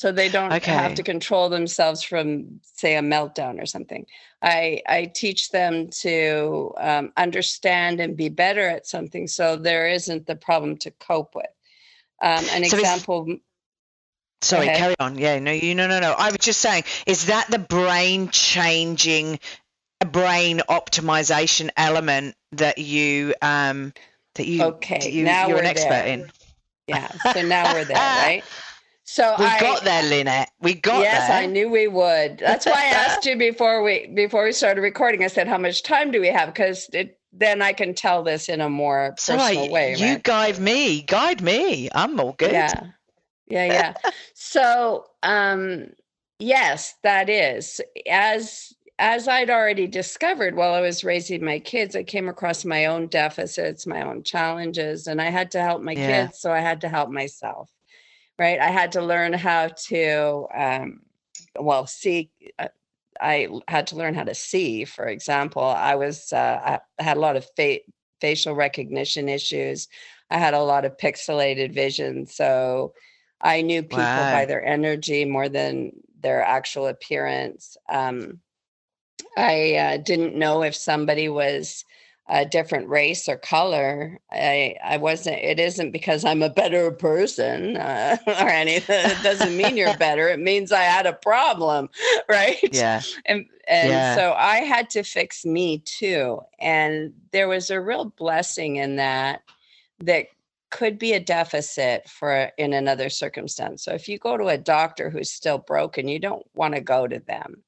so 0.00 0.10
they 0.12 0.30
don't 0.30 0.50
Okay. 0.50 0.72
have 0.72 0.94
to 0.94 1.02
control 1.02 1.50
themselves 1.50 2.02
from, 2.02 2.62
say, 2.62 2.96
a 2.96 3.02
meltdown 3.02 3.60
or 3.60 3.66
something. 3.66 4.06
I 4.40 4.80
I 4.88 5.12
teach 5.14 5.50
them 5.50 5.90
to 6.00 6.72
um, 6.78 7.12
understand 7.18 8.00
and 8.00 8.16
be 8.16 8.30
better 8.30 8.66
at 8.66 8.86
something, 8.86 9.28
so 9.28 9.56
there 9.56 9.88
isn't 9.88 10.24
the 10.26 10.36
problem 10.36 10.78
to 10.78 10.90
cope 10.90 11.34
with. 11.34 11.52
Um, 12.22 12.42
an 12.54 12.64
So 12.64 12.78
example. 12.78 13.36
Sorry, 14.40 14.68
carry 14.68 14.94
on. 14.98 15.18
Yeah, 15.18 15.38
no, 15.38 15.52
you, 15.52 15.74
no, 15.74 15.86
no, 15.86 16.00
no. 16.00 16.12
I 16.16 16.28
was 16.30 16.38
just 16.38 16.60
saying, 16.60 16.84
is 17.06 17.26
that 17.26 17.48
the 17.50 17.58
brain 17.58 18.30
changing, 18.30 19.38
brain 20.10 20.62
optimization 20.66 21.68
element 21.76 22.36
that 22.52 22.78
you, 22.78 23.34
um, 23.42 23.92
that 24.36 24.46
you, 24.46 24.62
Okay, 24.64 25.10
you, 25.10 25.24
now 25.24 25.46
you're 25.46 25.58
an 25.58 25.66
expert 25.66 25.90
there. 25.90 26.06
in? 26.06 26.30
Yeah. 26.86 27.12
So 27.34 27.42
now 27.42 27.74
we're 27.74 27.84
there, 27.84 27.96
right? 28.16 28.44
So 29.12 29.34
We 29.40 29.44
I 29.44 29.58
got 29.58 29.82
there, 29.82 30.04
Lynette. 30.04 30.52
We 30.60 30.74
got 30.74 31.00
yes, 31.00 31.26
there. 31.26 31.38
I 31.38 31.46
knew 31.46 31.68
we 31.68 31.88
would. 31.88 32.38
That's 32.38 32.64
why 32.64 32.74
I 32.74 32.84
asked 33.06 33.26
you 33.26 33.36
before 33.36 33.82
we 33.82 34.06
before 34.06 34.44
we 34.44 34.52
started 34.52 34.82
recording. 34.82 35.24
I 35.24 35.26
said, 35.26 35.48
"How 35.48 35.58
much 35.58 35.82
time 35.82 36.12
do 36.12 36.20
we 36.20 36.28
have?" 36.28 36.54
Because 36.54 36.88
then 37.32 37.60
I 37.60 37.72
can 37.72 37.92
tell 37.92 38.22
this 38.22 38.48
in 38.48 38.60
a 38.60 38.70
more 38.70 39.10
personal 39.10 39.66
I, 39.66 39.68
way. 39.68 39.96
you 39.96 40.06
right? 40.06 40.22
guide 40.22 40.60
me, 40.60 41.02
guide 41.02 41.42
me. 41.42 41.88
I'm 41.92 42.20
all 42.20 42.34
good. 42.34 42.52
Yeah, 42.52 42.82
yeah, 43.48 43.64
yeah. 43.64 43.94
so, 44.34 45.06
um, 45.24 45.88
yes, 46.38 46.94
that 47.02 47.28
is 47.28 47.80
as 48.08 48.72
as 49.00 49.26
I'd 49.26 49.50
already 49.50 49.88
discovered 49.88 50.54
while 50.54 50.72
I 50.72 50.82
was 50.82 51.02
raising 51.02 51.44
my 51.44 51.58
kids. 51.58 51.96
I 51.96 52.04
came 52.04 52.28
across 52.28 52.64
my 52.64 52.86
own 52.86 53.08
deficits, 53.08 53.88
my 53.88 54.02
own 54.02 54.22
challenges, 54.22 55.08
and 55.08 55.20
I 55.20 55.30
had 55.30 55.50
to 55.50 55.60
help 55.60 55.82
my 55.82 55.94
Yeah. 55.94 56.26
kids. 56.26 56.38
So 56.38 56.52
I 56.52 56.60
had 56.60 56.82
to 56.82 56.88
help 56.88 57.10
myself. 57.10 57.72
Right, 58.40 58.58
I 58.58 58.70
had 58.70 58.92
to 58.92 59.02
learn 59.02 59.34
how 59.34 59.68
to, 59.68 60.46
um, 60.56 61.02
well, 61.58 61.86
see. 61.86 62.30
Uh, 62.58 62.68
I 63.20 63.48
had 63.68 63.88
to 63.88 63.96
learn 63.96 64.14
how 64.14 64.24
to 64.24 64.34
see. 64.34 64.86
For 64.86 65.06
example, 65.06 65.62
I 65.62 65.96
was 65.96 66.32
uh, 66.32 66.78
I 66.98 67.02
had 67.02 67.18
a 67.18 67.20
lot 67.20 67.36
of 67.36 67.46
fa- 67.54 67.80
facial 68.22 68.54
recognition 68.54 69.28
issues. 69.28 69.88
I 70.30 70.38
had 70.38 70.54
a 70.54 70.62
lot 70.62 70.86
of 70.86 70.96
pixelated 70.96 71.74
vision, 71.74 72.26
so 72.26 72.94
I 73.42 73.60
knew 73.60 73.82
people 73.82 73.98
Wow. 73.98 74.32
by 74.32 74.46
their 74.46 74.64
energy 74.64 75.26
more 75.26 75.50
than 75.50 75.92
their 76.22 76.42
actual 76.42 76.86
appearance. 76.86 77.76
Um, 77.90 78.40
I 79.36 79.74
uh, 79.74 79.96
didn't 79.98 80.34
know 80.34 80.62
if 80.62 80.74
somebody 80.74 81.28
was 81.28 81.84
a 82.32 82.46
different 82.46 82.88
race 82.88 83.28
or 83.28 83.36
color. 83.36 84.20
I 84.30 84.76
I 84.84 84.96
wasn't. 84.98 85.38
It 85.38 85.58
isn't 85.58 85.90
because 85.90 86.24
I'm 86.24 86.42
a 86.42 86.48
better 86.50 86.92
person 86.92 87.76
uh, 87.76 88.16
or 88.26 88.48
anything. 88.48 89.10
It 89.10 89.22
doesn't 89.22 89.56
mean 89.56 89.76
you're 89.76 89.98
better. 89.98 90.28
It 90.28 90.38
means 90.40 90.72
I 90.72 90.82
had 90.84 91.06
a 91.06 91.12
problem, 91.12 91.88
right? 92.28 92.58
Yeah. 92.72 93.02
and 93.26 93.46
and 93.68 93.90
Yeah. 93.90 94.14
so 94.14 94.32
i 94.32 94.58
had 94.58 94.90
to 94.90 95.02
fix 95.02 95.44
me 95.44 95.78
too 95.78 96.40
and 96.58 97.12
there 97.32 97.48
was 97.48 97.70
a 97.70 97.80
real 97.80 98.06
blessing 98.06 98.76
in 98.76 98.96
that 98.96 99.42
that 100.00 100.26
could 100.70 100.98
be 100.98 101.12
a 101.12 101.20
deficit 101.20 102.08
for 102.08 102.50
in 102.58 102.72
another 102.72 103.08
circumstance 103.10 103.84
so 103.84 103.92
if 103.92 104.08
you 104.08 104.18
go 104.18 104.36
to 104.36 104.46
a 104.48 104.58
doctor 104.58 105.10
who's 105.10 105.30
still 105.30 105.58
broken 105.58 106.08
you 106.08 106.18
don't 106.18 106.46
want 106.54 106.74
to 106.74 106.80
go 106.80 107.06
to 107.06 107.18
them 107.20 107.62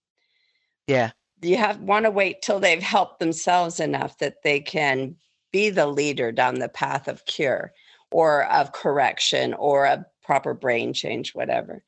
Yeah. 0.88 1.12
You 1.42 1.56
have 1.56 1.80
want 1.80 2.04
to 2.04 2.10
wait 2.10 2.42
till 2.42 2.60
they've 2.60 2.82
helped 2.82 3.18
themselves 3.20 3.80
enough 3.80 4.18
that 4.18 4.42
they 4.42 4.60
can 4.60 5.16
be 5.52 5.70
the 5.70 5.86
leader 5.86 6.32
down 6.32 6.56
the 6.58 6.68
path 6.68 7.08
of 7.08 7.24
cure 7.26 7.72
or 8.10 8.44
of 8.52 8.72
correction 8.72 9.54
or 9.54 9.84
a 9.84 10.04
proper 10.22 10.54
brain 10.54 10.92
change 10.92 11.34
whatever. 11.34 11.82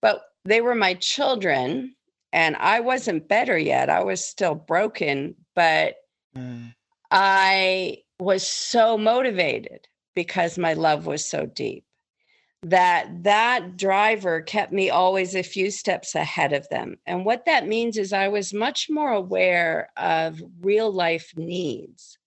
But 0.00 0.22
they 0.44 0.60
were 0.60 0.74
my 0.74 0.94
children 0.94 1.94
and 2.32 2.56
i 2.56 2.80
wasn't 2.80 3.28
better 3.28 3.58
yet. 3.58 3.90
I 3.90 4.02
was 4.02 4.24
still 4.24 4.54
broken 4.54 5.34
but 5.54 5.96
Mm. 6.34 6.74
i 7.10 7.98
was 8.18 8.46
so 8.46 8.96
motivated 8.96 9.86
because 10.14 10.56
my 10.56 10.72
love 10.72 11.04
was 11.06 11.22
so 11.24 11.44
deep 11.44 11.84
that 12.64 13.24
that 13.24 13.76
driver 13.76 14.40
kept 14.40 14.72
me 14.72 14.88
always 14.88 15.34
a 15.34 15.42
few 15.42 15.70
steps 15.70 16.14
ahead 16.14 16.52
of 16.52 16.68
them. 16.68 16.96
And 17.06 17.24
what 17.24 17.44
that 17.46 17.66
means 17.66 17.98
is 17.98 18.12
i 18.12 18.28
was 18.28 18.54
much 18.54 18.88
more 18.88 19.10
aware 19.12 19.90
of 19.96 20.40
real 20.60 20.92
life 20.92 21.32
needs 21.36 22.18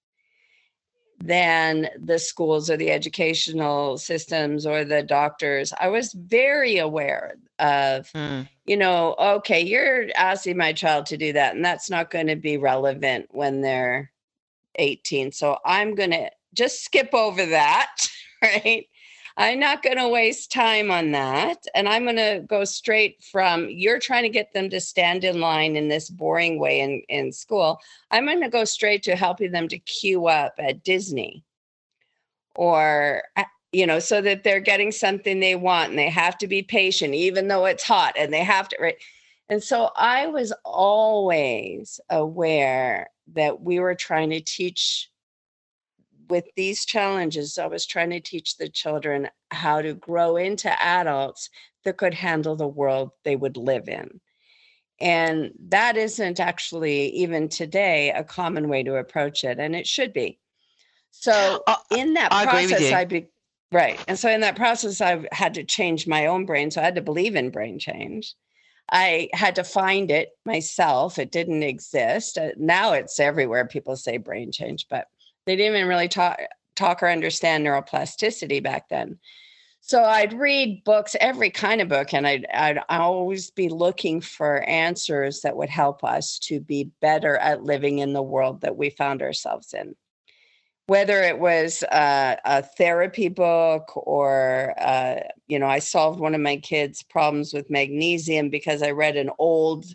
than 1.23 1.89
the 1.97 2.19
schools 2.19 2.69
or 2.69 2.75
the 2.75 2.91
educational 2.91 3.97
systems 3.97 4.65
or 4.65 4.83
the 4.83 5.01
doctors. 5.01 5.73
I 5.79 5.87
was 5.87 6.11
very 6.11 6.77
aware 6.77 7.37
of 7.59 8.11
Mm. 8.11 8.49
you 8.65 8.75
know 8.75 9.15
okay 9.17 9.61
you're 9.61 10.07
asking 10.17 10.57
my 10.57 10.73
child 10.73 11.05
to 11.05 11.15
do 11.15 11.31
that 11.31 11.55
and 11.55 11.63
that's 11.63 11.89
not 11.89 12.11
going 12.11 12.27
to 12.27 12.35
be 12.35 12.57
relevant 12.57 13.27
when 13.31 13.61
they're 13.61 14.11
18 14.77 15.31
so 15.31 15.57
i'm 15.65 15.95
going 15.95 16.11
to 16.11 16.29
just 16.53 16.83
skip 16.83 17.13
over 17.13 17.45
that 17.45 17.95
right 18.41 18.87
i'm 19.37 19.59
not 19.59 19.83
going 19.83 19.97
to 19.97 20.07
waste 20.07 20.51
time 20.51 20.91
on 20.91 21.11
that 21.11 21.65
and 21.73 21.89
i'm 21.89 22.03
going 22.03 22.15
to 22.15 22.43
go 22.47 22.63
straight 22.63 23.21
from 23.23 23.67
you're 23.69 23.99
trying 23.99 24.23
to 24.23 24.29
get 24.29 24.53
them 24.53 24.69
to 24.69 24.79
stand 24.79 25.23
in 25.23 25.39
line 25.39 25.75
in 25.75 25.87
this 25.87 26.09
boring 26.09 26.59
way 26.59 26.79
in, 26.79 27.01
in 27.09 27.31
school 27.31 27.79
i'm 28.11 28.25
going 28.25 28.41
to 28.41 28.49
go 28.49 28.63
straight 28.63 29.03
to 29.03 29.15
helping 29.15 29.51
them 29.51 29.67
to 29.67 29.79
queue 29.79 30.27
up 30.27 30.53
at 30.59 30.83
disney. 30.83 31.43
Or 32.57 33.23
uh, 33.35 33.43
you 33.73 33.85
know 33.85 33.99
so 33.99 34.21
that 34.21 34.43
they're 34.45 34.61
getting 34.61 34.91
something 34.91 35.39
they 35.39 35.55
want 35.55 35.89
and 35.89 35.99
they 35.99 36.09
have 36.09 36.37
to 36.37 36.47
be 36.47 36.63
patient 36.63 37.13
even 37.13 37.49
though 37.49 37.65
it's 37.65 37.83
hot 37.83 38.15
and 38.17 38.33
they 38.33 38.43
have 38.43 38.69
to 38.69 38.77
right? 38.79 38.95
And 39.49 39.61
so 39.61 39.91
i 39.97 40.27
was 40.27 40.53
always 40.63 41.99
aware 42.09 43.09
that 43.33 43.61
we 43.61 43.79
were 43.79 43.95
trying 43.95 44.29
to 44.29 44.39
teach 44.39 45.09
with 46.29 46.45
these 46.55 46.85
challenges 46.85 47.57
i 47.57 47.67
was 47.67 47.85
trying 47.85 48.09
to 48.09 48.19
teach 48.19 48.57
the 48.57 48.69
children 48.69 49.29
how 49.51 49.81
to 49.81 49.93
grow 49.93 50.37
into 50.37 50.69
adults 50.81 51.49
that 51.85 51.97
could 51.97 52.13
handle 52.13 52.55
the 52.55 52.67
world 52.67 53.11
they 53.23 53.35
would 53.35 53.57
live 53.57 53.87
in. 53.87 54.19
And 54.99 55.51
that 55.69 55.97
isn't 55.97 56.39
actually 56.39 57.09
even 57.09 57.47
today 57.49 58.11
a 58.11 58.23
common 58.23 58.69
way 58.69 58.83
to 58.83 58.95
approach 58.95 59.43
it 59.43 59.59
and 59.59 59.75
it 59.75 59.87
should 59.87 60.13
be. 60.13 60.39
So 61.11 61.63
Uh, 61.67 61.75
in 61.91 62.13
that 62.15 62.33
I 62.33 62.45
process 62.45 62.91
i 62.91 63.05
be 63.05 63.27
right 63.71 63.99
and 64.07 64.19
so 64.19 64.29
in 64.29 64.41
that 64.41 64.55
process 64.55 65.01
i've 65.01 65.25
had 65.31 65.53
to 65.55 65.63
change 65.63 66.07
my 66.07 66.27
own 66.27 66.45
brain 66.45 66.69
so 66.71 66.81
i 66.81 66.83
had 66.83 66.95
to 66.95 67.01
believe 67.01 67.35
in 67.35 67.49
brain 67.49 67.79
change. 67.79 68.35
I 68.91 69.29
had 69.33 69.55
to 69.55 69.63
find 69.63 70.11
it 70.11 70.29
myself 70.45 71.17
it 71.17 71.31
didn't 71.31 71.63
exist 71.63 72.37
Uh, 72.37 72.49
now 72.57 72.93
it's 72.93 73.19
everywhere 73.19 73.65
people 73.67 73.95
say 73.95 74.17
brain 74.17 74.51
change 74.51 74.87
but 74.89 75.07
they 75.45 75.55
didn't 75.55 75.75
even 75.75 75.87
really 75.87 76.07
talk 76.07 76.39
talk 76.75 77.01
or 77.01 77.07
understand 77.07 77.65
neuroplasticity 77.65 78.61
back 78.61 78.89
then. 78.89 79.17
So 79.81 80.03
i'd 80.03 80.33
read 80.33 80.83
books 80.83 81.15
every 81.19 81.51
kind 81.51 81.79
of 81.79 81.89
book 81.89 82.11
and 82.11 82.25
i'd, 82.25 82.47
I'd 82.51 82.79
always 82.89 83.51
be 83.51 83.69
looking 83.69 84.19
for 84.19 84.63
answers 84.63 85.41
that 85.41 85.55
would 85.55 85.69
help 85.69 86.03
us 86.03 86.39
to 86.39 86.59
be 86.59 86.89
better 87.01 87.37
at 87.37 87.63
living 87.63 87.99
in 87.99 88.13
the 88.13 88.23
world 88.23 88.61
that 88.61 88.77
we 88.77 88.89
found 88.89 89.21
ourselves 89.21 89.75
in. 89.75 89.95
Whether 90.87 91.21
it 91.21 91.37
was 91.39 91.83
uh, 91.83 92.35
a 92.45 92.63
therapy 92.63 93.27
book 93.29 93.91
or 93.95 94.73
uh, 94.79 95.19
you 95.47 95.59
know 95.59 95.67
i 95.67 95.79
solved 95.79 96.19
one 96.19 96.33
of 96.33 96.41
my 96.41 96.57
kids 96.57 97.03
problems 97.03 97.53
with 97.53 97.69
magnesium 97.69 98.49
because 98.49 98.81
i 98.81 98.89
read 98.89 99.17
an 99.17 99.29
old 99.37 99.85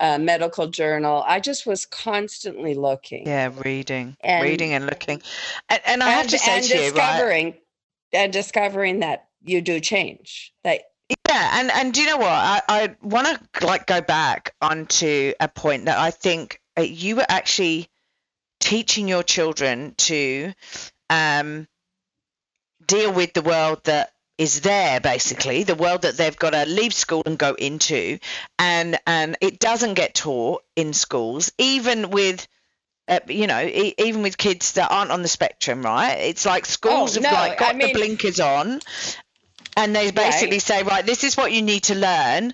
uh, 0.00 0.18
medical 0.18 0.66
journal 0.68 1.24
i 1.26 1.40
just 1.40 1.66
was 1.66 1.86
constantly 1.86 2.74
looking 2.74 3.26
Yeah, 3.26 3.50
reading, 3.64 4.16
And- 4.20 4.42
reading 4.44 4.72
and 4.74 4.86
looking, 4.86 5.22
and, 5.68 5.80
and 5.86 6.02
I 6.02 6.10
have 6.10 6.26
to 6.28 6.38
say 6.38 6.56
and 6.56 6.64
to 6.64 6.74
you, 6.74 6.80
right? 6.80 6.92
discovering 6.94 7.54
and 8.12 8.32
discovering 8.32 9.00
that 9.00 9.28
you 9.42 9.60
do 9.60 9.80
change 9.80 10.52
that 10.64 10.82
Yeah, 11.28 11.60
and 11.60 11.70
and 11.70 11.94
do 11.94 12.00
you 12.00 12.06
know 12.08 12.16
what? 12.18 12.28
I, 12.30 12.60
I 12.68 12.96
want 13.02 13.26
to 13.54 13.66
like 13.66 13.86
go 13.86 14.00
back 14.00 14.54
onto 14.60 15.32
a 15.40 15.48
point 15.48 15.84
that 15.86 15.98
I 15.98 16.10
think 16.10 16.60
uh, 16.76 16.82
you 16.82 17.16
were 17.16 17.26
actually 17.28 17.88
teaching 18.60 19.06
your 19.08 19.22
children 19.22 19.94
to 19.98 20.52
um, 21.10 21.68
deal 22.86 23.12
with 23.12 23.32
the 23.34 23.42
world 23.42 23.82
that 23.84 24.10
is 24.38 24.60
there 24.60 25.00
basically 25.00 25.62
the 25.62 25.74
world 25.74 26.02
that 26.02 26.16
they've 26.16 26.36
got 26.38 26.50
to 26.50 26.64
leave 26.66 26.92
school 26.92 27.22
and 27.26 27.38
go 27.38 27.54
into 27.54 28.18
and 28.58 28.98
and 29.06 29.36
it 29.40 29.58
doesn't 29.58 29.94
get 29.94 30.14
taught 30.14 30.62
in 30.76 30.92
schools 30.92 31.52
even 31.58 32.10
with 32.10 32.46
uh, 33.08 33.20
you 33.28 33.46
know 33.46 33.60
e- 33.60 33.94
even 33.98 34.22
with 34.22 34.36
kids 34.36 34.72
that 34.72 34.90
aren't 34.90 35.10
on 35.10 35.22
the 35.22 35.28
spectrum 35.28 35.82
right 35.82 36.16
it's 36.16 36.44
like 36.44 36.66
schools 36.66 37.14
have 37.14 37.22
no, 37.22 37.30
like 37.30 37.58
got 37.58 37.74
I 37.74 37.78
mean- 37.78 37.88
the 37.88 37.92
blinkers 37.94 38.40
on 38.40 38.80
and 39.76 39.94
they 39.94 40.10
basically 40.10 40.58
say 40.58 40.82
right 40.82 41.04
this 41.06 41.24
is 41.24 41.36
what 41.36 41.52
you 41.52 41.62
need 41.62 41.84
to 41.84 41.94
learn 41.94 42.52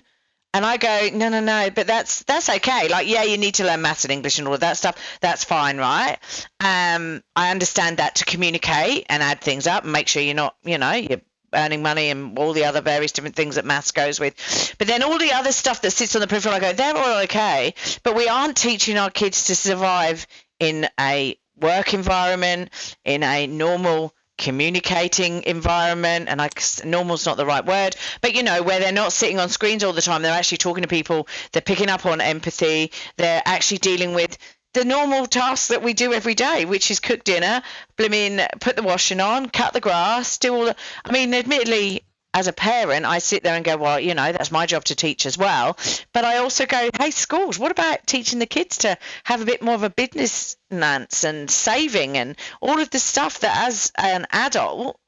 And 0.55 0.63
I 0.63 0.77
go, 0.77 1.09
no, 1.17 1.29
no, 1.29 1.39
no, 1.39 1.71
but 1.71 1.87
that's 1.87 2.21
that's 2.25 2.47
okay. 2.47 2.87
Like, 2.87 3.07
yeah, 3.07 3.23
you 3.23 3.39
need 3.39 3.55
to 3.55 3.63
learn 3.65 3.81
maths 3.81 4.05
and 4.05 4.11
English 4.11 4.37
and 4.37 4.47
all 4.47 4.53
of 4.53 4.59
that 4.59 4.77
stuff. 4.77 4.95
That's 5.19 5.43
fine, 5.43 5.79
right? 5.79 6.19
Um, 6.59 7.23
I 7.35 7.49
understand 7.49 7.97
that 7.97 8.13
to 8.17 8.25
communicate 8.25 9.07
and 9.09 9.23
add 9.23 9.41
things 9.41 9.65
up 9.65 9.83
and 9.83 9.91
make 9.91 10.07
sure 10.07 10.21
you're 10.21 10.35
not, 10.35 10.55
you 10.63 10.77
know, 10.77 10.91
you're 10.91 11.21
earning 11.53 11.81
money 11.81 12.09
and 12.09 12.37
all 12.37 12.53
the 12.53 12.65
other 12.65 12.81
various 12.81 13.11
different 13.11 13.35
things 13.35 13.55
that 13.55 13.65
maths 13.65 13.91
goes 13.91 14.19
with. 14.19 14.75
But 14.77 14.87
then 14.87 15.03
all 15.03 15.17
the 15.17 15.31
other 15.31 15.51
stuff 15.51 15.81
that 15.81 15.91
sits 15.91 16.15
on 16.15 16.21
the 16.21 16.27
peripheral, 16.27 16.55
I 16.55 16.59
go, 16.59 16.73
they're 16.73 16.97
all 16.97 17.23
okay. 17.23 17.73
But 18.03 18.15
we 18.15 18.27
aren't 18.27 18.57
teaching 18.57 18.97
our 18.97 19.09
kids 19.09 19.45
to 19.45 19.55
survive 19.55 20.27
in 20.59 20.87
a 20.99 21.37
work 21.59 21.93
environment, 21.93 22.69
in 23.05 23.23
a 23.23 23.47
normal 23.47 24.13
communicating 24.37 25.43
environment 25.43 26.27
and 26.27 26.39
like 26.39 26.59
normal's 26.83 27.25
not 27.27 27.37
the 27.37 27.45
right 27.45 27.65
word 27.65 27.95
but 28.19 28.33
you 28.33 28.41
know 28.41 28.63
where 28.63 28.79
they're 28.79 28.91
not 28.91 29.13
sitting 29.13 29.39
on 29.39 29.47
screens 29.47 29.83
all 29.83 29.93
the 29.93 30.01
time 30.01 30.23
they're 30.23 30.33
actually 30.33 30.57
talking 30.57 30.81
to 30.81 30.87
people 30.87 31.27
they're 31.51 31.61
picking 31.61 31.87
up 31.87 32.03
on 32.07 32.19
empathy 32.19 32.91
they're 33.17 33.43
actually 33.45 33.77
dealing 33.77 34.15
with 34.15 34.35
the 34.73 34.85
normal 34.85 35.25
tasks 35.25 35.67
that 35.67 35.83
we 35.83 35.93
do 35.93 36.13
every 36.13 36.35
day 36.35 36.65
which 36.65 36.91
is 36.91 36.99
cook 36.99 37.23
dinner 37.23 37.61
blooming 37.95 38.39
put 38.59 38.75
the 38.75 38.83
washing 38.83 39.19
on 39.19 39.49
cut 39.49 39.73
the 39.73 39.81
grass 39.81 40.37
do 40.37 40.53
all 40.53 40.65
the 40.65 40.75
i 41.05 41.11
mean 41.11 41.33
admittedly 41.33 42.03
as 42.33 42.47
a 42.47 42.53
parent, 42.53 43.05
I 43.05 43.19
sit 43.19 43.43
there 43.43 43.55
and 43.55 43.63
go, 43.63 43.77
well, 43.77 43.99
you 43.99 44.15
know, 44.15 44.31
that's 44.31 44.51
my 44.51 44.65
job 44.65 44.83
to 44.85 44.95
teach 44.95 45.25
as 45.25 45.37
well. 45.37 45.77
But 46.13 46.25
I 46.25 46.37
also 46.37 46.65
go, 46.65 46.89
hey, 46.97 47.11
schools, 47.11 47.59
what 47.59 47.71
about 47.71 48.07
teaching 48.07 48.39
the 48.39 48.47
kids 48.47 48.79
to 48.79 48.97
have 49.23 49.41
a 49.41 49.45
bit 49.45 49.61
more 49.61 49.75
of 49.75 49.83
a 49.83 49.89
business 49.89 50.57
nance 50.71 51.23
and 51.23 51.49
saving 51.49 52.17
and 52.17 52.35
all 52.59 52.79
of 52.79 52.89
the 52.89 52.97
stuff 52.97 53.41
that 53.41 53.67
as 53.67 53.91
an 53.97 54.25
adult, 54.31 54.99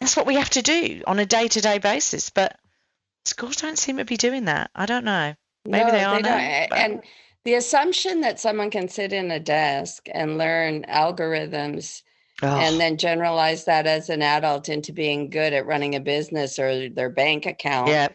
that's 0.00 0.16
what 0.16 0.26
we 0.26 0.34
have 0.34 0.50
to 0.50 0.62
do 0.62 1.02
on 1.06 1.18
a 1.18 1.24
day 1.24 1.48
to 1.48 1.60
day 1.62 1.78
basis. 1.78 2.28
But 2.28 2.58
schools 3.24 3.56
don't 3.56 3.78
seem 3.78 3.96
to 3.96 4.04
be 4.04 4.18
doing 4.18 4.44
that. 4.44 4.70
I 4.74 4.84
don't 4.84 5.04
know. 5.04 5.34
Maybe 5.64 5.86
no, 5.86 5.90
they 5.90 6.04
are. 6.04 6.22
They 6.22 6.68
and 6.72 7.02
the 7.46 7.54
assumption 7.54 8.20
that 8.22 8.40
someone 8.40 8.70
can 8.70 8.88
sit 8.88 9.12
in 9.12 9.30
a 9.30 9.40
desk 9.40 10.08
and 10.12 10.36
learn 10.36 10.84
algorithms 10.88 12.02
Oh. 12.42 12.48
and 12.48 12.78
then 12.78 12.98
generalize 12.98 13.64
that 13.64 13.86
as 13.86 14.10
an 14.10 14.20
adult 14.20 14.68
into 14.68 14.92
being 14.92 15.30
good 15.30 15.54
at 15.54 15.64
running 15.64 15.94
a 15.94 16.00
business 16.00 16.58
or 16.58 16.90
their 16.90 17.08
bank 17.08 17.46
account 17.46 17.88
yeah. 17.88 18.08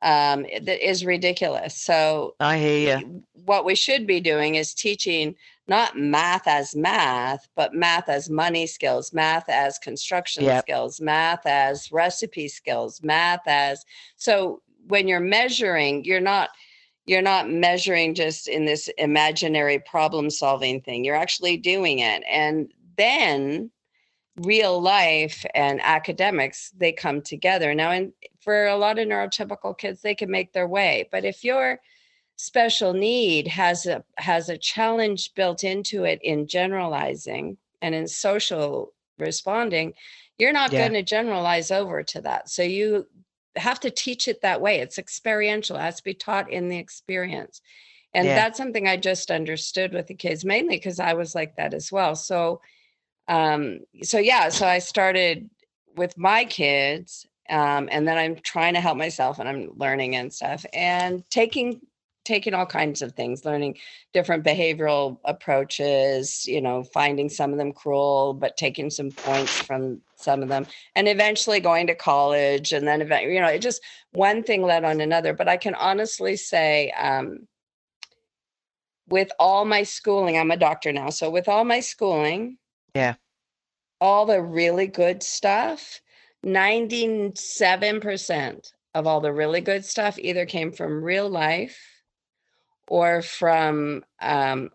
um, 0.00 0.46
is 0.46 1.04
ridiculous. 1.04 1.76
So 1.76 2.36
I 2.40 2.56
hear 2.56 3.00
you. 3.00 3.22
What 3.44 3.66
we 3.66 3.74
should 3.74 4.06
be 4.06 4.18
doing 4.18 4.54
is 4.54 4.72
teaching 4.72 5.34
not 5.68 5.94
math 5.94 6.46
as 6.46 6.74
math, 6.74 7.48
but 7.54 7.74
math 7.74 8.08
as 8.08 8.30
money 8.30 8.66
skills, 8.66 9.12
math 9.12 9.50
as 9.50 9.78
construction 9.78 10.44
yep. 10.44 10.64
skills, 10.64 10.98
math 10.98 11.44
as 11.44 11.92
recipe 11.92 12.48
skills, 12.48 13.02
math 13.02 13.46
as 13.46 13.84
so 14.16 14.62
when 14.86 15.06
you're 15.06 15.20
measuring, 15.20 16.02
you're 16.04 16.18
not 16.20 16.48
you're 17.06 17.22
not 17.22 17.48
measuring 17.48 18.14
just 18.14 18.48
in 18.48 18.64
this 18.64 18.88
imaginary 18.98 19.78
problem 19.78 20.28
solving 20.28 20.80
thing. 20.80 21.04
You're 21.04 21.14
actually 21.14 21.56
doing 21.56 22.00
it. 22.00 22.22
And 22.28 22.72
then 22.96 23.70
real 24.38 24.80
life 24.80 25.46
and 25.54 25.80
academics 25.82 26.70
they 26.76 26.92
come 26.92 27.22
together 27.22 27.74
now 27.74 27.90
and 27.90 28.12
for 28.40 28.66
a 28.66 28.76
lot 28.76 28.98
of 28.98 29.08
neurotypical 29.08 29.76
kids 29.76 30.02
they 30.02 30.14
can 30.14 30.30
make 30.30 30.52
their 30.52 30.68
way 30.68 31.08
but 31.10 31.24
if 31.24 31.42
your 31.42 31.80
special 32.36 32.92
need 32.92 33.48
has 33.48 33.86
a 33.86 34.04
has 34.18 34.50
a 34.50 34.58
challenge 34.58 35.32
built 35.34 35.64
into 35.64 36.04
it 36.04 36.20
in 36.22 36.46
generalizing 36.46 37.56
and 37.80 37.94
in 37.94 38.06
social 38.06 38.92
responding 39.18 39.94
you're 40.38 40.52
not 40.52 40.70
yeah. 40.70 40.80
going 40.80 40.92
to 40.92 41.02
generalize 41.02 41.70
over 41.70 42.02
to 42.02 42.20
that 42.20 42.50
so 42.50 42.62
you 42.62 43.06
have 43.56 43.80
to 43.80 43.90
teach 43.90 44.28
it 44.28 44.42
that 44.42 44.60
way. 44.60 44.80
It's 44.80 44.98
experiential 44.98 45.76
it 45.76 45.80
has 45.80 45.96
to 45.96 46.04
be 46.04 46.14
taught 46.14 46.50
in 46.50 46.68
the 46.68 46.78
experience. 46.78 47.60
And 48.14 48.26
yeah. 48.26 48.34
that's 48.34 48.56
something 48.56 48.88
i 48.88 48.96
just 48.96 49.30
understood 49.30 49.92
with 49.92 50.06
the 50.06 50.14
kids 50.14 50.42
mainly 50.42 50.76
because 50.76 51.00
i 51.00 51.12
was 51.12 51.34
like 51.34 51.56
that 51.56 51.74
as 51.74 51.92
well. 51.92 52.14
So 52.16 52.60
um, 53.28 53.80
so 54.02 54.18
yeah, 54.18 54.48
so 54.50 54.66
I 54.66 54.78
started 54.78 55.50
with 55.96 56.16
my 56.16 56.44
kids, 56.44 57.26
um, 57.48 57.88
and 57.90 58.06
then 58.06 58.18
I'm 58.18 58.36
trying 58.36 58.74
to 58.74 58.80
help 58.80 58.96
myself, 58.96 59.38
and 59.38 59.48
I'm 59.48 59.70
learning 59.76 60.16
and 60.16 60.32
stuff, 60.32 60.64
and 60.72 61.28
taking 61.30 61.80
taking 62.26 62.52
all 62.52 62.66
kinds 62.66 63.00
of 63.00 63.12
things, 63.12 63.44
learning 63.44 63.78
different 64.12 64.44
behavioral 64.44 65.18
approaches, 65.24 66.46
you 66.46 66.60
know, 66.60 66.82
finding 66.82 67.28
some 67.28 67.52
of 67.52 67.58
them 67.58 67.72
cruel, 67.72 68.34
but 68.34 68.56
taking 68.56 68.90
some 68.90 69.10
points 69.10 69.60
from 69.62 70.00
some 70.16 70.42
of 70.42 70.48
them, 70.48 70.66
and 70.94 71.08
eventually 71.08 71.60
going 71.60 71.86
to 71.86 71.94
college, 71.94 72.72
and 72.72 72.86
then 72.86 73.00
event, 73.00 73.30
you 73.30 73.40
know, 73.40 73.46
it 73.46 73.60
just 73.60 73.80
one 74.12 74.42
thing 74.42 74.62
led 74.62 74.84
on 74.84 75.00
another. 75.00 75.32
But 75.32 75.48
I 75.48 75.56
can 75.56 75.74
honestly 75.74 76.36
say. 76.36 76.90
Um, 76.90 77.46
with 79.08 79.30
all 79.38 79.64
my 79.64 79.84
schooling, 79.84 80.36
I'm 80.36 80.50
a 80.50 80.56
doctor 80.56 80.92
now. 80.92 81.10
So, 81.10 81.30
with 81.30 81.48
all 81.48 81.64
my 81.64 81.78
schooling, 81.78 82.58
yeah. 82.92 83.14
All 84.00 84.26
the 84.26 84.42
really 84.42 84.88
good 84.88 85.22
stuff, 85.22 86.00
97% 86.44 88.72
of 88.94 89.06
all 89.06 89.20
the 89.20 89.32
really 89.32 89.60
good 89.60 89.84
stuff 89.84 90.18
either 90.18 90.46
came 90.46 90.72
from 90.72 91.04
real 91.04 91.28
life 91.28 91.95
or 92.88 93.22
from 93.22 94.04
um, 94.20 94.70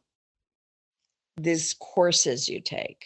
these 1.38 1.76
courses 1.80 2.49
you 2.49 2.59
take 2.59 3.05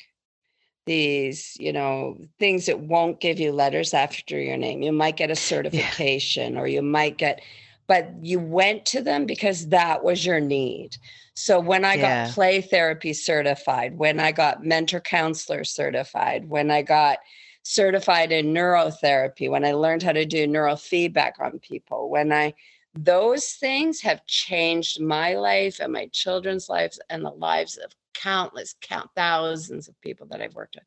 these 0.86 1.58
you 1.60 1.74
know 1.74 2.18
things 2.38 2.68
that 2.68 2.80
won't 2.80 3.20
give 3.20 3.40
you 3.40 3.52
letters 3.52 3.94
after 3.94 4.40
your 4.40 4.58
name 4.58 4.82
you 4.82 4.92
might 4.92 5.18
get 5.18 5.32
a 5.32 5.36
certification 5.36 6.54
yeah. 6.54 6.60
or 6.60 6.68
you 6.68 6.82
might 6.82 7.18
get 7.18 7.42
but 7.88 8.10
you 8.22 8.40
went 8.40 8.86
to 8.86 9.02
them 9.02 9.26
because 9.26 9.70
that 9.70 10.04
was 10.04 10.26
your 10.26 10.40
need 10.40 10.96
so 11.36 11.60
when 11.60 11.84
I 11.84 11.96
yeah. 11.96 12.26
got 12.26 12.34
play 12.34 12.62
therapy 12.62 13.14
certified, 13.14 13.98
when 13.98 14.20
I 14.20 14.32
got 14.32 14.64
mentor 14.64 15.02
counselor 15.02 15.66
certified, 15.66 16.48
when 16.48 16.72
I 16.72 16.82
got 16.82 17.20
certified 17.64 18.32
in 18.32 18.54
neurotherapy, 18.54 19.50
when 19.50 19.66
I 19.66 19.74
learned 19.74 20.02
how 20.02 20.14
to 20.14 20.26
do 20.26 20.48
neurofeedback 20.48 21.34
on 21.42 21.60
people, 21.60 22.10
when 22.10 22.32
I 22.32 22.54
those 22.96 23.54
things 23.54 24.02
have 24.02 24.26
changed 24.26 25.02
my 25.02 25.36
life 25.36 25.80
and 25.80 25.92
my 25.92 26.08
children's 26.08 26.70
lives 26.70 27.00
and 27.10 27.24
the 27.24 27.32
lives 27.32 27.78
of 27.78 27.92
countless 28.14 28.76
count 28.82 29.10
thousands 29.16 29.88
of 29.88 30.00
people 30.02 30.28
that 30.28 30.42
I've 30.42 30.56
worked 30.56 30.76
with. 30.76 30.86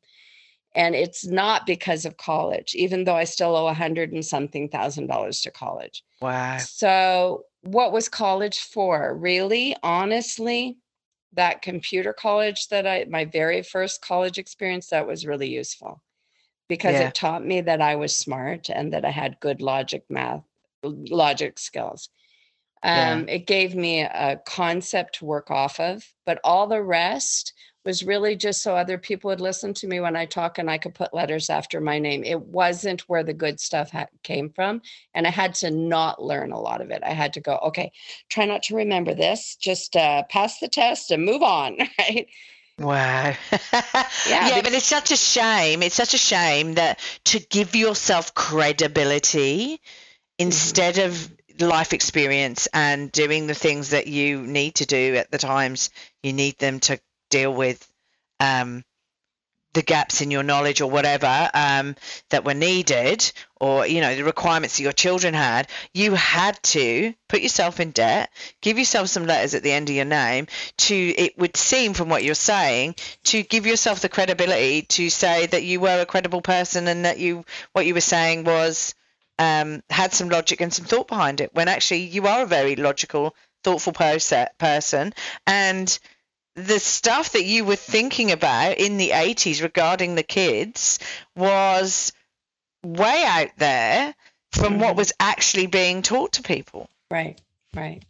And 0.75 0.95
it's 0.95 1.25
not 1.25 1.65
because 1.65 2.05
of 2.05 2.17
college, 2.17 2.75
even 2.75 3.03
though 3.03 3.15
I 3.15 3.23
still 3.23 3.55
owe 3.55 3.67
a 3.67 3.73
hundred 3.73 4.11
and 4.11 4.25
something 4.25 4.69
thousand 4.69 5.07
dollars 5.07 5.41
to 5.41 5.51
college. 5.51 6.03
Wow. 6.21 6.57
So 6.57 7.45
what 7.61 7.91
was 7.91 8.09
college 8.09 8.59
for? 8.59 9.15
Really, 9.15 9.75
honestly, 9.83 10.77
that 11.33 11.61
computer 11.61 12.13
college 12.13 12.67
that 12.69 12.87
I, 12.87 13.05
my 13.09 13.25
very 13.25 13.61
first 13.61 14.01
college 14.01 14.37
experience, 14.37 14.87
that 14.87 15.07
was 15.07 15.25
really 15.25 15.49
useful 15.49 16.01
because 16.67 16.93
yeah. 16.93 17.07
it 17.07 17.15
taught 17.15 17.45
me 17.45 17.61
that 17.61 17.81
I 17.81 17.95
was 17.95 18.15
smart 18.15 18.69
and 18.69 18.93
that 18.93 19.05
I 19.05 19.11
had 19.11 19.39
good 19.39 19.61
logic 19.61 20.03
math, 20.09 20.43
logic 20.83 21.59
skills. 21.59 22.09
Um, 22.81 23.27
yeah. 23.27 23.35
It 23.35 23.47
gave 23.47 23.75
me 23.75 24.01
a 24.01 24.39
concept 24.45 25.15
to 25.15 25.25
work 25.25 25.51
off 25.51 25.79
of, 25.79 26.03
but 26.25 26.39
all 26.43 26.67
the 26.67 26.81
rest 26.81 27.53
was 27.85 28.03
really 28.03 28.35
just 28.35 28.61
so 28.61 28.75
other 28.75 28.97
people 28.97 29.29
would 29.29 29.41
listen 29.41 29.73
to 29.73 29.87
me 29.87 29.99
when 29.99 30.15
I 30.15 30.25
talk 30.25 30.57
and 30.57 30.69
I 30.69 30.77
could 30.77 30.93
put 30.93 31.13
letters 31.13 31.49
after 31.49 31.79
my 31.79 31.97
name. 31.97 32.23
It 32.23 32.39
wasn't 32.39 33.07
where 33.09 33.23
the 33.23 33.33
good 33.33 33.59
stuff 33.59 33.91
ha- 33.91 34.07
came 34.21 34.49
from. 34.49 34.81
And 35.13 35.25
I 35.25 35.29
had 35.29 35.55
to 35.55 35.71
not 35.71 36.21
learn 36.21 36.51
a 36.51 36.59
lot 36.59 36.81
of 36.81 36.91
it. 36.91 37.01
I 37.03 37.13
had 37.13 37.33
to 37.33 37.41
go, 37.41 37.57
okay, 37.67 37.91
try 38.29 38.45
not 38.45 38.63
to 38.63 38.75
remember 38.75 39.13
this, 39.13 39.55
just 39.55 39.95
uh, 39.95 40.23
pass 40.29 40.59
the 40.59 40.67
test 40.67 41.11
and 41.11 41.23
move 41.25 41.41
on, 41.41 41.77
right? 41.99 42.27
Wow. 42.79 43.33
yeah, 43.73 44.07
yeah 44.27 44.61
but 44.61 44.73
it's 44.73 44.85
such 44.85 45.11
a 45.11 45.17
shame. 45.17 45.81
It's 45.81 45.95
such 45.95 46.13
a 46.13 46.17
shame 46.17 46.75
that 46.75 46.99
to 47.25 47.39
give 47.39 47.75
yourself 47.75 48.33
credibility. 48.33 49.81
Instead 50.39 50.97
of 50.97 51.31
life 51.59 51.93
experience 51.93 52.67
and 52.73 53.11
doing 53.11 53.45
the 53.45 53.53
things 53.53 53.89
that 53.89 54.07
you 54.07 54.41
need 54.41 54.75
to 54.75 54.85
do 54.85 55.15
at 55.15 55.29
the 55.29 55.37
times 55.37 55.89
you 56.23 56.31
need 56.31 56.57
them 56.57 56.79
to 56.79 56.97
deal 57.29 57.53
with 57.53 57.85
um, 58.39 58.83
the 59.73 59.81
gaps 59.81 60.21
in 60.21 60.31
your 60.31 60.41
knowledge 60.41 60.81
or 60.81 60.89
whatever 60.89 61.49
um, 61.53 61.95
that 62.29 62.45
were 62.45 62.53
needed 62.53 63.31
or 63.59 63.85
you 63.85 64.01
know 64.01 64.15
the 64.15 64.23
requirements 64.23 64.77
that 64.77 64.83
your 64.83 64.93
children 64.93 65.33
had 65.33 65.67
you 65.93 66.13
had 66.15 66.61
to 66.63 67.13
put 67.27 67.41
yourself 67.41 67.79
in 67.79 67.91
debt 67.91 68.31
give 68.61 68.79
yourself 68.79 69.09
some 69.09 69.27
letters 69.27 69.53
at 69.53 69.61
the 69.61 69.71
end 69.71 69.89
of 69.89 69.95
your 69.95 70.05
name 70.05 70.47
to 70.77 70.95
it 70.95 71.37
would 71.37 71.55
seem 71.57 71.93
from 71.93 72.09
what 72.09 72.23
you're 72.23 72.33
saying 72.33 72.95
to 73.23 73.43
give 73.43 73.67
yourself 73.67 73.99
the 73.99 74.09
credibility 74.09 74.81
to 74.83 75.09
say 75.09 75.45
that 75.45 75.63
you 75.63 75.79
were 75.79 76.01
a 76.01 76.05
credible 76.05 76.41
person 76.41 76.87
and 76.87 77.05
that 77.05 77.19
you 77.19 77.43
what 77.73 77.85
you 77.85 77.93
were 77.93 78.01
saying 78.01 78.45
was 78.45 78.95
um, 79.39 79.81
had 79.89 80.13
some 80.13 80.29
logic 80.29 80.61
and 80.61 80.73
some 80.73 80.85
thought 80.85 81.07
behind 81.07 81.41
it 81.41 81.53
when 81.53 81.67
actually 81.67 82.01
you 82.01 82.27
are 82.27 82.43
a 82.43 82.47
very 82.47 82.75
logical 82.75 83.35
thoughtful 83.63 83.93
person 83.93 85.13
and 85.47 85.99
the 86.55 86.79
stuff 86.79 87.31
that 87.31 87.45
you 87.45 87.63
were 87.63 87.75
thinking 87.75 88.31
about 88.31 88.77
in 88.77 88.97
the 88.97 89.09
80s 89.09 89.61
regarding 89.61 90.15
the 90.15 90.23
kids 90.23 90.99
was 91.35 92.11
way 92.83 93.23
out 93.25 93.49
there 93.57 94.13
from 94.51 94.73
mm-hmm. 94.73 94.81
what 94.81 94.95
was 94.95 95.13
actually 95.19 95.67
being 95.67 96.01
taught 96.01 96.33
to 96.33 96.41
people. 96.41 96.89
Right. 97.09 97.39
Right. 97.75 98.03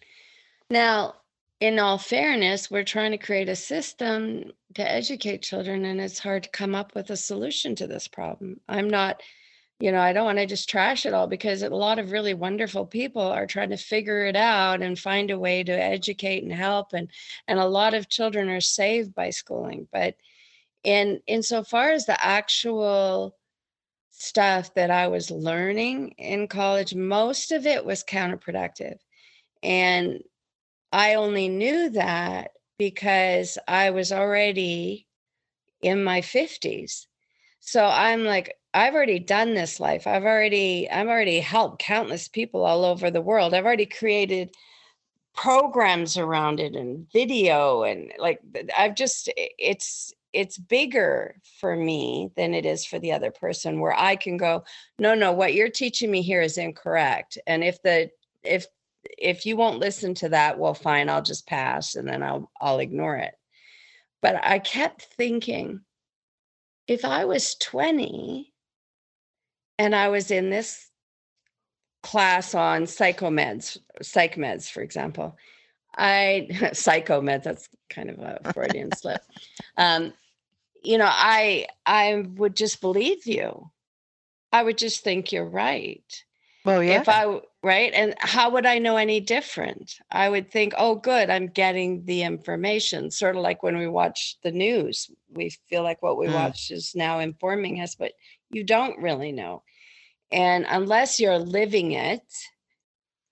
Now, 0.69 1.15
in 1.59 1.80
all 1.80 1.97
fairness, 1.97 2.71
we're 2.71 2.84
trying 2.84 3.11
to 3.11 3.17
create 3.17 3.49
a 3.49 3.55
system 3.55 4.51
to 4.75 4.89
educate 4.89 5.41
children, 5.41 5.84
and 5.84 5.99
it's 5.99 6.19
hard 6.19 6.43
to 6.43 6.49
come 6.49 6.73
up 6.73 6.95
with 6.95 7.09
a 7.09 7.17
solution 7.17 7.75
to 7.75 7.88
this 7.88 8.07
problem. 8.07 8.61
I'm 8.69 8.89
not, 8.89 9.21
you 9.80 9.91
know, 9.91 10.01
I 10.01 10.13
don't 10.13 10.25
want 10.25 10.39
to 10.39 10.45
just 10.45 10.69
trash 10.69 11.05
it 11.05 11.13
all 11.13 11.27
because 11.27 11.63
a 11.63 11.69
lot 11.69 11.99
of 11.99 12.11
really 12.11 12.34
wonderful 12.34 12.86
people 12.86 13.21
are 13.21 13.47
trying 13.47 13.69
to 13.69 13.77
figure 13.77 14.25
it 14.25 14.36
out 14.36 14.82
and 14.82 14.99
find 14.99 15.32
a 15.32 15.39
way 15.39 15.63
to 15.63 15.71
educate 15.71 16.43
and 16.43 16.51
help, 16.51 16.93
and 16.93 17.09
and 17.47 17.59
a 17.59 17.65
lot 17.67 17.93
of 17.93 18.09
children 18.09 18.49
are 18.49 18.61
saved 18.61 19.15
by 19.15 19.30
schooling. 19.30 19.88
But 19.91 20.15
in 20.84 21.21
insofar 21.27 21.91
as 21.91 22.05
the 22.05 22.23
actual 22.23 23.36
stuff 24.11 24.73
that 24.75 24.91
I 24.91 25.07
was 25.07 25.32
learning 25.32 26.09
in 26.17 26.47
college, 26.47 26.95
most 26.95 27.51
of 27.51 27.65
it 27.65 27.86
was 27.86 28.03
counterproductive. 28.03 28.97
And 29.63 30.23
I 30.91 31.15
only 31.15 31.49
knew 31.49 31.89
that 31.91 32.51
because 32.77 33.57
I 33.67 33.91
was 33.91 34.11
already 34.11 35.07
in 35.82 36.03
my 36.03 36.21
50s. 36.21 37.07
So 37.59 37.86
I'm 37.86 38.25
like, 38.25 38.59
I've 38.74 38.93
already 38.93 39.20
done 39.20 39.53
this 39.53 39.80
life. 39.80 40.05
I've 40.05 40.26
already, 40.26 40.89
I've 40.89 41.07
already 41.07 41.39
helped 41.39 41.82
countless 41.82 42.28
people 42.28 42.65
all 42.65 42.86
over 42.86 43.09
the 43.09 43.22
world. 43.22 43.53
I've 43.53 43.65
already 43.65 43.88
created 43.88 44.55
programs 45.34 46.17
around 46.17 46.59
it 46.59 46.76
and 46.76 47.09
video 47.11 47.84
and 47.84 48.11
like 48.20 48.41
I've 48.78 48.95
just 48.95 49.32
it's 49.36 50.11
it's 50.34 50.57
bigger 50.57 51.36
for 51.59 51.76
me 51.76 52.30
than 52.36 52.53
it 52.53 52.65
is 52.65 52.86
for 52.86 52.99
the 52.99 53.13
other 53.13 53.32
person 53.32 53.80
where 53.80 53.97
I 53.97 54.15
can 54.15 54.38
go, 54.38 54.63
no, 54.99 55.15
no, 55.15 55.32
what 55.32 55.53
you're 55.53 55.70
teaching 55.70 56.11
me 56.11 56.22
here 56.22 56.41
is 56.41 56.57
incorrect. 56.57 57.38
And 57.47 57.63
if 57.63 57.82
the 57.82 58.11
if 58.43 58.67
if 59.17 59.45
you 59.45 59.55
won't 59.55 59.80
listen 59.80 60.13
to 60.15 60.30
that, 60.30 60.59
well, 60.59 60.74
fine, 60.74 61.09
I'll 61.09 61.22
just 61.22 61.47
pass 61.47 61.95
and 61.95 62.07
then 62.07 62.22
I'll 62.22 62.51
I'll 62.59 62.80
ignore 62.80 63.15
it. 63.15 63.34
But 64.22 64.43
I 64.43 64.59
kept 64.59 65.03
thinking, 65.03 65.82
if 66.88 67.05
I 67.05 67.26
was 67.26 67.55
20 67.55 68.49
and 69.80 69.95
I 69.95 70.09
was 70.09 70.30
in 70.30 70.51
this 70.51 70.91
class 72.03 72.53
on 72.53 72.84
psychomeds, 72.84 73.77
psych 74.01 74.36
meds, 74.36 74.69
for 74.69 74.82
example, 74.82 75.38
I 75.97 76.47
psychomeds, 76.51 77.43
that's 77.43 77.69
kind 77.89 78.09
of 78.09 78.19
a 78.19 78.39
Freudian 78.53 78.91
slip. 78.95 79.21
Um, 79.77 80.13
you 80.84 80.97
know, 80.97 81.09
I 81.09 81.67
I 81.86 82.25
would 82.36 82.55
just 82.55 82.82
believe 82.82 83.25
you. 83.25 83.71
I 84.51 84.63
would 84.63 84.77
just 84.77 85.03
think 85.03 85.32
you're 85.32 85.49
right. 85.49 86.23
Well, 86.65 86.84
yeah. 86.84 87.01
If 87.01 87.09
I 87.09 87.39
right, 87.63 87.93
and 87.93 88.15
how 88.19 88.49
would 88.51 88.65
I 88.65 88.80
know 88.80 88.97
any 88.97 89.21
different? 89.21 89.95
I 90.11 90.30
would 90.30 90.51
think, 90.51 90.73
oh, 90.77 90.95
good, 90.95 91.30
I'm 91.30 91.47
getting 91.47 92.03
the 92.05 92.23
information. 92.23 93.11
Sort 93.11 93.36
of 93.38 93.41
like 93.41 93.63
when 93.63 93.77
we 93.77 93.88
watch 93.88 94.38
the 94.43 94.51
news, 94.51 95.09
we 95.32 95.51
feel 95.69 95.84
like 95.84 96.01
what 96.01 96.17
we 96.17 96.27
mm. 96.27 96.34
watch 96.34 96.69
is 96.69 96.93
now 96.95 97.19
informing 97.19 97.82
us, 97.82 97.95
but 97.95 98.13
you 98.49 98.63
don't 98.63 99.01
really 99.01 99.32
know. 99.32 99.63
And 100.32 100.65
unless 100.69 101.19
you're 101.19 101.39
living 101.39 101.93
it, 101.93 102.23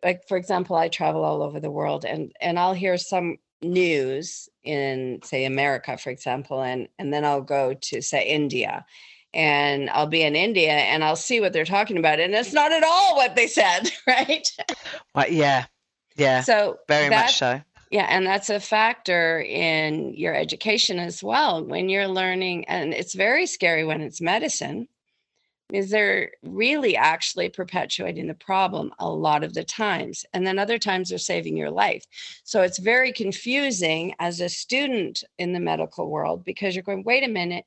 like 0.04 0.28
for 0.28 0.38
example, 0.38 0.76
I 0.76 0.88
travel 0.88 1.24
all 1.24 1.42
over 1.42 1.60
the 1.60 1.72
world, 1.72 2.06
and 2.06 2.32
and 2.40 2.58
I'll 2.60 2.74
hear 2.74 2.98
some 2.98 3.38
news 3.62 4.50
in 4.64 5.20
say 5.24 5.46
America, 5.46 5.98
for 5.98 6.10
example, 6.10 6.62
and 6.62 6.88
and 7.00 7.14
then 7.14 7.26
I'll 7.26 7.42
go 7.42 7.74
to 7.74 8.02
say 8.02 8.28
India 8.28 8.86
and 9.34 9.90
I'll 9.92 10.08
be 10.08 10.24
in 10.24 10.36
India 10.36 10.72
and 10.72 11.04
I'll 11.04 11.16
see 11.16 11.40
what 11.40 11.54
they're 11.54 11.66
talking 11.66 11.98
about. 11.98 12.20
And 12.20 12.34
it's 12.34 12.54
not 12.54 12.72
at 12.72 12.84
all 12.84 13.16
what 13.16 13.36
they 13.36 13.48
said, 13.48 13.92
right? 14.08 14.48
Well, 15.14 15.30
yeah. 15.30 15.66
Yeah. 16.16 16.42
So 16.42 16.80
very 16.88 17.10
much 17.10 17.38
so. 17.38 17.62
Yeah. 17.92 18.08
And 18.10 18.26
that's 18.26 18.50
a 18.50 18.60
factor 18.60 19.40
in 19.40 20.16
your 20.16 20.34
education 20.34 21.00
as 21.00 21.24
well. 21.24 21.64
When 21.64 21.90
you're 21.90 22.08
learning, 22.08 22.66
and 22.66 22.94
it's 22.94 23.14
very 23.14 23.46
scary 23.46 23.84
when 23.84 24.02
it's 24.02 24.20
medicine 24.20 24.88
is 25.74 25.90
they're 25.90 26.32
really 26.44 26.96
actually 26.96 27.50
perpetuating 27.50 28.28
the 28.28 28.34
problem 28.34 28.94
a 29.00 29.10
lot 29.10 29.44
of 29.44 29.54
the 29.54 29.64
times. 29.64 30.26
And 30.34 30.48
then 30.48 30.58
other 30.58 30.80
times 30.80 31.10
they're 31.10 31.18
saving 31.18 31.58
your 31.58 31.72
life. 31.72 32.06
So 32.44 32.62
it's 32.62 32.80
very 32.80 33.12
confusing 33.12 34.16
as 34.20 34.40
a 34.40 34.50
student 34.50 35.24
in 35.38 35.54
the 35.54 35.60
medical 35.60 36.10
world 36.10 36.46
because 36.46 36.76
you're 36.76 36.84
going, 36.84 37.04
wait 37.04 37.24
a 37.24 37.28
minute, 37.28 37.66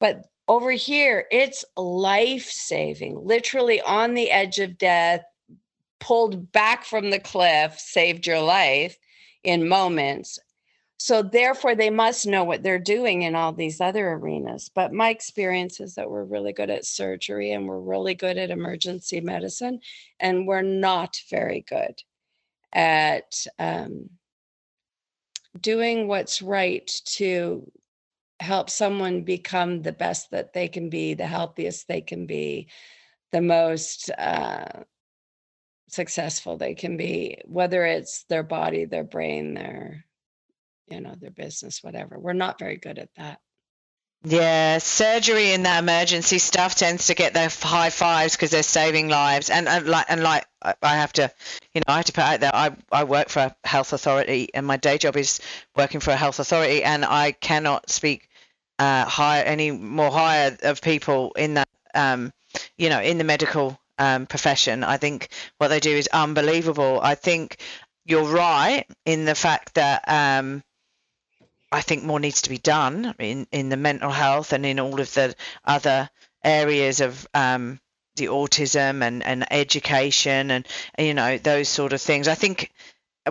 but 0.00 0.26
over 0.46 0.72
here, 0.72 1.26
it's 1.30 1.64
life 1.76 2.50
saving, 2.50 3.24
literally 3.24 3.80
on 3.80 4.12
the 4.12 4.30
edge 4.30 4.58
of 4.58 4.76
death, 4.76 5.24
pulled 6.00 6.52
back 6.52 6.84
from 6.84 7.08
the 7.08 7.18
cliff, 7.18 7.78
saved 7.78 8.26
your 8.26 8.40
life 8.40 8.98
in 9.42 9.66
moments. 9.68 10.38
So 10.98 11.22
therefore, 11.22 11.74
they 11.74 11.90
must 11.90 12.26
know 12.26 12.44
what 12.44 12.62
they're 12.62 12.78
doing 12.78 13.22
in 13.22 13.34
all 13.34 13.52
these 13.52 13.80
other 13.80 14.12
arenas. 14.12 14.70
But 14.74 14.92
my 14.92 15.10
experience 15.10 15.80
is 15.80 15.96
that 15.96 16.10
we're 16.10 16.24
really 16.24 16.52
good 16.52 16.70
at 16.70 16.86
surgery 16.86 17.52
and 17.52 17.66
we're 17.66 17.80
really 17.80 18.14
good 18.14 18.38
at 18.38 18.50
emergency 18.50 19.20
medicine, 19.20 19.80
and 20.20 20.46
we're 20.46 20.62
not 20.62 21.20
very 21.30 21.64
good 21.68 22.02
at 22.72 23.46
um, 23.58 24.08
doing 25.60 26.08
what's 26.08 26.42
right 26.42 26.90
to 27.04 27.70
help 28.40 28.68
someone 28.68 29.22
become 29.22 29.82
the 29.82 29.92
best 29.92 30.30
that 30.30 30.52
they 30.52 30.68
can 30.68 30.90
be, 30.90 31.14
the 31.14 31.26
healthiest 31.26 31.86
they 31.86 32.00
can 32.00 32.26
be, 32.26 32.68
the 33.32 33.40
most 33.40 34.10
uh, 34.18 34.82
successful 35.88 36.56
they 36.56 36.74
can 36.74 36.96
be, 36.96 37.38
whether 37.44 37.84
it's 37.84 38.24
their 38.24 38.42
body, 38.42 38.84
their 38.84 39.04
brain, 39.04 39.54
their 39.54 40.04
you 40.88 41.00
know 41.00 41.14
their 41.20 41.30
business 41.30 41.82
whatever 41.82 42.18
we're 42.18 42.32
not 42.32 42.58
very 42.58 42.76
good 42.76 42.98
at 42.98 43.08
that 43.16 43.38
yeah, 44.26 44.78
surgery 44.78 45.52
and 45.52 45.66
that 45.66 45.82
emergency 45.82 46.38
stuff 46.38 46.74
tends 46.74 47.08
to 47.08 47.14
get 47.14 47.34
the 47.34 47.54
high 47.62 47.90
fives 47.90 48.34
because 48.34 48.50
they're 48.50 48.62
saving 48.62 49.08
lives. 49.08 49.50
And, 49.50 49.68
and 49.68 49.86
like 49.86 50.06
and 50.08 50.22
like 50.22 50.46
I 50.82 50.96
have 50.96 51.12
to, 51.14 51.30
you 51.74 51.80
know, 51.80 51.92
I 51.92 51.96
have 51.96 52.06
to 52.06 52.12
put 52.12 52.24
out 52.24 52.40
there. 52.40 52.54
I 52.54 52.74
I 52.90 53.04
work 53.04 53.28
for 53.28 53.40
a 53.40 53.68
health 53.68 53.92
authority, 53.92 54.48
and 54.54 54.66
my 54.66 54.78
day 54.78 54.96
job 54.96 55.18
is 55.18 55.40
working 55.76 56.00
for 56.00 56.10
a 56.10 56.16
health 56.16 56.40
authority, 56.40 56.82
and 56.82 57.04
I 57.04 57.32
cannot 57.32 57.90
speak 57.90 58.30
uh, 58.78 59.04
higher 59.04 59.44
any 59.44 59.70
more 59.70 60.10
higher 60.10 60.56
of 60.62 60.80
people 60.80 61.32
in 61.36 61.54
that, 61.54 61.68
um, 61.94 62.32
you 62.78 62.88
know, 62.88 63.02
in 63.02 63.18
the 63.18 63.24
medical 63.24 63.78
um, 63.98 64.24
profession. 64.24 64.84
I 64.84 64.96
think 64.96 65.28
what 65.58 65.68
they 65.68 65.80
do 65.80 65.90
is 65.90 66.08
unbelievable. 66.10 66.98
I 67.02 67.14
think 67.14 67.58
you're 68.06 68.24
right 68.24 68.86
in 69.04 69.26
the 69.26 69.34
fact 69.34 69.74
that. 69.74 70.04
Um, 70.08 70.62
I 71.74 71.80
think 71.80 72.04
more 72.04 72.20
needs 72.20 72.42
to 72.42 72.50
be 72.50 72.58
done 72.58 73.16
in, 73.18 73.48
in 73.50 73.68
the 73.68 73.76
mental 73.76 74.10
health 74.10 74.52
and 74.52 74.64
in 74.64 74.78
all 74.78 75.00
of 75.00 75.12
the 75.12 75.34
other 75.64 76.08
areas 76.44 77.00
of 77.00 77.26
um, 77.34 77.80
the 78.14 78.26
autism 78.26 79.02
and, 79.02 79.24
and 79.24 79.52
education 79.52 80.52
and, 80.52 80.68
you 80.96 81.14
know 81.14 81.36
those 81.36 81.68
sort 81.68 81.92
of 81.92 82.00
things. 82.00 82.28
I 82.28 82.36
think 82.36 82.70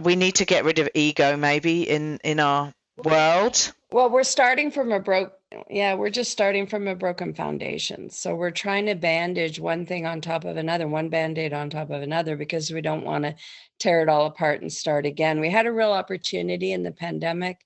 we 0.01 0.17
need 0.17 0.35
to 0.35 0.45
get 0.45 0.65
rid 0.65 0.79
of 0.79 0.89
ego 0.93 1.37
maybe 1.37 1.89
in 1.89 2.19
in 2.23 2.41
our 2.41 2.73
world. 2.97 3.71
Well, 3.91 4.09
we're 4.09 4.23
starting 4.23 4.71
from 4.71 4.91
a 4.91 4.99
broke 4.99 5.31
yeah, 5.69 5.93
we're 5.93 6.09
just 6.09 6.31
starting 6.31 6.67
from 6.67 6.87
a 6.87 6.95
broken 6.95 7.33
foundation. 7.33 8.09
So 8.09 8.35
we're 8.35 8.51
trying 8.51 8.87
to 8.87 8.95
bandage 8.95 9.59
one 9.59 9.85
thing 9.85 10.05
on 10.05 10.19
top 10.19 10.43
of 10.43 10.57
another, 10.57 10.87
one 10.87 11.09
band-aid 11.09 11.53
on 11.53 11.69
top 11.69 11.91
of 11.91 12.01
another 12.01 12.35
because 12.35 12.71
we 12.71 12.81
don't 12.81 13.05
want 13.05 13.23
to 13.23 13.35
tear 13.79 14.01
it 14.01 14.09
all 14.09 14.25
apart 14.25 14.61
and 14.61 14.73
start 14.73 15.05
again. 15.05 15.39
We 15.39 15.51
had 15.51 15.67
a 15.67 15.71
real 15.71 15.91
opportunity 15.91 16.73
in 16.73 16.83
the 16.83 16.91
pandemic 16.91 17.63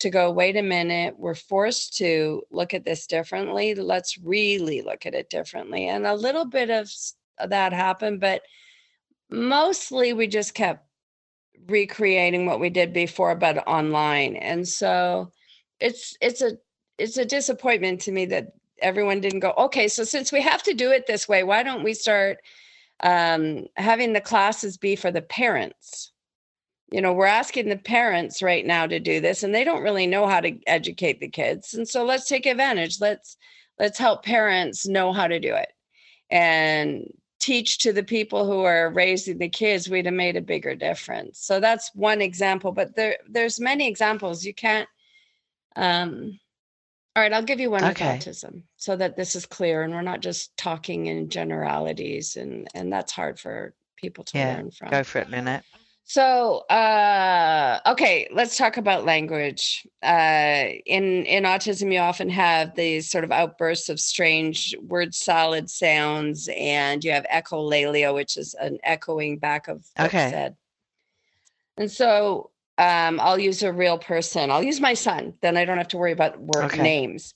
to 0.00 0.10
go, 0.10 0.30
wait 0.30 0.56
a 0.56 0.62
minute, 0.62 1.14
we're 1.18 1.34
forced 1.34 1.96
to 1.98 2.42
look 2.50 2.74
at 2.74 2.84
this 2.84 3.06
differently. 3.06 3.74
Let's 3.74 4.18
really 4.18 4.82
look 4.82 5.06
at 5.06 5.14
it 5.14 5.30
differently. 5.30 5.88
And 5.88 6.06
a 6.06 6.14
little 6.14 6.46
bit 6.46 6.70
of 6.70 6.90
that 7.46 7.72
happened, 7.72 8.20
but 8.20 8.42
mostly 9.30 10.12
we 10.12 10.26
just 10.26 10.54
kept 10.54 10.86
recreating 11.66 12.46
what 12.46 12.60
we 12.60 12.70
did 12.70 12.92
before, 12.92 13.34
but 13.34 13.66
online. 13.66 14.36
And 14.36 14.66
so 14.66 15.30
it's 15.78 16.16
it's 16.20 16.42
a 16.42 16.52
it's 16.98 17.16
a 17.16 17.24
disappointment 17.24 18.00
to 18.02 18.12
me 18.12 18.26
that 18.26 18.52
everyone 18.82 19.20
didn't 19.20 19.40
go, 19.40 19.52
okay, 19.56 19.88
so 19.88 20.04
since 20.04 20.32
we 20.32 20.40
have 20.40 20.62
to 20.62 20.74
do 20.74 20.90
it 20.90 21.06
this 21.06 21.28
way, 21.28 21.42
why 21.42 21.62
don't 21.62 21.82
we 21.82 21.94
start 21.94 22.38
um, 23.02 23.66
having 23.76 24.12
the 24.12 24.20
classes 24.20 24.76
be 24.76 24.96
for 24.96 25.10
the 25.10 25.22
parents? 25.22 26.09
You 26.90 27.00
know 27.00 27.12
we're 27.12 27.26
asking 27.26 27.68
the 27.68 27.76
parents 27.76 28.42
right 28.42 28.66
now 28.66 28.86
to 28.86 28.98
do 28.98 29.20
this 29.20 29.42
and 29.42 29.54
they 29.54 29.64
don't 29.64 29.82
really 29.82 30.06
know 30.06 30.26
how 30.26 30.40
to 30.40 30.58
educate 30.66 31.20
the 31.20 31.28
kids 31.28 31.74
and 31.74 31.88
so 31.88 32.04
let's 32.04 32.28
take 32.28 32.46
advantage. 32.46 33.00
Let's 33.00 33.36
let's 33.78 33.98
help 33.98 34.24
parents 34.24 34.86
know 34.86 35.12
how 35.12 35.26
to 35.26 35.40
do 35.40 35.54
it 35.54 35.72
and 36.30 37.12
teach 37.38 37.78
to 37.78 37.92
the 37.92 38.02
people 38.02 38.44
who 38.44 38.60
are 38.60 38.90
raising 38.90 39.38
the 39.38 39.48
kids 39.48 39.88
we'd 39.88 40.04
have 40.04 40.14
made 40.14 40.36
a 40.36 40.42
bigger 40.42 40.74
difference. 40.74 41.38
So 41.40 41.58
that's 41.60 41.90
one 41.94 42.20
example 42.20 42.72
but 42.72 42.96
there 42.96 43.16
there's 43.28 43.60
many 43.60 43.88
examples. 43.88 44.44
You 44.44 44.54
can't 44.54 44.88
um 45.76 46.38
all 47.14 47.22
right 47.22 47.32
i'll 47.32 47.42
give 47.42 47.60
you 47.60 47.70
one 47.70 47.84
okay. 47.84 48.14
with 48.14 48.24
autism 48.24 48.62
so 48.76 48.96
that 48.96 49.16
this 49.16 49.36
is 49.36 49.46
clear 49.46 49.82
and 49.82 49.94
we're 49.94 50.02
not 50.02 50.20
just 50.20 50.56
talking 50.56 51.06
in 51.06 51.28
generalities 51.28 52.36
and 52.36 52.68
and 52.74 52.92
that's 52.92 53.12
hard 53.12 53.38
for 53.38 53.72
people 53.96 54.24
to 54.24 54.38
yeah, 54.38 54.56
learn 54.56 54.70
from. 54.70 54.90
go 54.90 55.04
for 55.04 55.18
it 55.18 55.30
minute 55.30 55.62
So, 56.12 56.66
uh, 56.70 57.78
okay, 57.86 58.26
let's 58.32 58.56
talk 58.56 58.78
about 58.78 59.04
language. 59.04 59.86
Uh, 60.02 60.64
in 60.84 61.24
in 61.24 61.44
autism, 61.44 61.92
you 61.92 62.00
often 62.00 62.28
have 62.30 62.74
these 62.74 63.08
sort 63.08 63.22
of 63.22 63.30
outbursts 63.30 63.88
of 63.88 64.00
strange 64.00 64.74
word 64.82 65.14
solid 65.14 65.70
sounds, 65.70 66.48
and 66.58 67.04
you 67.04 67.12
have 67.12 67.24
echolalia, 67.32 68.12
which 68.12 68.36
is 68.36 68.54
an 68.54 68.80
echoing 68.82 69.38
back 69.38 69.68
of 69.68 69.86
Okay. 70.00 70.30
said. 70.30 70.56
And 71.76 71.88
so, 71.88 72.50
um, 72.76 73.20
I'll 73.20 73.38
use 73.38 73.62
a 73.62 73.72
real 73.72 73.96
person. 73.96 74.50
I'll 74.50 74.64
use 74.64 74.80
my 74.80 74.94
son. 74.94 75.34
Then 75.42 75.56
I 75.56 75.64
don't 75.64 75.78
have 75.78 75.86
to 75.88 75.96
worry 75.96 76.10
about 76.10 76.40
word 76.40 76.64
Okay. 76.64 76.82
names. 76.82 77.34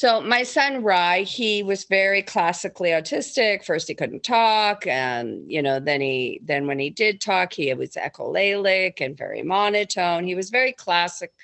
So 0.00 0.18
my 0.22 0.44
son 0.44 0.82
Rye, 0.82 1.24
he 1.24 1.62
was 1.62 1.84
very 1.84 2.22
classically 2.22 2.88
autistic. 2.88 3.62
First 3.62 3.86
he 3.86 3.94
couldn't 3.94 4.22
talk, 4.22 4.86
and 4.86 5.44
you 5.46 5.60
know, 5.60 5.78
then 5.78 6.00
he 6.00 6.40
then 6.42 6.66
when 6.66 6.78
he 6.78 6.88
did 6.88 7.20
talk, 7.20 7.52
he 7.52 7.74
was 7.74 7.90
echolalic 7.90 9.02
and 9.02 9.14
very 9.14 9.42
monotone. 9.42 10.24
He 10.24 10.34
was 10.34 10.48
very 10.48 10.72
classic 10.72 11.34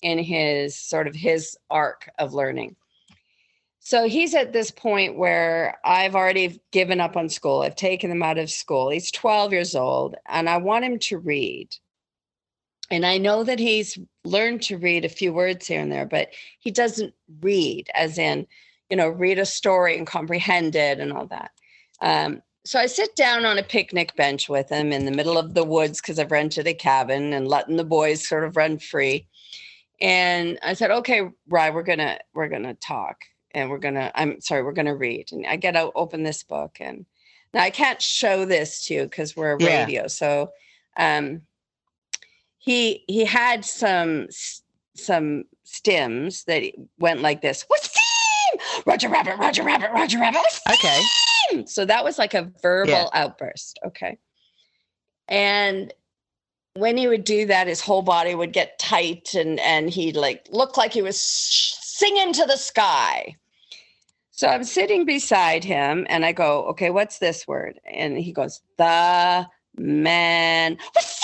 in 0.00 0.18
his 0.18 0.78
sort 0.78 1.08
of 1.08 1.16
his 1.16 1.58
arc 1.70 2.08
of 2.20 2.34
learning. 2.34 2.76
So 3.80 4.06
he's 4.06 4.36
at 4.36 4.52
this 4.52 4.70
point 4.70 5.18
where 5.18 5.76
I've 5.84 6.14
already 6.14 6.60
given 6.70 7.00
up 7.00 7.16
on 7.16 7.28
school. 7.28 7.62
I've 7.62 7.74
taken 7.74 8.12
him 8.12 8.22
out 8.22 8.38
of 8.38 8.48
school. 8.48 8.90
He's 8.90 9.10
12 9.10 9.52
years 9.52 9.74
old, 9.74 10.14
and 10.28 10.48
I 10.48 10.58
want 10.58 10.84
him 10.84 11.00
to 11.00 11.18
read. 11.18 11.74
And 12.90 13.06
I 13.06 13.18
know 13.18 13.44
that 13.44 13.58
he's 13.58 13.98
learned 14.24 14.62
to 14.62 14.76
read 14.76 15.04
a 15.04 15.08
few 15.08 15.32
words 15.32 15.66
here 15.66 15.80
and 15.80 15.90
there, 15.90 16.06
but 16.06 16.28
he 16.60 16.70
doesn't 16.70 17.14
read, 17.40 17.88
as 17.94 18.18
in, 18.18 18.46
you 18.90 18.96
know, 18.96 19.08
read 19.08 19.38
a 19.38 19.46
story 19.46 19.96
and 19.96 20.06
comprehend 20.06 20.76
it 20.76 21.00
and 21.00 21.12
all 21.12 21.26
that. 21.26 21.50
Um, 22.00 22.42
so 22.66 22.78
I 22.78 22.86
sit 22.86 23.14
down 23.16 23.44
on 23.44 23.58
a 23.58 23.62
picnic 23.62 24.14
bench 24.16 24.48
with 24.48 24.70
him 24.70 24.92
in 24.92 25.04
the 25.04 25.10
middle 25.10 25.38
of 25.38 25.54
the 25.54 25.64
woods 25.64 26.00
because 26.00 26.18
I've 26.18 26.30
rented 26.30 26.66
a 26.66 26.74
cabin 26.74 27.32
and 27.32 27.48
letting 27.48 27.76
the 27.76 27.84
boys 27.84 28.26
sort 28.26 28.44
of 28.44 28.56
run 28.56 28.78
free. 28.78 29.26
And 30.00 30.58
I 30.62 30.74
said, 30.74 30.90
"Okay, 30.90 31.22
Rye, 31.48 31.70
we're 31.70 31.82
gonna 31.82 32.18
we're 32.34 32.48
gonna 32.48 32.74
talk, 32.74 33.24
and 33.52 33.70
we're 33.70 33.78
gonna 33.78 34.10
I'm 34.14 34.40
sorry, 34.40 34.62
we're 34.62 34.72
gonna 34.72 34.96
read." 34.96 35.30
And 35.32 35.46
I 35.46 35.56
get 35.56 35.76
out, 35.76 35.92
open 35.94 36.22
this 36.22 36.42
book, 36.42 36.78
and 36.80 37.06
now 37.52 37.62
I 37.62 37.70
can't 37.70 38.02
show 38.02 38.44
this 38.44 38.86
to 38.86 38.94
you 38.94 39.02
because 39.04 39.36
we're 39.36 39.52
a 39.52 39.62
Yeah. 39.62 39.80
radio. 39.82 40.06
So, 40.08 40.50
um, 40.96 41.42
he 42.64 43.04
he 43.06 43.24
had 43.24 43.64
some 43.64 44.28
some 44.96 45.44
stems 45.64 46.44
that 46.44 46.62
went 46.98 47.20
like 47.20 47.42
this. 47.42 47.64
What's 47.68 47.90
steam? 47.90 48.82
Roger 48.86 49.08
Rabbit, 49.08 49.36
Roger 49.36 49.62
Rabbit, 49.62 49.90
Roger 49.92 50.18
Rabbit. 50.18 50.40
Okay. 50.70 51.66
So 51.66 51.84
that 51.84 52.04
was 52.04 52.18
like 52.18 52.32
a 52.34 52.50
verbal 52.62 53.10
outburst. 53.12 53.78
Okay. 53.84 54.18
And 55.28 55.92
when 56.74 56.96
he 56.96 57.06
would 57.06 57.24
do 57.24 57.46
that, 57.46 57.66
his 57.66 57.80
whole 57.80 58.02
body 58.02 58.34
would 58.34 58.52
get 58.52 58.78
tight 58.78 59.34
and 59.34 59.60
and 59.60 59.90
he'd 59.90 60.16
like 60.16 60.46
look 60.50 60.76
like 60.76 60.92
he 60.92 61.02
was 61.02 61.20
singing 61.20 62.32
to 62.32 62.46
the 62.46 62.56
sky. 62.56 63.36
So 64.30 64.48
I'm 64.48 64.64
sitting 64.64 65.04
beside 65.04 65.62
him 65.62 66.06
and 66.08 66.24
I 66.24 66.32
go, 66.32 66.64
okay, 66.70 66.90
what's 66.90 67.18
this 67.18 67.46
word? 67.46 67.78
And 67.84 68.18
he 68.18 68.32
goes, 68.32 68.62
the 68.78 69.46
man. 69.76 70.78
What's 70.92 71.23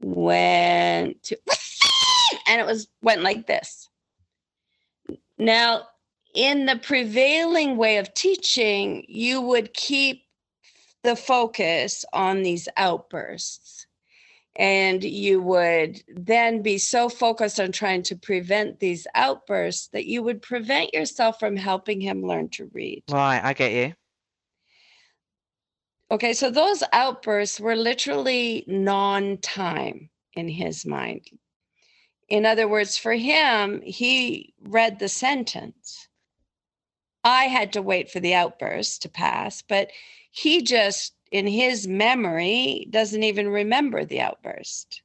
Went 0.00 1.22
to 1.24 1.38
and 2.46 2.60
it 2.60 2.66
was 2.66 2.88
went 3.02 3.22
like 3.22 3.46
this. 3.46 3.88
Now, 5.38 5.82
in 6.34 6.66
the 6.66 6.76
prevailing 6.76 7.76
way 7.76 7.98
of 7.98 8.12
teaching, 8.14 9.04
you 9.08 9.40
would 9.40 9.74
keep 9.74 10.22
the 11.02 11.16
focus 11.16 12.04
on 12.12 12.42
these 12.42 12.68
outbursts. 12.76 13.86
And 14.58 15.04
you 15.04 15.42
would 15.42 16.02
then 16.08 16.62
be 16.62 16.78
so 16.78 17.10
focused 17.10 17.60
on 17.60 17.72
trying 17.72 18.02
to 18.04 18.16
prevent 18.16 18.80
these 18.80 19.06
outbursts 19.14 19.88
that 19.88 20.06
you 20.06 20.22
would 20.22 20.40
prevent 20.40 20.94
yourself 20.94 21.38
from 21.38 21.56
helping 21.56 22.00
him 22.00 22.22
learn 22.22 22.48
to 22.50 22.70
read. 22.72 23.02
Right. 23.10 23.40
I 23.42 23.52
get 23.52 23.72
you. 23.72 23.94
Okay, 26.08 26.34
so 26.34 26.50
those 26.50 26.84
outbursts 26.92 27.58
were 27.58 27.74
literally 27.74 28.64
non 28.68 29.38
time 29.38 30.08
in 30.34 30.48
his 30.48 30.86
mind. 30.86 31.28
In 32.28 32.46
other 32.46 32.68
words, 32.68 32.96
for 32.96 33.14
him, 33.14 33.82
he 33.82 34.54
read 34.62 34.98
the 34.98 35.08
sentence. 35.08 36.08
I 37.24 37.44
had 37.46 37.72
to 37.72 37.82
wait 37.82 38.08
for 38.08 38.20
the 38.20 38.34
outburst 38.34 39.02
to 39.02 39.08
pass, 39.08 39.62
but 39.62 39.90
he 40.30 40.62
just, 40.62 41.14
in 41.32 41.48
his 41.48 41.88
memory, 41.88 42.86
doesn't 42.90 43.24
even 43.24 43.48
remember 43.48 44.04
the 44.04 44.20
outburst. 44.20 45.02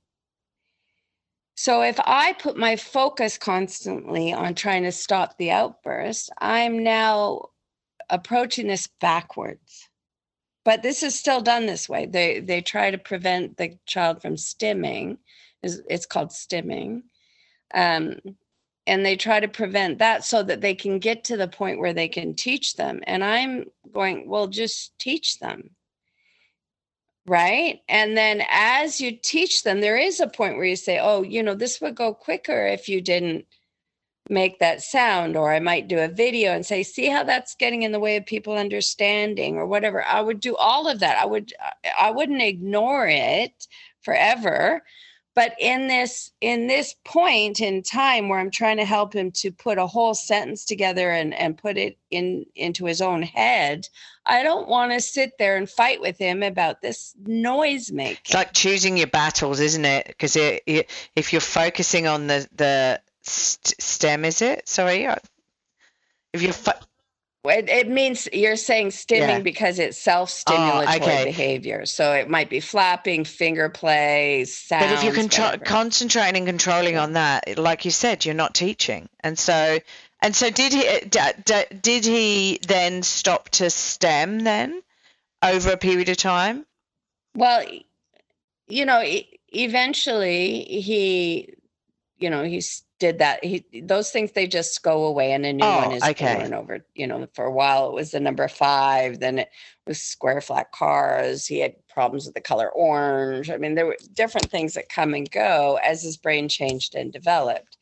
So 1.55 1.81
if 1.81 1.99
I 2.05 2.33
put 2.33 2.57
my 2.57 2.75
focus 2.75 3.39
constantly 3.39 4.33
on 4.33 4.53
trying 4.53 4.83
to 4.83 4.91
stop 4.91 5.37
the 5.37 5.49
outburst, 5.49 6.31
I'm 6.39 6.83
now 6.83 7.49
approaching 8.09 8.67
this 8.67 8.87
backwards 8.99 9.89
but 10.63 10.83
this 10.83 11.03
is 11.03 11.17
still 11.17 11.41
done 11.41 11.65
this 11.65 11.89
way. 11.89 12.05
They 12.05 12.39
they 12.39 12.61
try 12.61 12.91
to 12.91 12.97
prevent 12.97 13.57
the 13.57 13.77
child 13.85 14.21
from 14.21 14.35
stimming 14.35 15.17
it's 15.63 16.05
called 16.05 16.29
stimming. 16.29 17.03
Um, 17.73 18.17
and 18.87 19.05
they 19.05 19.15
try 19.15 19.39
to 19.39 19.47
prevent 19.47 19.99
that 19.99 20.25
so 20.25 20.41
that 20.43 20.61
they 20.61 20.73
can 20.73 20.99
get 20.99 21.23
to 21.25 21.37
the 21.37 21.47
point 21.47 21.79
where 21.79 21.93
they 21.93 22.07
can 22.07 22.33
teach 22.35 22.75
them. 22.75 23.01
And 23.05 23.23
i'm 23.23 23.65
going 23.93 24.27
well 24.27 24.47
just 24.47 24.97
teach 24.99 25.39
them. 25.39 25.71
Right? 27.27 27.81
And 27.87 28.17
then 28.17 28.43
as 28.49 28.99
you 28.99 29.11
teach 29.11 29.63
them 29.63 29.81
there 29.81 29.97
is 29.97 30.19
a 30.19 30.27
point 30.27 30.57
where 30.57 30.65
you 30.65 30.75
say 30.75 30.99
oh 30.99 31.21
you 31.21 31.43
know 31.43 31.53
this 31.55 31.79
would 31.79 31.95
go 31.95 32.13
quicker 32.13 32.65
if 32.67 32.89
you 32.89 33.01
didn't 33.01 33.45
make 34.31 34.59
that 34.59 34.81
sound 34.81 35.35
or 35.35 35.51
i 35.51 35.59
might 35.59 35.87
do 35.87 35.99
a 35.99 36.07
video 36.07 36.53
and 36.53 36.65
say 36.65 36.81
see 36.81 37.07
how 37.07 37.23
that's 37.23 37.53
getting 37.55 37.83
in 37.83 37.91
the 37.91 37.99
way 37.99 38.15
of 38.15 38.25
people 38.25 38.53
understanding 38.53 39.57
or 39.57 39.65
whatever. 39.65 40.03
I 40.03 40.21
would 40.21 40.39
do 40.39 40.55
all 40.55 40.87
of 40.87 40.99
that. 40.99 41.21
I 41.21 41.25
would 41.25 41.53
i 41.99 42.11
wouldn't 42.11 42.41
ignore 42.41 43.07
it 43.07 43.67
forever. 44.01 44.83
But 45.33 45.55
in 45.59 45.87
this 45.87 46.31
in 46.41 46.67
this 46.67 46.93
point 47.05 47.61
in 47.61 47.83
time 47.83 48.27
where 48.27 48.39
i'm 48.39 48.51
trying 48.51 48.77
to 48.77 48.85
help 48.85 49.13
him 49.13 49.31
to 49.31 49.51
put 49.51 49.77
a 49.77 49.87
whole 49.87 50.13
sentence 50.13 50.65
together 50.65 51.09
and 51.09 51.33
and 51.33 51.57
put 51.57 51.77
it 51.77 51.97
in 52.09 52.45
into 52.55 52.85
his 52.85 53.01
own 53.01 53.21
head 53.21 53.87
i 54.25 54.43
don't 54.43 54.67
want 54.67 54.91
to 54.91 54.99
sit 54.99 55.37
there 55.39 55.55
and 55.55 55.69
fight 55.69 56.01
with 56.01 56.17
him 56.17 56.43
about 56.43 56.81
this 56.81 57.15
noise 57.25 57.93
making. 57.93 58.17
It's 58.25 58.33
like 58.33 58.51
choosing 58.51 58.97
your 58.97 59.07
battles, 59.07 59.61
isn't 59.61 59.85
it? 59.85 60.07
Because 60.07 60.35
if 60.35 61.31
you're 61.31 61.39
focusing 61.39 62.07
on 62.07 62.27
the 62.27 62.47
the 62.53 63.01
st- 63.23 63.81
stem, 63.81 64.25
is 64.25 64.41
it? 64.41 64.67
Sorry, 64.67 65.05
uh, 65.07 65.15
if 66.33 66.41
you're 66.41 66.53
It, 67.43 67.69
it 67.69 67.89
means 67.89 68.27
you're 68.31 68.55
saying 68.55 68.89
stimming 68.89 69.19
Yeah. 69.19 69.37
Oh, 69.39 69.43
because 69.43 69.79
it's 69.79 69.97
self-stimulatory 69.97 71.01
oh, 71.01 71.03
okay. 71.03 71.23
behavior. 71.25 71.85
So 71.85 72.13
it 72.13 72.29
might 72.29 72.49
be 72.49 72.59
flapping, 72.59 73.25
finger 73.25 73.67
play, 73.69 74.45
sounds. 74.45 74.85
but 74.85 74.91
if 74.93 75.03
you're 75.03 75.13
contro- 75.13 75.57
concentrating 75.65 76.35
and 76.37 76.47
controlling 76.47 76.97
on 76.97 77.13
that, 77.13 77.57
like 77.57 77.83
you 77.85 77.91
said, 77.91 78.25
you're 78.25 78.35
not 78.35 78.53
teaching. 78.53 79.09
And 79.21 79.39
so, 79.39 79.79
and 80.21 80.35
so, 80.35 80.51
did 80.51 80.71
he? 80.71 80.87
Uh, 80.87 80.99
d- 81.09 81.41
d- 81.43 81.75
Did 81.81 82.05
he 82.05 82.59
then 82.67 83.01
stop 83.01 83.49
to 83.49 83.71
stem 83.71 84.39
then 84.41 84.81
over 85.41 85.71
a 85.71 85.77
period 85.77 86.09
of 86.09 86.17
time? 86.17 86.65
well, 87.35 87.63
you 88.67 88.85
know, 88.85 89.03
eventually 89.53 90.63
he, 90.63 91.53
you 92.19 92.29
know, 92.29 92.43
he 92.43 92.57
s- 92.57 92.83
did 93.01 93.17
that. 93.17 93.43
He 93.43 93.65
those 93.83 94.11
things 94.11 94.31
they 94.31 94.45
just 94.47 94.83
go 94.83 95.03
away, 95.05 95.33
and 95.33 95.43
a 95.45 95.51
new 95.51 95.65
oh, 95.65 95.77
one 95.77 95.91
Oh, 95.91 95.95
is 95.95 96.03
okay. 96.11 96.35
born 96.35 96.53
over. 96.53 96.85
You 96.93 97.07
know, 97.07 97.27
for 97.33 97.45
a 97.45 97.51
while 97.51 97.89
it 97.89 97.93
was 97.95 98.11
the 98.11 98.19
number 98.19 98.47
five, 98.47 99.19
then 99.19 99.39
it 99.39 99.49
was 99.87 99.99
square 99.99 100.39
flat 100.39 100.71
cars. 100.71 101.47
He 101.47 101.59
had 101.59 101.75
problems 101.89 102.25
with 102.25 102.35
the 102.35 102.41
color 102.41 102.69
orange. 102.69 103.49
I 103.49 103.57
mean, 103.57 103.73
there 103.75 103.87
were 103.87 103.97
different 104.13 104.51
things 104.51 104.75
that 104.75 104.87
come 104.87 105.15
and 105.15 105.29
go 105.29 105.79
as 105.83 106.03
his 106.03 106.15
brain 106.15 106.47
changed 106.47 106.93
and 106.95 107.11
developed. 107.11 107.77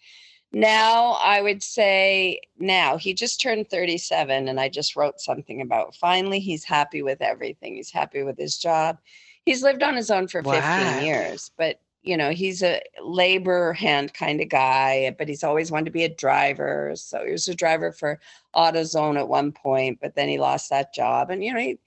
Now, 0.53 1.17
I 1.22 1.41
would 1.41 1.61
say 1.61 2.39
now 2.57 2.97
he 2.97 3.13
just 3.13 3.41
turned 3.41 3.70
37, 3.70 4.47
and 4.47 4.59
I 4.59 4.70
just 4.70 4.95
wrote 4.95 5.20
something 5.20 5.61
about 5.61 5.95
finally 5.95 6.39
he's 6.39 6.63
happy 6.63 7.03
with 7.03 7.22
everything. 7.22 7.76
He's 7.76 7.91
happy 7.91 8.24
with 8.24 8.38
his 8.38 8.57
job. 8.57 8.99
He's 9.45 9.63
lived 9.63 9.84
on 9.84 9.95
his 9.97 10.09
own 10.09 10.28
for 10.30 10.43
15 10.43 10.53
Wow. 10.53 10.99
years, 11.01 11.51
but 11.57 11.82
you 12.10 12.18
know, 12.18 12.32
he's 12.32 12.64
a 12.64 12.82
labor 13.03 13.74
hand 13.74 14.14
kind 14.14 14.41
of 14.41 14.49
guy, 14.49 15.16
but 15.18 15.30
he's 15.30 15.43
always 15.43 15.72
wanted 15.72 15.86
to 15.86 15.91
be 15.91 16.03
a 16.03 16.16
driver. 16.16 16.91
So 16.95 17.24
he 17.24 17.32
was 17.32 17.47
a 17.47 17.55
driver 17.55 17.91
for 17.91 18.20
AutoZone 18.55 19.20
at 19.20 19.30
one 19.30 19.51
point, 19.51 19.99
but 20.01 20.16
then 20.16 20.28
he 20.28 20.39
lost 20.39 20.72
that 20.72 20.93
job. 20.93 21.30
And 21.30 21.43
you 21.43 21.53
know, 21.53 21.60
he, 21.60 21.78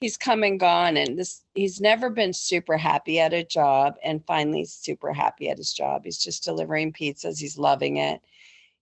he's 0.00 0.16
come 0.16 0.42
and 0.42 0.58
gone 0.58 0.96
and 0.96 1.18
this 1.18 1.42
he's 1.54 1.80
never 1.80 2.10
been 2.10 2.32
super 2.32 2.76
happy 2.76 3.20
at 3.20 3.32
a 3.32 3.44
job 3.44 3.94
and 4.02 4.26
finally 4.26 4.64
super 4.64 5.12
happy 5.12 5.48
at 5.48 5.58
his 5.58 5.72
job 5.72 6.02
he's 6.04 6.18
just 6.18 6.42
delivering 6.42 6.92
pizzas 6.92 7.38
he's 7.38 7.56
loving 7.56 7.98
it 7.98 8.20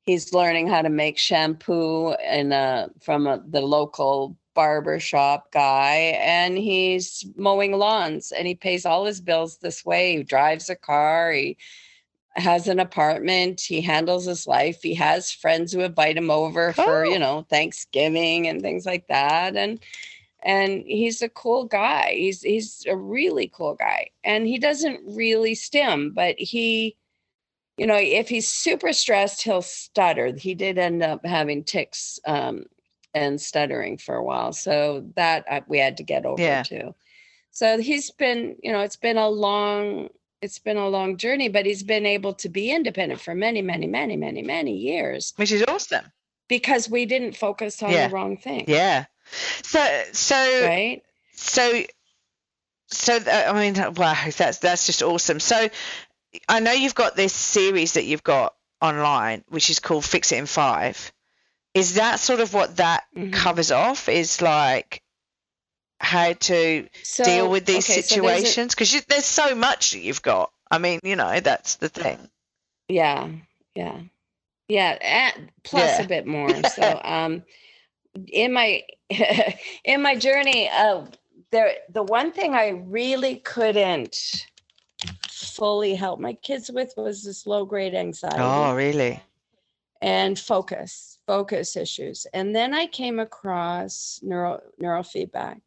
he's 0.04 0.32
learning 0.32 0.66
how 0.66 0.80
to 0.80 0.88
make 0.88 1.18
shampoo 1.18 2.12
and 2.12 2.54
uh, 2.54 2.88
from 3.02 3.26
a, 3.26 3.42
the 3.50 3.60
local 3.60 4.34
barber 4.54 4.98
shop 5.00 5.52
guy 5.52 6.18
and 6.20 6.58
he's 6.58 7.24
mowing 7.36 7.72
lawns 7.72 8.32
and 8.32 8.46
he 8.46 8.54
pays 8.54 8.84
all 8.84 9.04
his 9.04 9.20
bills 9.20 9.58
this 9.58 9.84
way. 9.84 10.16
He 10.18 10.22
drives 10.22 10.68
a 10.70 10.76
car, 10.76 11.32
he 11.32 11.56
has 12.36 12.68
an 12.68 12.78
apartment, 12.80 13.60
he 13.60 13.80
handles 13.80 14.24
his 14.24 14.46
life. 14.46 14.82
He 14.82 14.94
has 14.94 15.32
friends 15.32 15.72
who 15.72 15.80
invite 15.80 16.16
him 16.16 16.30
over 16.30 16.72
for, 16.72 17.04
you 17.04 17.16
Oh. 17.16 17.18
know, 17.18 17.46
Thanksgiving 17.48 18.46
and 18.46 18.60
things 18.62 18.86
like 18.86 19.06
that. 19.08 19.56
And 19.56 19.78
and 20.42 20.84
he's 20.86 21.20
a 21.20 21.28
cool 21.28 21.64
guy. 21.64 22.14
He's 22.14 22.40
he's 22.42 22.84
a 22.86 22.96
really 22.96 23.48
cool 23.48 23.74
guy. 23.74 24.10
And 24.24 24.46
he 24.46 24.58
doesn't 24.58 25.00
really 25.06 25.54
stim, 25.54 26.12
but 26.14 26.36
he 26.38 26.96
you 27.76 27.86
know, 27.86 27.96
if 27.96 28.28
he's 28.28 28.46
super 28.48 28.92
stressed, 28.92 29.42
he'll 29.42 29.62
stutter. 29.62 30.34
He 30.36 30.54
did 30.54 30.76
end 30.76 31.02
up 31.02 31.24
having 31.24 31.64
tics 31.64 32.20
um, 32.26 32.66
and 33.14 33.40
stuttering 33.40 33.98
for 33.98 34.14
a 34.14 34.22
while, 34.24 34.52
so 34.52 35.04
that 35.16 35.44
we 35.68 35.78
had 35.78 35.96
to 35.98 36.02
get 36.02 36.24
over 36.26 36.40
Yeah. 36.42 36.62
too. 36.62 36.94
So 37.50 37.78
he's 37.78 38.10
been, 38.10 38.56
you 38.62 38.70
know, 38.72 38.80
it's 38.80 38.96
been 38.96 39.16
a 39.16 39.28
long, 39.28 40.08
it's 40.40 40.58
been 40.60 40.76
a 40.76 40.88
long 40.88 41.16
journey, 41.16 41.48
but 41.48 41.66
he's 41.66 41.82
been 41.82 42.06
able 42.06 42.34
to 42.34 42.48
be 42.48 42.70
independent 42.70 43.20
for 43.20 43.34
many, 43.34 43.60
many, 43.62 43.86
many, 43.86 44.16
many, 44.16 44.42
many 44.42 44.76
years 44.76 45.32
Which 45.36 45.50
is 45.52 45.64
awesome. 45.66 46.12
because 46.48 46.88
we 46.88 47.06
didn't 47.06 47.36
focus 47.36 47.82
on 47.82 47.90
Yeah. 47.90 48.06
the 48.08 48.14
wrong 48.14 48.36
thing, 48.36 48.64
Yeah. 48.68 49.06
So 49.62 50.02
so 50.12 50.34
right? 50.64 51.02
so 51.32 51.82
so 52.88 53.18
I 53.26 53.52
mean 53.52 53.74
wow 53.94 54.16
that's 54.36 54.58
that's 54.58 54.86
just 54.86 55.02
awesome. 55.02 55.38
So 55.40 55.68
I 56.48 56.60
know 56.60 56.72
you've 56.72 56.94
got 56.94 57.16
this 57.16 57.32
series 57.32 57.92
that 57.94 58.04
you've 58.04 58.24
got 58.24 58.54
online 58.80 59.44
which 59.48 59.70
is 59.70 59.78
called 59.78 60.04
Fix 60.04 60.32
It 60.32 60.38
in 60.38 60.46
5. 60.46 61.12
Is 61.74 61.94
that 61.94 62.20
sort 62.20 62.40
of 62.40 62.54
what 62.54 62.76
that 62.78 63.04
Mhm. 63.16 63.32
covers 63.32 63.70
off 63.70 64.08
is 64.08 64.42
like 64.42 65.02
how 66.00 66.32
to 66.34 66.88
So 67.02 67.24
deal 67.24 67.50
with 67.50 67.66
these 67.66 67.86
okay, 67.86 68.02
so 68.02 68.16
there's 68.18 68.44
situations 68.44 68.74
because 68.74 69.04
there's 69.06 69.24
so 69.24 69.54
much 69.54 69.92
that 69.92 70.00
you've 70.00 70.22
got. 70.22 70.52
I 70.70 70.78
mean, 70.78 71.00
you 71.04 71.16
know, 71.16 71.40
that's 71.40 71.76
the 71.76 71.88
thing. 71.88 72.18
Yeah, 72.88 73.28
yeah, 73.74 74.00
yeah. 74.68 74.98
And 75.02 75.50
plus 75.64 75.98
Yeah. 75.98 76.02
a 76.04 76.04
bit 76.08 76.26
more. 76.26 76.62
So, 76.64 77.00
um, 77.04 77.44
in 78.28 78.52
my 78.52 78.82
in 79.84 80.02
my 80.02 80.16
journey, 80.16 80.68
uh, 80.70 81.06
there 81.52 81.74
the 81.90 82.02
one 82.02 82.32
thing 82.32 82.54
I 82.54 82.70
really 82.70 83.36
couldn't 83.36 84.46
fully 85.28 85.94
help 85.94 86.20
my 86.20 86.34
kids 86.34 86.70
with 86.70 86.94
was 86.96 87.24
this 87.24 87.46
low 87.46 87.64
grade 87.66 87.94
anxiety 87.94 88.42
Oh, 88.42 88.74
really? 88.74 89.22
and 90.02 90.38
focus 90.38 91.19
focus 91.30 91.76
issues. 91.76 92.26
And 92.34 92.46
then 92.56 92.74
i 92.74 92.86
came 92.86 93.20
across 93.20 94.18
neuro 94.22 94.60
neurofeedback. 94.82 95.60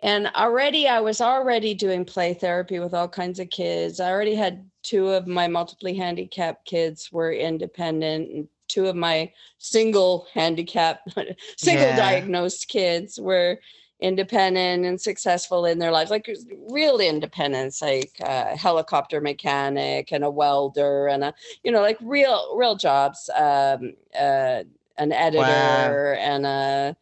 And 0.00 0.22
already 0.44 0.86
i 0.86 1.00
was 1.00 1.20
already 1.20 1.74
doing 1.74 2.04
play 2.04 2.34
therapy 2.34 2.78
with 2.78 2.94
all 2.94 3.08
kinds 3.08 3.40
of 3.40 3.50
kids. 3.50 3.98
I 3.98 4.08
already 4.12 4.36
had 4.36 4.54
two 4.90 5.08
of 5.08 5.26
my 5.26 5.48
multiply 5.48 5.92
handicapped 5.92 6.64
kids 6.74 7.10
were 7.10 7.32
independent 7.32 8.30
and 8.32 8.48
two 8.68 8.86
of 8.86 8.94
my 8.94 9.32
single 9.58 10.28
handicapped, 10.34 11.04
single 11.56 11.88
Yeah. 11.88 11.96
diagnosed 11.96 12.68
kids 12.68 13.18
were 13.18 13.58
independent 14.00 14.84
and 14.84 15.00
successful 15.00 15.64
in 15.64 15.78
their 15.78 15.90
lives 15.90 16.10
like 16.10 16.28
real 16.70 17.00
independence 17.00 17.82
like 17.82 18.12
a 18.20 18.56
helicopter 18.56 19.20
mechanic 19.20 20.12
and 20.12 20.22
a 20.22 20.30
welder 20.30 21.08
and 21.08 21.24
a 21.24 21.34
you 21.64 21.72
know 21.72 21.80
like 21.80 21.98
real 22.00 22.56
real 22.56 22.76
jobs 22.76 23.28
um 23.36 23.92
uh 24.18 24.62
an 24.98 25.12
editor 25.12 26.14
and 26.14 26.44
a, 26.44 26.96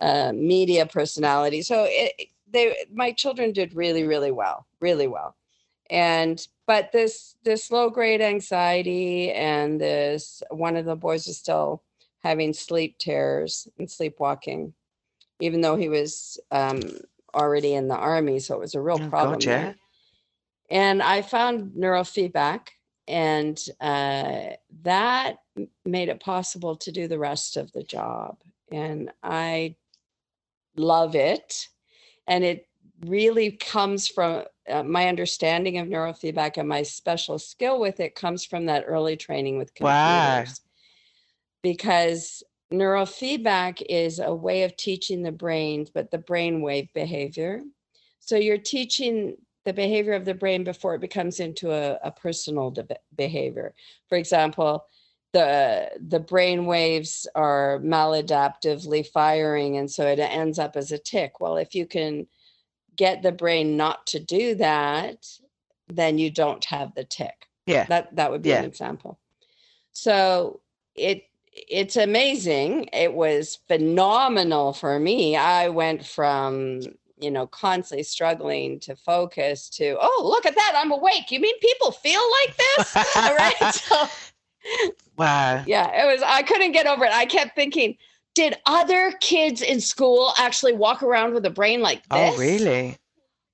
a 0.00 0.32
media 0.32 0.86
personality. 0.86 1.62
So 1.62 1.86
it 1.88 2.28
they 2.50 2.76
my 2.92 3.12
children 3.12 3.52
did 3.52 3.74
really 3.74 4.04
really 4.04 4.30
well 4.30 4.66
really 4.80 5.06
well. 5.06 5.34
And 5.90 6.46
but 6.66 6.92
this 6.92 7.34
this 7.42 7.70
low 7.70 7.90
grade 7.90 8.20
anxiety 8.20 9.32
and 9.32 9.80
this 9.80 10.42
one 10.50 10.76
of 10.76 10.84
the 10.84 10.96
boys 10.96 11.26
is 11.26 11.38
still 11.38 11.82
having 12.22 12.52
sleep 12.52 12.96
terrors 12.98 13.68
and 13.78 13.90
sleepwalking 13.90 14.74
even 15.40 15.60
though 15.60 15.76
he 15.76 15.88
was 15.88 16.38
um 16.50 16.82
already 17.34 17.74
in 17.74 17.88
the 17.88 17.96
army 17.96 18.38
so 18.38 18.54
it 18.54 18.60
was 18.60 18.74
a 18.74 18.80
real 18.80 18.98
Oh, 18.98 19.08
problem 19.10 19.40
God, 19.40 19.44
yeah. 19.44 19.66
there. 19.66 19.76
and 20.70 21.02
i 21.02 21.22
found 21.22 21.72
neurofeedback 21.72 22.68
and 23.06 23.64
uh, 23.80 24.50
that 24.82 25.38
made 25.86 26.10
it 26.10 26.20
possible 26.20 26.76
to 26.76 26.92
do 26.92 27.08
the 27.08 27.18
rest 27.18 27.56
of 27.56 27.72
the 27.72 27.82
job 27.82 28.36
and 28.70 29.10
i 29.22 29.74
love 30.76 31.14
it 31.14 31.68
and 32.26 32.44
it 32.44 32.66
really 33.06 33.52
comes 33.52 34.08
from 34.08 34.44
uh, 34.68 34.82
my 34.82 35.08
understanding 35.08 35.78
of 35.78 35.88
neurofeedback 35.88 36.56
and 36.56 36.68
my 36.68 36.82
special 36.82 37.38
skill 37.38 37.80
with 37.80 38.00
it 38.00 38.14
comes 38.14 38.44
from 38.44 38.66
that 38.66 38.84
early 38.86 39.16
training 39.16 39.56
with 39.58 39.74
Wow. 39.80 40.44
computers 40.44 40.60
because 41.62 42.42
neurofeedback 42.72 43.82
is 43.88 44.18
a 44.18 44.34
way 44.34 44.62
of 44.64 44.76
teaching 44.76 45.22
the 45.22 45.32
brain 45.32 45.86
but 45.94 46.10
the 46.10 46.18
brainwave 46.18 46.92
behavior. 46.92 47.62
So 48.20 48.36
you're 48.36 48.58
teaching 48.58 49.36
the 49.64 49.72
behavior 49.72 50.12
of 50.12 50.24
the 50.24 50.34
brain 50.34 50.64
before 50.64 50.94
it 50.94 51.00
becomes 51.00 51.40
into 51.40 51.72
a, 51.72 51.98
a 52.02 52.10
personal 52.10 52.70
de- 52.70 52.86
behavior. 53.16 53.74
For 54.08 54.16
example 54.18 54.84
the 55.32 55.90
the 56.08 56.20
brain 56.20 56.64
waves 56.66 57.26
are 57.34 57.80
maladaptively 57.84 59.06
firing 59.06 59.76
and 59.76 59.90
so 59.90 60.06
it 60.06 60.18
ends 60.18 60.58
up 60.58 60.76
as 60.76 60.92
a 60.92 60.98
tic. 60.98 61.40
Well 61.40 61.56
if 61.56 61.74
you 61.74 61.86
can 61.86 62.26
get 62.96 63.22
the 63.22 63.32
brain 63.32 63.76
not 63.76 64.06
to 64.08 64.20
do 64.20 64.54
that 64.56 65.26
then 65.88 66.18
you 66.18 66.30
don't 66.30 66.64
have 66.66 66.94
the 66.94 67.04
tic. 67.04 67.46
Yeah. 67.66 67.86
that 67.86 68.14
that 68.16 68.30
would 68.30 68.42
be 68.42 68.50
Yeah. 68.50 68.58
an 68.60 68.64
example. 68.64 69.18
So 69.92 70.60
it 70.94 71.24
it's 71.68 71.96
amazing 71.96 72.88
it 72.92 73.12
was 73.12 73.58
phenomenal 73.68 74.72
for 74.72 74.98
me 74.98 75.36
i 75.36 75.68
went 75.68 76.04
from 76.04 76.80
you 77.20 77.30
know 77.30 77.46
constantly 77.46 78.02
struggling 78.02 78.78
to 78.78 78.94
focus 78.94 79.68
to 79.68 79.96
oh 80.00 80.22
look 80.24 80.46
at 80.46 80.54
that 80.54 80.72
i'm 80.76 80.92
awake 80.92 81.30
you 81.30 81.40
mean 81.40 81.58
people 81.60 81.90
feel 81.90 82.22
like 82.42 82.56
this 82.56 82.96
all 83.16 83.34
right 83.34 83.74
so 83.74 84.06
Wow. 85.18 85.64
yeah, 85.66 86.04
it 86.04 86.06
was. 86.06 86.22
I 86.24 86.42
couldn't 86.42 86.72
get 86.72 86.86
over 86.86 87.04
it. 87.04 87.12
I 87.12 87.26
kept 87.26 87.56
thinking, 87.56 87.96
did 88.34 88.56
other 88.66 89.12
kids 89.20 89.60
in 89.62 89.80
school 89.80 90.32
actually 90.38 90.72
walk 90.72 91.02
around 91.02 91.34
with 91.34 91.44
a 91.44 91.50
brain 91.50 91.80
like 91.80 92.02
oh, 92.10 92.16
this? 92.16 92.34
Oh, 92.34 92.38
really? 92.38 92.96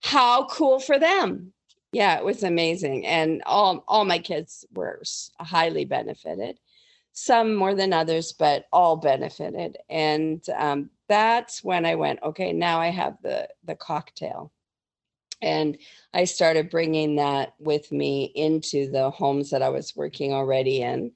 How 0.02 0.46
cool 0.46 0.78
for 0.78 0.98
them! 0.98 1.52
Yeah, 1.92 2.18
it 2.18 2.24
was 2.24 2.42
amazing, 2.42 3.06
and 3.06 3.42
all 3.46 3.82
all 3.88 4.04
my 4.04 4.18
kids 4.18 4.66
were 4.74 5.00
highly 5.40 5.86
benefited. 5.86 6.58
Some 7.14 7.54
more 7.54 7.74
than 7.74 7.92
others, 7.92 8.32
but 8.32 8.66
all 8.72 8.96
benefited, 8.96 9.78
and 9.88 10.44
um, 10.56 10.90
that's 11.08 11.62
when 11.62 11.86
I 11.86 11.94
went. 11.94 12.20
Okay, 12.22 12.52
now 12.52 12.80
I 12.80 12.88
have 12.88 13.16
the 13.22 13.48
the 13.64 13.76
cocktail, 13.76 14.50
and 15.40 15.78
I 16.12 16.24
started 16.24 16.70
bringing 16.70 17.16
that 17.16 17.54
with 17.60 17.92
me 17.92 18.32
into 18.34 18.90
the 18.90 19.10
homes 19.10 19.50
that 19.50 19.62
I 19.62 19.68
was 19.68 19.94
working 19.94 20.32
already 20.32 20.82
in. 20.82 21.12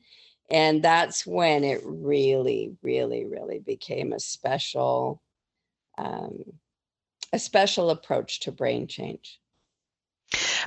And 0.51 0.83
that's 0.83 1.27
when 1.27 1.65
it 1.65 1.81
really, 1.85 2.77
really, 2.83 3.27
really 3.27 3.59
became 3.59 4.13
a 4.13 4.21
special, 4.21 5.21
um, 5.99 6.45
a 7.33 7.39
special 7.39 7.91
approach 7.91 8.41
to 8.41 8.53
brain 8.53 8.87
change. 8.87 9.41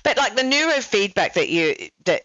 But 0.03 0.17
like 0.17 0.35
the 0.35 0.43
neurofeedback 0.43 1.33
that 1.33 1.49
you 1.49 1.75
that 2.05 2.23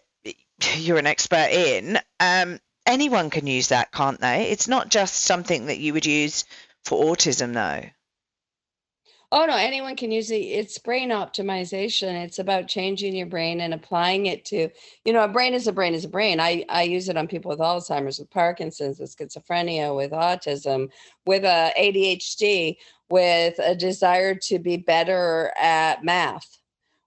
you're 0.75 0.97
an 0.97 1.07
expert 1.07 1.49
in, 1.51 1.99
um, 2.19 2.59
anyone 2.87 3.29
can 3.29 3.45
use 3.45 3.67
that, 3.67 3.91
can't 3.91 4.19
they? 4.19 4.49
It's 4.49 4.67
not 4.67 4.89
just 4.89 5.15
something 5.15 5.67
that 5.67 5.77
you 5.77 5.93
would 5.93 6.05
use 6.05 6.45
for 6.85 7.03
autism, 7.03 7.53
though. 7.53 7.89
Oh 9.29 9.45
no, 9.45 9.57
anyone 9.57 9.97
can 9.97 10.09
use 10.09 10.31
it. 10.31 10.37
It's 10.37 10.77
brain 10.77 11.09
optimization. 11.09 12.23
It's 12.23 12.39
about 12.39 12.69
changing 12.69 13.13
your 13.13 13.25
brain 13.25 13.59
and 13.59 13.73
applying 13.73 14.27
it 14.27 14.45
to, 14.45 14.69
you 15.03 15.11
know, 15.11 15.25
a 15.25 15.27
brain 15.27 15.53
is 15.53 15.67
a 15.67 15.73
brain 15.73 15.93
is 15.93 16.05
a 16.05 16.09
brain. 16.09 16.39
I, 16.39 16.63
I 16.69 16.83
use 16.83 17.09
it 17.09 17.17
on 17.17 17.27
people 17.27 17.49
with 17.49 17.59
Alzheimer's, 17.59 18.19
with 18.19 18.29
Parkinson's, 18.29 19.01
with 19.01 19.13
schizophrenia, 19.13 19.93
with 19.93 20.11
autism, 20.11 20.91
with 21.25 21.43
uh, 21.43 21.71
ADHD, 21.77 22.77
with 23.09 23.59
a 23.59 23.75
desire 23.75 24.33
to 24.33 24.59
be 24.59 24.77
better 24.77 25.51
at 25.57 26.05
math, 26.05 26.59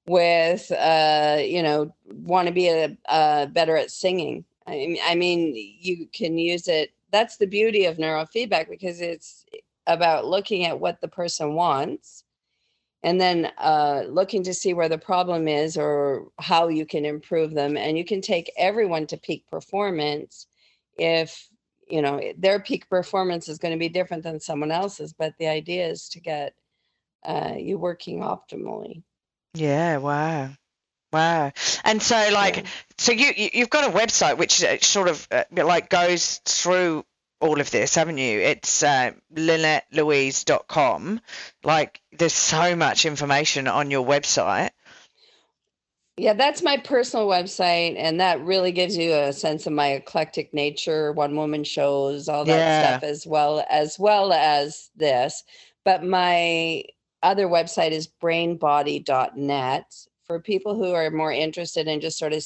with 0.06 0.70
uh, 0.72 1.38
you 1.40 1.62
know, 1.62 1.94
want 2.04 2.48
to 2.48 2.52
be 2.52 2.68
a, 2.68 2.98
uh, 3.08 3.46
better 3.46 3.78
at 3.78 3.90
singing. 3.90 4.44
I 4.66 5.14
mean, 5.16 5.54
you 5.54 6.06
can 6.12 6.38
use 6.38 6.68
it. 6.68 6.92
That's 7.10 7.38
the 7.38 7.46
beauty 7.46 7.86
of 7.86 7.96
neurofeedback 7.96 8.68
because 8.68 9.00
it's 9.00 9.44
about 9.86 10.26
looking 10.26 10.64
at 10.64 10.78
what 10.78 11.00
the 11.00 11.08
person 11.08 11.54
wants 11.54 12.24
and 13.02 13.20
then 13.20 13.50
uh, 13.58 14.04
looking 14.08 14.42
to 14.44 14.54
see 14.54 14.74
where 14.74 14.88
the 14.88 14.98
problem 14.98 15.48
is 15.48 15.76
or 15.76 16.28
how 16.38 16.68
you 16.68 16.84
can 16.84 17.04
improve 17.04 17.54
them 17.54 17.76
and 17.76 17.96
you 17.96 18.04
can 18.04 18.20
take 18.20 18.52
everyone 18.56 19.06
to 19.06 19.16
peak 19.16 19.46
performance 19.50 20.46
if 20.98 21.48
you 21.88 22.02
know 22.02 22.20
their 22.38 22.60
peak 22.60 22.88
performance 22.88 23.48
is 23.48 23.58
going 23.58 23.72
to 23.72 23.78
be 23.78 23.88
different 23.88 24.22
than 24.22 24.38
someone 24.38 24.70
else's 24.70 25.12
but 25.12 25.34
the 25.38 25.46
idea 25.46 25.86
is 25.86 26.08
to 26.08 26.20
get 26.20 26.54
uh, 27.24 27.54
you 27.56 27.78
working 27.78 28.20
optimally 28.20 29.02
Yeah, 29.54 29.96
wow. 29.96 30.50
Wow. 31.12 31.52
And 31.84 32.00
so 32.02 32.30
like 32.32 32.56
Yeah. 32.58 32.62
so 32.98 33.12
you 33.12 33.32
you- 33.36 33.50
you've 33.54 33.70
got 33.70 33.84
a 33.84 33.90
website 33.92 34.36
which 34.38 34.62
uh, 34.62 34.78
sort 34.80 35.08
of 35.08 35.26
uh, 35.30 35.44
like 35.50 35.88
goes 35.88 36.40
through 36.44 37.04
all 37.40 37.60
of 37.60 37.70
this, 37.70 37.94
haven't 37.94 38.18
you? 38.18 38.40
It's 38.40 38.82
uh, 38.82 39.12
lynettelouise.com. 39.34 41.20
Like 41.64 42.00
there's 42.12 42.34
so 42.34 42.76
much 42.76 43.06
information 43.06 43.66
on 43.66 43.90
your 43.90 44.04
website. 44.06 44.70
Yeah, 46.16 46.34
that's 46.34 46.60
my 46.62 46.76
personal 46.76 47.26
website, 47.26 47.94
and 47.96 48.20
that 48.20 48.42
really 48.44 48.72
gives 48.72 48.94
you 48.94 49.14
a 49.14 49.32
sense 49.32 49.66
of 49.66 49.72
my 49.72 49.92
eclectic 49.92 50.52
nature, 50.52 51.12
one 51.12 51.34
woman 51.34 51.64
shows, 51.64 52.28
all 52.28 52.44
that 52.44 52.58
Yeah. 52.58 52.98
stuff, 52.98 53.08
as 53.08 53.26
well 53.26 53.64
as 53.70 53.98
well 53.98 54.30
as 54.32 54.90
this. 54.96 55.42
But 55.82 56.04
my 56.04 56.84
other 57.22 57.46
website 57.48 57.92
is 57.92 58.06
brainbroad.net 58.06 59.84
for 60.30 60.38
people 60.38 60.76
who 60.76 60.92
are 60.92 61.10
more 61.10 61.32
interested 61.32 61.88
in 61.88 62.00
just 62.00 62.16
sort 62.16 62.32
of 62.32 62.44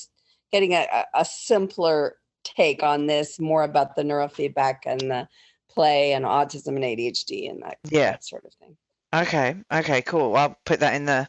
getting 0.51 0.73
a, 0.73 0.87
a 1.13 1.23
simpler 1.23 2.17
take 2.43 2.83
on 2.83 3.07
this, 3.07 3.39
more 3.39 3.63
about 3.63 3.95
the 3.95 4.03
neurofeedback 4.03 4.79
and 4.87 5.03
the 5.03 5.29
play 5.69 6.15
and 6.15 6.25
autism 6.25 6.69
and 6.69 6.85
ADHD 6.85 7.51
and 7.51 7.63
that, 7.63 7.77
Yeah. 7.91 8.13
that 8.13 8.25
sort 8.25 8.47
of 8.47 8.55
thing. 8.55 8.75
Okay. 9.15 9.57
Okay, 9.71 10.01
cool. 10.01 10.35
I'll 10.35 10.57
put 10.65 10.81
that 10.81 10.95
in 10.95 11.05
the 11.05 11.29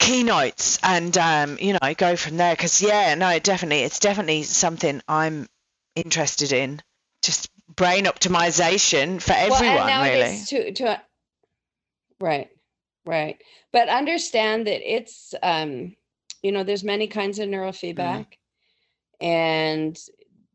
keynotes 0.00 0.80
and 0.82 1.16
um, 1.16 1.58
you 1.60 1.74
know, 1.74 1.94
go 1.96 2.16
from 2.16 2.38
there 2.38 2.56
cuz 2.56 2.82
yeah, 2.82 3.14
no, 3.14 3.38
definitely 3.38 3.82
it's 3.82 4.00
definitely 4.00 4.42
something 4.42 5.00
I'm 5.06 5.46
interested 5.94 6.52
in. 6.52 6.82
Just 7.22 7.50
brain 7.68 8.06
optimization 8.06 9.22
for 9.22 9.32
Well, 9.32 9.54
everyone 9.54 9.90
and 9.90 10.12
really. 10.12 10.42
to 10.46 10.72
to 10.72 11.00
right, 12.20 12.48
right. 13.06 13.42
But 13.72 13.88
understand 13.88 14.66
that 14.66 14.82
it's 14.82 15.34
um, 15.42 15.96
you 16.42 16.52
know, 16.52 16.64
there's 16.64 16.84
many 16.84 17.06
kinds 17.08 17.38
of 17.38 17.48
neurofeedback, 17.48 18.26
and 19.20 19.98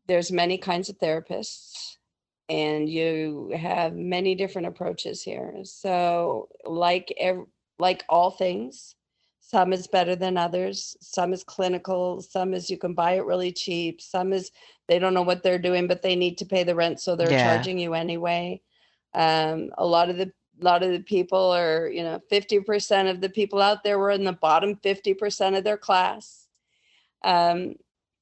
there's 0.06 0.32
many 0.32 0.58
kinds 0.58 0.88
of 0.88 0.98
therapists, 0.98 1.96
and 2.48 2.88
you 2.88 3.52
have 3.56 3.94
many 3.94 4.34
different 4.34 4.68
approaches 4.68 5.22
here. 5.22 5.54
So, 5.64 6.48
like 6.64 7.12
ev- 7.18 7.46
like 7.78 8.04
all 8.08 8.30
things, 8.30 8.94
some 9.40 9.72
is 9.72 9.86
better 9.88 10.16
than 10.16 10.36
others. 10.36 10.96
Some 11.00 11.32
is 11.32 11.44
clinical. 11.44 12.22
Some 12.22 12.54
is 12.54 12.70
you 12.70 12.78
can 12.78 12.94
buy 12.94 13.12
it 13.14 13.26
really 13.26 13.52
cheap. 13.52 14.00
Some 14.00 14.32
is 14.32 14.50
they 14.88 14.98
don't 14.98 15.14
know 15.14 15.22
what 15.22 15.42
they're 15.42 15.58
doing, 15.58 15.88
but 15.88 16.02
they 16.02 16.16
need 16.16 16.38
to 16.38 16.46
pay 16.46 16.64
the 16.64 16.74
rent, 16.76 17.00
so 17.00 17.16
they're 17.16 17.32
Yeah. 17.32 17.42
charging 17.42 17.78
you 17.78 17.94
anyway. 17.94 18.60
Um, 19.14 19.70
a 19.78 19.86
lot 19.86 20.08
of 20.10 20.16
the 20.16 20.32
lot 20.62 20.82
of 20.82 20.90
the 20.90 21.00
people 21.00 21.50
are, 21.52 21.88
you 21.88 22.02
know, 22.02 22.20
50% 22.30 23.10
of 23.10 23.20
the 23.20 23.28
people 23.28 23.60
out 23.60 23.84
there 23.84 23.98
were 23.98 24.10
in 24.10 24.24
the 24.24 24.32
bottom 24.32 24.76
50% 24.76 25.58
of 25.58 25.64
their 25.64 25.76
class. 25.76 26.46
Um, 27.24 27.76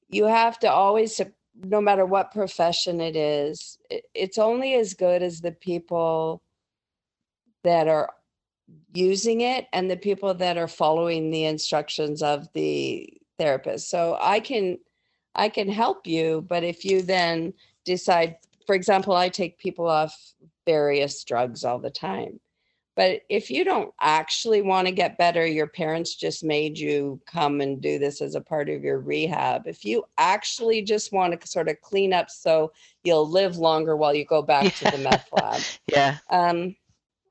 you 0.09 0.25
have 0.25 0.59
to 0.59 0.71
always, 0.71 1.19
no 1.55 1.81
matter 1.81 2.05
what 2.05 2.31
profession 2.31 3.01
it 3.01 3.15
is, 3.15 3.77
it, 3.89 4.05
it's 4.13 4.37
only 4.37 4.75
as 4.75 4.93
good 4.93 5.23
as 5.23 5.41
the 5.41 5.51
people 5.51 6.41
that 7.63 7.87
are 7.87 8.09
using 8.93 9.41
it 9.41 9.67
and 9.73 9.89
the 9.89 9.97
people 9.97 10.33
that 10.33 10.57
are 10.57 10.67
following 10.67 11.31
the 11.31 11.45
instructions 11.45 12.21
of 12.21 12.47
the 12.53 13.11
therapist. 13.37 13.89
So 13.89 14.17
I 14.19 14.39
can 14.39 14.77
I 15.33 15.49
can 15.49 15.69
help 15.69 16.05
you, 16.05 16.45
but 16.47 16.63
if 16.63 16.83
you 16.83 17.01
then 17.01 17.53
decide, 17.85 18.37
for 18.67 18.75
example, 18.75 19.15
I 19.15 19.29
take 19.29 19.57
people 19.57 19.87
off 19.87 20.33
various 20.71 21.23
drugs 21.23 21.63
all 21.65 21.79
the 21.79 21.89
time. 21.91 22.39
But 22.95 23.21
if 23.29 23.49
you 23.49 23.63
don't 23.63 23.93
actually 23.99 24.61
want 24.61 24.87
to 24.87 24.93
get 24.93 25.17
better, 25.17 25.45
your 25.45 25.67
parents 25.67 26.15
just 26.15 26.43
made 26.43 26.77
you 26.77 27.21
come 27.25 27.61
and 27.61 27.81
do 27.81 27.97
this 27.99 28.21
as 28.21 28.35
a 28.35 28.41
part 28.41 28.69
of 28.69 28.83
your 28.83 28.99
rehab. 28.99 29.65
If 29.65 29.85
you 29.85 30.03
actually 30.17 30.81
just 30.83 31.11
want 31.13 31.39
to 31.39 31.47
sort 31.47 31.69
of 31.69 31.81
clean 31.81 32.13
up 32.13 32.29
so 32.29 32.71
you'll 33.03 33.29
live 33.29 33.57
longer 33.57 33.95
while 33.95 34.13
you 34.13 34.25
go 34.25 34.41
back 34.41 34.75
to 34.75 34.85
the 34.91 34.97
meth 34.97 35.27
lab, 35.39 35.61
Yeah. 35.87 36.17
um 36.29 36.75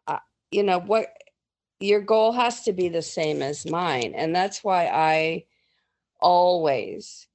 uh, 0.07 0.19
you 0.51 0.63
know 0.63 0.81
what 0.81 1.07
your 1.81 2.01
goal 2.01 2.33
has 2.33 2.63
to 2.63 2.73
be 2.73 2.89
the 2.89 3.03
same 3.03 3.43
as 3.43 3.65
mine 3.71 4.13
and 4.15 4.35
that's 4.35 4.63
why 4.63 4.87
i 4.87 5.45
always 6.21 7.27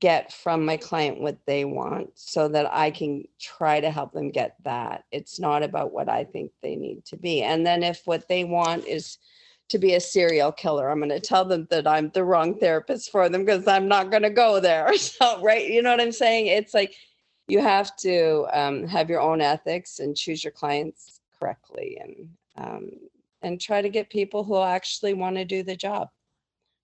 get 0.00 0.32
from 0.32 0.64
my 0.64 0.76
client 0.76 1.20
what 1.20 1.38
they 1.46 1.64
want 1.64 2.10
so 2.14 2.48
that 2.48 2.72
i 2.72 2.90
can 2.90 3.26
try 3.40 3.80
to 3.80 3.90
help 3.90 4.12
them 4.12 4.30
get 4.30 4.56
that 4.64 5.04
it's 5.10 5.38
not 5.40 5.62
about 5.62 5.92
what 5.92 6.08
i 6.08 6.24
think 6.24 6.50
they 6.62 6.76
need 6.76 7.04
to 7.04 7.16
be 7.16 7.42
and 7.42 7.66
then 7.66 7.82
if 7.82 8.02
what 8.04 8.28
they 8.28 8.44
want 8.44 8.86
is 8.86 9.18
to 9.68 9.78
be 9.78 9.94
a 9.94 10.00
serial 10.00 10.52
killer 10.52 10.88
i'm 10.88 10.98
going 10.98 11.08
to 11.08 11.20
tell 11.20 11.44
them 11.44 11.66
that 11.70 11.86
i'm 11.86 12.10
the 12.10 12.24
wrong 12.24 12.58
therapist 12.58 13.10
for 13.10 13.28
them 13.28 13.44
because 13.44 13.66
i'm 13.66 13.88
not 13.88 14.10
going 14.10 14.22
to 14.22 14.30
go 14.30 14.60
there 14.60 14.94
so 14.96 15.40
right 15.42 15.68
you 15.68 15.82
know 15.82 15.90
what 15.90 16.00
i'm 16.00 16.12
saying 16.12 16.46
it's 16.46 16.74
like 16.74 16.94
you 17.48 17.60
have 17.60 17.94
to 17.96 18.46
um, 18.52 18.86
have 18.86 19.10
your 19.10 19.20
own 19.20 19.40
ethics 19.40 19.98
and 19.98 20.16
choose 20.16 20.44
your 20.44 20.52
clients 20.52 21.20
correctly 21.38 21.98
and 22.00 22.28
um, 22.56 22.90
and 23.42 23.60
try 23.60 23.82
to 23.82 23.88
get 23.88 24.08
people 24.10 24.44
who 24.44 24.60
actually 24.62 25.14
want 25.14 25.36
to 25.36 25.44
do 25.44 25.62
the 25.62 25.74
job 25.76 26.08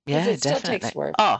Yeah, 0.07 0.27
it 0.27 0.41
still 0.41 0.53
definitely. 0.55 0.79
takes 0.81 0.95
work. 0.95 1.15
Oh, 1.19 1.39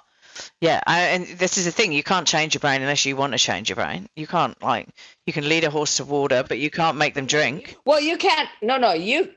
yeah. 0.61 0.81
I, 0.87 1.01
and 1.01 1.27
this 1.39 1.59
is 1.59 1.65
the 1.65 1.71
thing. 1.71 1.93
You 1.93 2.03
can't 2.03 2.27
change 2.27 2.55
your 2.55 2.61
brain 2.61 2.81
unless 2.83 3.05
you 3.07 3.17
want 3.17 3.33
to 3.33 3.39
change 3.39 3.69
your 3.69 3.77
brain. 3.77 4.09
You 4.17 4.27
can't 4.27 4.61
like 4.63 4.89
you 5.27 5.33
can 5.33 5.49
lead 5.49 5.65
a 5.65 5.71
horse 5.71 5.97
to 5.99 6.05
water, 6.05 6.45
but 6.47 6.59
you 6.59 6.71
can't 6.71 6.97
make 6.97 7.15
them 7.15 7.27
drink. 7.27 7.77
well 7.85 8.01
you 8.01 8.17
can't 8.17 8.49
no 8.63 8.77
no 8.79 8.93
you 8.93 9.31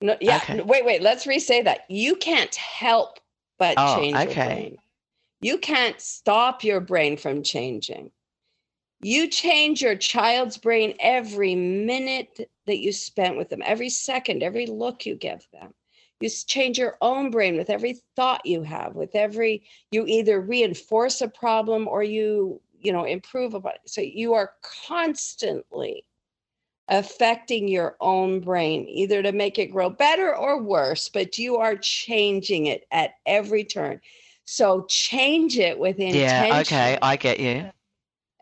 no 0.00 0.16
yeah 0.20 0.36
Okay. 0.38 0.60
wait 0.60 0.84
wait 0.84 1.02
let's 1.02 1.26
re-say 1.26 1.62
that 1.62 1.80
you 1.88 2.16
can't 2.16 2.54
help 2.54 3.18
but 3.58 3.74
Oh, 3.78 3.96
change 3.96 4.14
your 4.14 4.30
okay. 4.30 4.46
brain 4.46 4.78
you 5.40 5.58
can't 5.58 6.00
stop 6.00 6.64
your 6.64 6.80
brain 6.80 7.16
from 7.16 7.42
changing 7.42 8.10
you 9.00 9.28
change 9.28 9.82
your 9.82 9.96
child's 9.96 10.56
brain 10.56 10.94
every 10.98 11.54
minute 11.54 12.50
that 12.66 12.78
you 12.78 12.92
spent 12.92 13.36
with 13.36 13.48
them 13.50 13.62
every 13.64 13.88
second 13.90 14.42
every 14.42 14.66
look 14.66 15.06
you 15.06 15.14
give 15.14 15.46
them 15.52 15.72
you 16.20 16.28
change 16.30 16.78
your 16.78 16.96
own 17.00 17.30
brain 17.30 17.56
with 17.56 17.70
every 17.70 17.98
thought 18.16 18.44
you 18.46 18.62
have 18.62 18.94
with 18.94 19.14
every 19.14 19.62
you 19.90 20.04
either 20.06 20.40
reinforce 20.40 21.20
a 21.20 21.28
problem 21.28 21.86
or 21.88 22.02
you 22.02 22.60
you 22.80 22.92
know 22.92 23.04
improve 23.04 23.54
about 23.54 23.74
it 23.74 23.80
so 23.86 24.00
you 24.00 24.34
are 24.34 24.52
constantly 24.86 26.04
affecting 26.88 27.66
your 27.68 27.96
own 28.00 28.40
brain 28.40 28.86
either 28.88 29.22
to 29.22 29.32
make 29.32 29.58
it 29.58 29.66
grow 29.72 29.88
better 29.88 30.34
or 30.36 30.62
worse 30.62 31.08
but 31.08 31.38
you 31.38 31.56
are 31.56 31.76
changing 31.76 32.66
it 32.66 32.86
at 32.90 33.14
every 33.26 33.64
turn 33.64 34.00
so 34.44 34.84
change 34.88 35.58
it 35.58 35.78
with 35.78 35.98
intention 35.98 36.50
Yeah. 36.50 36.60
Okay. 36.60 36.98
I 37.00 37.16
get 37.16 37.40
you. 37.40 37.70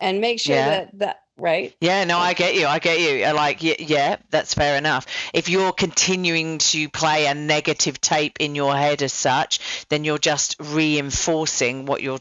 and 0.01 0.20
make 0.20 0.41
sure 0.41 0.57
Yeah. 0.57 0.64
that 0.64 0.99
that 0.99 1.23
right 1.43 1.74
Yeah, 1.80 2.05
no, 2.05 2.16
I 2.18 2.32
get 2.34 2.55
you. 2.55 2.66
I 2.66 2.78
get 2.78 3.01
you. 3.01 3.26
Uh, 3.26 3.34
Like, 3.34 3.62
yeah, 3.62 4.16
that's 4.30 4.55
fair 4.55 4.78
enough. 4.78 5.07
If 5.34 5.49
you're 5.49 5.72
continuing 5.72 6.59
to 6.59 6.88
play 6.88 7.26
a 7.26 7.34
negative 7.34 8.01
tape 8.01 8.36
in 8.40 8.55
your 8.55 8.74
head 8.76 9.03
as 9.03 9.12
such, 9.12 9.59
then 9.88 10.05
you're 10.05 10.18
just 10.18 10.57
reinforcing 10.61 11.84
what 11.86 12.01
your 12.03 12.20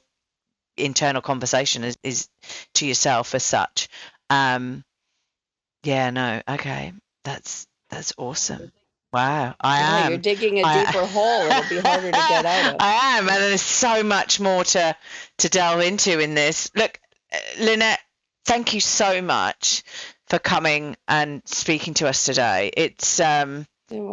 internal 0.78 1.22
conversation 1.22 1.84
is, 1.84 1.98
is 2.04 2.28
to 2.76 2.88
yourself 2.88 3.36
as 3.36 3.44
such. 3.44 3.88
Um, 4.30 4.84
yeah, 5.84 6.10
no, 6.10 6.42
okay, 6.48 6.94
that's 7.24 7.68
that's 7.90 8.14
awesome. 8.18 8.72
Wow, 9.14 9.56
I 9.60 9.80
Yeah, 9.80 10.06
am. 10.06 10.12
you're 10.14 10.18
digging 10.20 10.60
a 10.60 10.64
I- 10.66 10.86
deeper 10.86 11.06
hole 11.06 11.42
it'll 11.48 11.70
be 11.70 11.78
harder 11.78 12.12
to 12.12 12.18
get 12.30 12.46
out 12.46 12.76
of 12.76 12.78
I 12.80 13.18
am, 13.18 13.28
and 13.30 13.38
there's 13.38 13.62
so 13.62 14.04
much 14.04 14.40
more 14.40 14.64
to 14.64 14.96
to 15.40 15.50
delve 15.50 15.82
into 15.82 16.20
in 16.20 16.34
this. 16.34 16.72
Look, 16.76 17.00
uh, 17.34 17.38
Lynette, 17.60 18.00
thank 18.46 18.74
you 18.74 18.80
so 18.82 19.22
much 19.22 19.84
for 20.28 20.40
coming 20.40 20.96
and 21.08 21.42
speaking 21.46 21.94
to 21.96 22.08
us 22.08 22.26
today. 22.26 22.72
It's 22.76 23.20
um, 23.20 23.66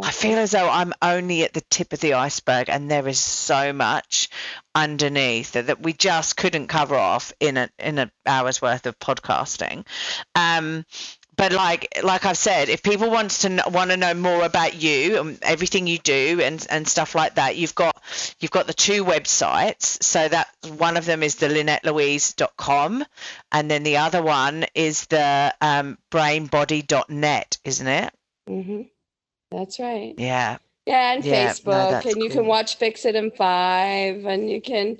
I 0.02 0.10
feel 0.10 0.38
as 0.38 0.50
though 0.50 0.68
I'm 0.68 0.92
only 1.00 1.44
at 1.44 1.52
the 1.52 1.62
tip 1.70 1.92
of 1.92 2.00
the 2.00 2.14
iceberg, 2.14 2.68
and 2.68 2.90
there 2.90 3.06
is 3.06 3.20
so 3.20 3.72
much 3.72 4.28
underneath 4.74 5.52
that, 5.52 5.68
that 5.68 5.80
we 5.82 5.92
just 5.92 6.36
couldn't 6.36 6.66
cover 6.66 6.96
off 6.96 7.32
in 7.38 7.56
a 7.56 7.68
in 7.78 7.98
an 7.98 8.10
hour's 8.26 8.60
worth 8.60 8.86
of 8.86 8.98
podcasting. 8.98 9.86
Um, 10.34 10.84
but 11.38 11.52
like 11.52 12.00
like 12.02 12.26
I've 12.26 12.36
said, 12.36 12.68
if 12.68 12.82
people 12.82 13.10
want 13.10 13.30
to 13.42 13.62
want 13.72 13.90
to 13.90 13.96
know 13.96 14.12
more 14.12 14.44
about 14.44 14.74
you 14.82 15.18
and 15.20 15.38
everything 15.42 15.86
you 15.86 15.98
do 15.98 16.40
and 16.42 16.66
and 16.68 16.86
stuff 16.86 17.14
like 17.14 17.36
that, 17.36 17.56
you've 17.56 17.74
got 17.74 17.96
you've 18.40 18.50
got 18.50 18.66
the 18.66 18.74
two 18.74 19.04
websites. 19.04 20.02
So 20.02 20.28
that 20.28 20.48
one 20.76 20.96
of 20.98 21.06
them 21.06 21.22
is 21.22 21.36
the 21.36 21.48
lynettelouise.com, 21.48 23.04
and 23.52 23.70
then 23.70 23.84
the 23.84 23.96
other 23.98 24.22
one 24.22 24.66
is 24.74 25.06
the 25.06 25.54
um, 25.62 25.96
brainbroad.net, 26.10 27.58
isn't 27.64 27.86
it? 27.86 28.12
hmm 28.46 28.82
that's 29.50 29.78
right 29.80 30.14
Yeah. 30.18 30.58
Yeah, 30.84 31.12
and 31.14 31.24
Yeah, 31.24 31.52
Facebook, 31.52 31.90
that's 31.90 32.06
and 32.14 32.22
you 32.22 32.28
cool. 32.30 32.38
can 32.40 32.46
watch 32.46 32.76
Fix 32.76 33.04
It 33.06 33.14
in 33.14 33.30
Five, 33.30 34.26
and 34.26 34.50
you 34.50 34.60
can 34.60 34.98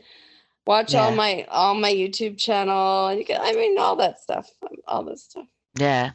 Watch 0.67 0.93
Yeah. 0.93 1.05
all 1.05 1.13
my 1.13 1.47
all 1.49 1.75
my 1.75 1.91
YouTube 1.91 2.37
channel. 2.37 3.07
and 3.07 3.19
You 3.19 3.25
can, 3.25 3.41
I 3.41 3.53
mean, 3.55 3.79
all 3.79 3.97
that 3.97 4.21
stuff. 4.21 4.51
All 4.87 5.03
this 5.03 5.25
stuff. 5.25 5.47
Yeah. 5.79 6.11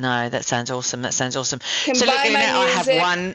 No, 0.00 0.28
that 0.28 0.44
sounds 0.44 0.70
awesome. 0.70 1.02
That 1.02 1.14
sounds 1.14 1.36
awesome. 1.36 1.60
Can 1.84 1.94
so 1.94 2.06
look, 2.06 2.14
I 2.14 2.26
have 2.26 2.86
one. 2.86 3.34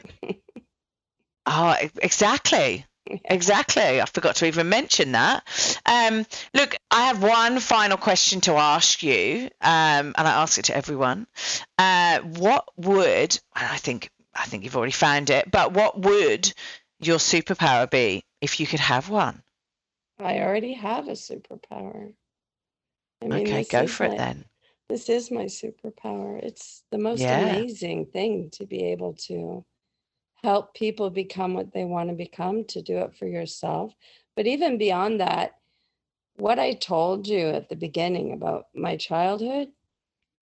Oh, 1.46 1.76
exactly. 2.02 2.84
Exactly. 3.24 4.00
I 4.00 4.04
forgot 4.06 4.36
to 4.36 4.46
even 4.46 4.68
mention 4.68 5.12
that. 5.12 5.46
Um, 5.86 6.26
look, 6.54 6.74
I 6.90 7.06
have 7.06 7.22
one 7.22 7.60
final 7.60 7.96
question 7.96 8.40
to 8.42 8.54
ask 8.54 9.02
you, 9.02 9.48
um, 9.60 10.14
and 10.16 10.26
I 10.26 10.42
ask 10.42 10.58
it 10.58 10.66
to 10.66 10.76
everyone. 10.76 11.26
Uh, 11.78 12.18
what 12.20 12.66
would 12.76 13.38
and 13.54 13.68
I 13.70 13.76
think 13.76 14.10
I 14.34 14.44
think 14.44 14.64
you've 14.64 14.76
already 14.76 14.92
found 14.92 15.30
it, 15.30 15.50
but 15.50 15.72
what 15.72 16.00
would 16.00 16.52
your 16.98 17.18
superpower 17.18 17.88
be 17.88 18.24
if 18.40 18.60
you 18.60 18.66
could 18.66 18.80
have 18.80 19.08
one? 19.08 19.42
I 20.18 20.40
already 20.40 20.72
have 20.74 21.08
a 21.08 21.12
superpower. 21.12 22.12
I 23.22 23.28
mean, 23.28 23.46
okay, 23.46 23.64
go 23.64 23.86
for 23.86 24.04
it 24.04 24.16
then. 24.16 24.44
This 24.88 25.08
is 25.08 25.30
my 25.30 25.44
superpower. 25.46 26.42
It's 26.42 26.84
the 26.90 26.98
most 26.98 27.22
Yeah. 27.22 27.32
amazing 27.32 28.06
thing 28.06 28.50
to 28.50 28.66
be 28.66 28.84
able 28.84 29.14
to 29.28 29.64
help 30.42 30.74
people 30.74 31.10
become 31.10 31.54
what 31.54 31.72
they 31.72 31.84
want 31.84 32.10
to 32.10 32.14
become, 32.16 32.64
to 32.66 32.82
do 32.82 32.98
it 32.98 33.16
for 33.16 33.26
yourself. 33.26 33.94
But 34.36 34.46
even 34.46 34.78
beyond 34.78 35.20
that, 35.20 35.58
what 36.36 36.58
I 36.58 36.74
told 36.74 37.28
you 37.28 37.48
at 37.48 37.68
the 37.68 37.76
beginning 37.76 38.32
about 38.32 38.66
my 38.74 38.96
childhood, 38.96 39.72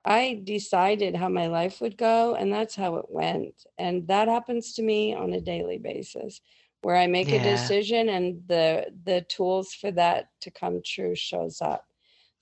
I 0.05 0.43
decided 0.45 1.17
how 1.17 1.29
my 1.29 1.47
life 1.49 1.81
would 1.81 1.97
go, 1.99 2.35
and 2.35 2.53
that's 2.53 2.77
how 2.77 2.97
it 2.97 3.11
went. 3.11 3.67
And 3.79 4.09
that 4.09 4.29
happens 4.29 4.75
to 4.75 4.83
me 4.83 5.15
on 5.15 5.33
a 5.35 5.41
daily 5.41 5.79
basis 5.79 6.41
where 6.83 6.97
I 6.97 7.07
make 7.09 7.33
a 7.33 7.41
decision 7.41 8.09
and 8.11 8.47
the 8.49 8.93
the 9.05 9.23
tools 9.23 9.75
for 9.75 9.91
that 9.93 10.31
to 10.43 10.51
come 10.51 10.83
true 10.85 11.15
shows 11.17 11.63
up. 11.63 11.87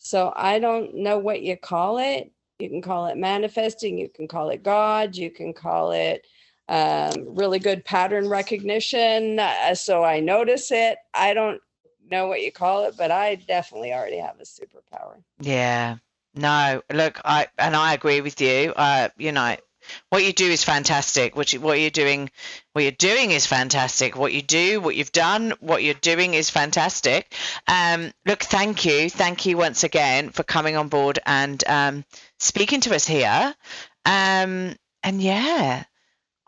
So 0.05 0.33
I 0.35 0.59
don't 0.59 0.97
know 0.97 1.19
what 1.19 1.43
you 1.43 1.57
call 1.57 1.99
it. 1.99 2.33
You 2.59 2.69
can 2.69 2.83
call 2.83 3.07
it 3.07 3.17
manifesting, 3.17 3.99
you 3.99 4.09
can 4.09 4.29
call 4.29 4.51
it 4.51 4.63
God, 4.63 5.17
you 5.17 5.31
can 5.31 5.53
call 5.53 5.93
it 5.93 6.27
um, 6.69 7.35
really 7.35 7.59
good 7.59 7.85
pattern 7.85 8.29
recognition. 8.29 9.39
Uh, 9.39 9.75
so 9.75 10.03
I 10.03 10.21
notice 10.21 10.71
it. 10.71 10.99
I 11.15 11.35
don't 11.35 11.61
know 12.11 12.27
what 12.27 12.43
you 12.43 12.51
call 12.53 12.85
it, 12.85 12.97
but 12.97 13.11
I 13.11 13.37
definitely 13.37 13.93
already 13.93 14.19
have 14.19 14.41
a 14.41 14.45
superpower. 14.45 15.23
Yeah. 15.41 15.97
No, 16.35 16.83
look, 16.93 17.21
I 17.25 17.49
and 17.59 17.77
I 17.77 17.95
agree 17.95 18.23
with 18.23 18.41
you. 18.41 18.73
Uh, 18.75 19.09
you 19.19 19.33
know, 19.33 19.57
what 20.11 20.25
you 20.25 20.33
do 20.33 20.47
is 20.47 20.65
fantastic. 20.65 21.37
What 21.37 21.53
you, 21.53 21.61
what 21.61 21.81
you're 21.81 21.91
doing, 21.91 22.31
what 22.73 22.83
you're 22.83 22.93
doing 22.93 23.31
is 23.31 23.47
fantastic. 23.47 24.17
What 24.17 24.33
you 24.33 24.43
do, 24.43 24.81
what 24.81 24.97
you've 24.97 25.13
done, 25.13 25.53
what 25.61 25.83
you're 25.83 25.95
doing 25.95 26.35
is 26.35 26.51
fantastic. 26.51 27.35
Um, 27.67 28.13
look, 28.27 28.43
thank 28.43 28.85
you, 28.85 29.11
thank 29.11 29.47
you 29.47 29.57
once 29.57 29.85
again 29.85 30.31
for 30.31 30.43
coming 30.43 30.77
on 30.77 30.89
board 30.89 31.19
and 31.27 31.63
um, 31.67 32.05
speaking 32.39 32.81
to 32.83 32.95
us 32.95 33.07
here. 33.07 33.55
Um, 34.05 34.75
and 35.03 35.21
yeah, 35.21 35.85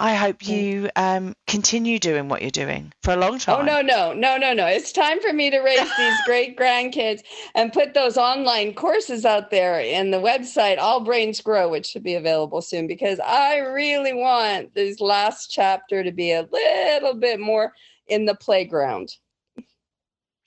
I 0.00 0.14
hope 0.14 0.46
you 0.46 0.90
um, 0.96 1.36
continue 1.46 2.00
doing 2.00 2.28
what 2.28 2.42
you're 2.42 2.50
doing 2.50 2.92
for 3.04 3.12
a 3.12 3.16
long 3.16 3.38
time. 3.38 3.60
Oh 3.60 3.62
no, 3.62 3.80
no, 3.80 4.12
no, 4.12 4.36
no, 4.36 4.52
no. 4.52 4.66
It's 4.66 4.90
time 4.90 5.20
for 5.20 5.32
me 5.32 5.50
to 5.50 5.60
raise 5.60 5.78
these 5.98 6.20
great 6.26 6.58
grandkids 6.58 7.20
and 7.54 7.72
put 7.72 7.94
those 7.94 8.16
online 8.16 8.74
courses 8.74 9.24
out 9.24 9.50
there 9.50 9.78
in 9.78 10.10
the 10.10 10.20
website 10.20 10.78
All 10.78 11.00
Brains 11.00 11.40
Grow, 11.40 11.68
which 11.68 11.86
should 11.86 12.02
be 12.02 12.14
available 12.14 12.60
soon 12.60 12.88
because 12.88 13.20
I 13.20 13.58
really 13.58 14.12
want 14.12 14.74
this 14.74 14.98
last 14.98 15.52
chapter 15.52 16.02
to 16.02 16.10
be 16.10 16.32
a 16.32 16.48
little 16.50 17.14
bit 17.14 17.38
more 17.38 17.72
in 18.08 18.24
the 18.24 18.34
playground. 18.34 19.14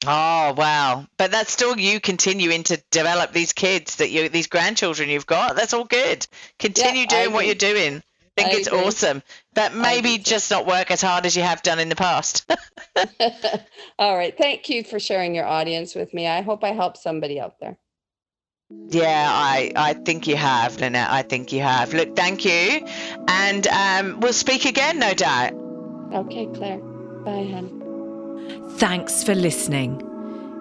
Oh 0.06 0.54
wow! 0.56 1.08
But 1.18 1.32
that's 1.32 1.52
still 1.52 1.78
you 1.78 2.00
continuing 2.00 2.64
to 2.64 2.82
develop 2.92 3.32
these 3.32 3.52
kids 3.52 3.96
that 3.96 4.12
you, 4.12 4.30
these 4.30 4.48
grandchildren 4.48 5.10
you've 5.10 5.26
got. 5.26 5.56
That's 5.56 5.74
all 5.74 5.86
good. 5.86 6.28
Continue 6.60 7.04
I 7.04 7.06
doing 7.06 7.34
what 7.34 7.46
you're 7.46 7.56
doing. 7.56 8.04
I 8.38 8.44
think 8.44 8.54
I 8.54 8.58
it's 8.58 8.68
agree. 8.68 8.80
awesome. 8.86 9.24
But 9.54 9.74
maybe 9.74 10.18
just 10.20 10.52
not 10.52 10.68
work 10.68 10.92
as 10.92 11.02
hard 11.02 11.26
as 11.26 11.36
you 11.36 11.44
have 11.44 11.64
done 11.64 11.80
in 11.80 11.90
the 11.90 11.96
past. 11.96 12.46
All 14.00 14.16
right. 14.16 14.38
Thank 14.38 14.70
you 14.70 14.84
for 14.84 15.00
sharing 15.00 15.36
your 15.36 15.46
audience 15.46 15.96
with 15.96 16.14
me. 16.14 16.28
I 16.28 16.42
hope 16.42 16.64
I 16.64 16.70
help 16.74 16.98
somebody 16.98 17.40
out 17.40 17.60
there. 17.60 17.78
yeah, 18.90 19.28
I 19.32 19.72
I 19.76 19.94
think 19.94 20.28
you 20.28 20.36
have, 20.36 20.80
Lynette. 20.80 21.10
I 21.10 21.22
think 21.24 21.52
you 21.54 21.62
have. 21.62 21.94
Look, 21.94 22.16
thank 22.16 22.44
you, 22.46 22.86
and 23.28 23.66
um, 23.68 24.20
we'll 24.20 24.34
speak 24.34 24.66
again, 24.66 25.00
no 25.00 25.14
doubt. 25.14 25.54
Okay, 26.14 26.48
Claire. 26.54 26.80
Bye, 27.24 27.48
hon. 27.52 28.76
Thanks 28.78 29.24
for 29.24 29.36
listening. 29.36 30.02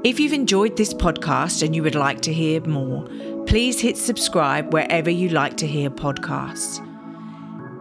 If 0.04 0.20
you've 0.20 0.32
enjoyed 0.32 0.76
this 0.76 0.94
podcast 0.94 1.62
and 1.64 1.74
you 1.74 1.82
would 1.82 1.94
like 1.96 2.20
to 2.22 2.32
hear 2.32 2.60
more, 2.62 3.08
please 3.46 3.80
hit 3.80 3.96
subscribe 3.96 4.72
wherever 4.72 5.10
you 5.10 5.28
like 5.30 5.56
to 5.58 5.66
hear 5.66 5.90
podcasts. 5.90 6.80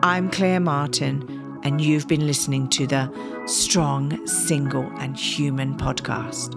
I'm 0.03 0.29
Claire 0.29 0.59
Martin, 0.59 1.59
and 1.63 1.81
you've 1.81 2.07
been 2.07 2.27
listening 2.27 2.67
to 2.69 2.85
the 2.85 3.11
Strong, 3.47 4.27
Single, 4.27 4.89
and 4.99 5.17
Human 5.17 5.75
podcast. 5.77 6.53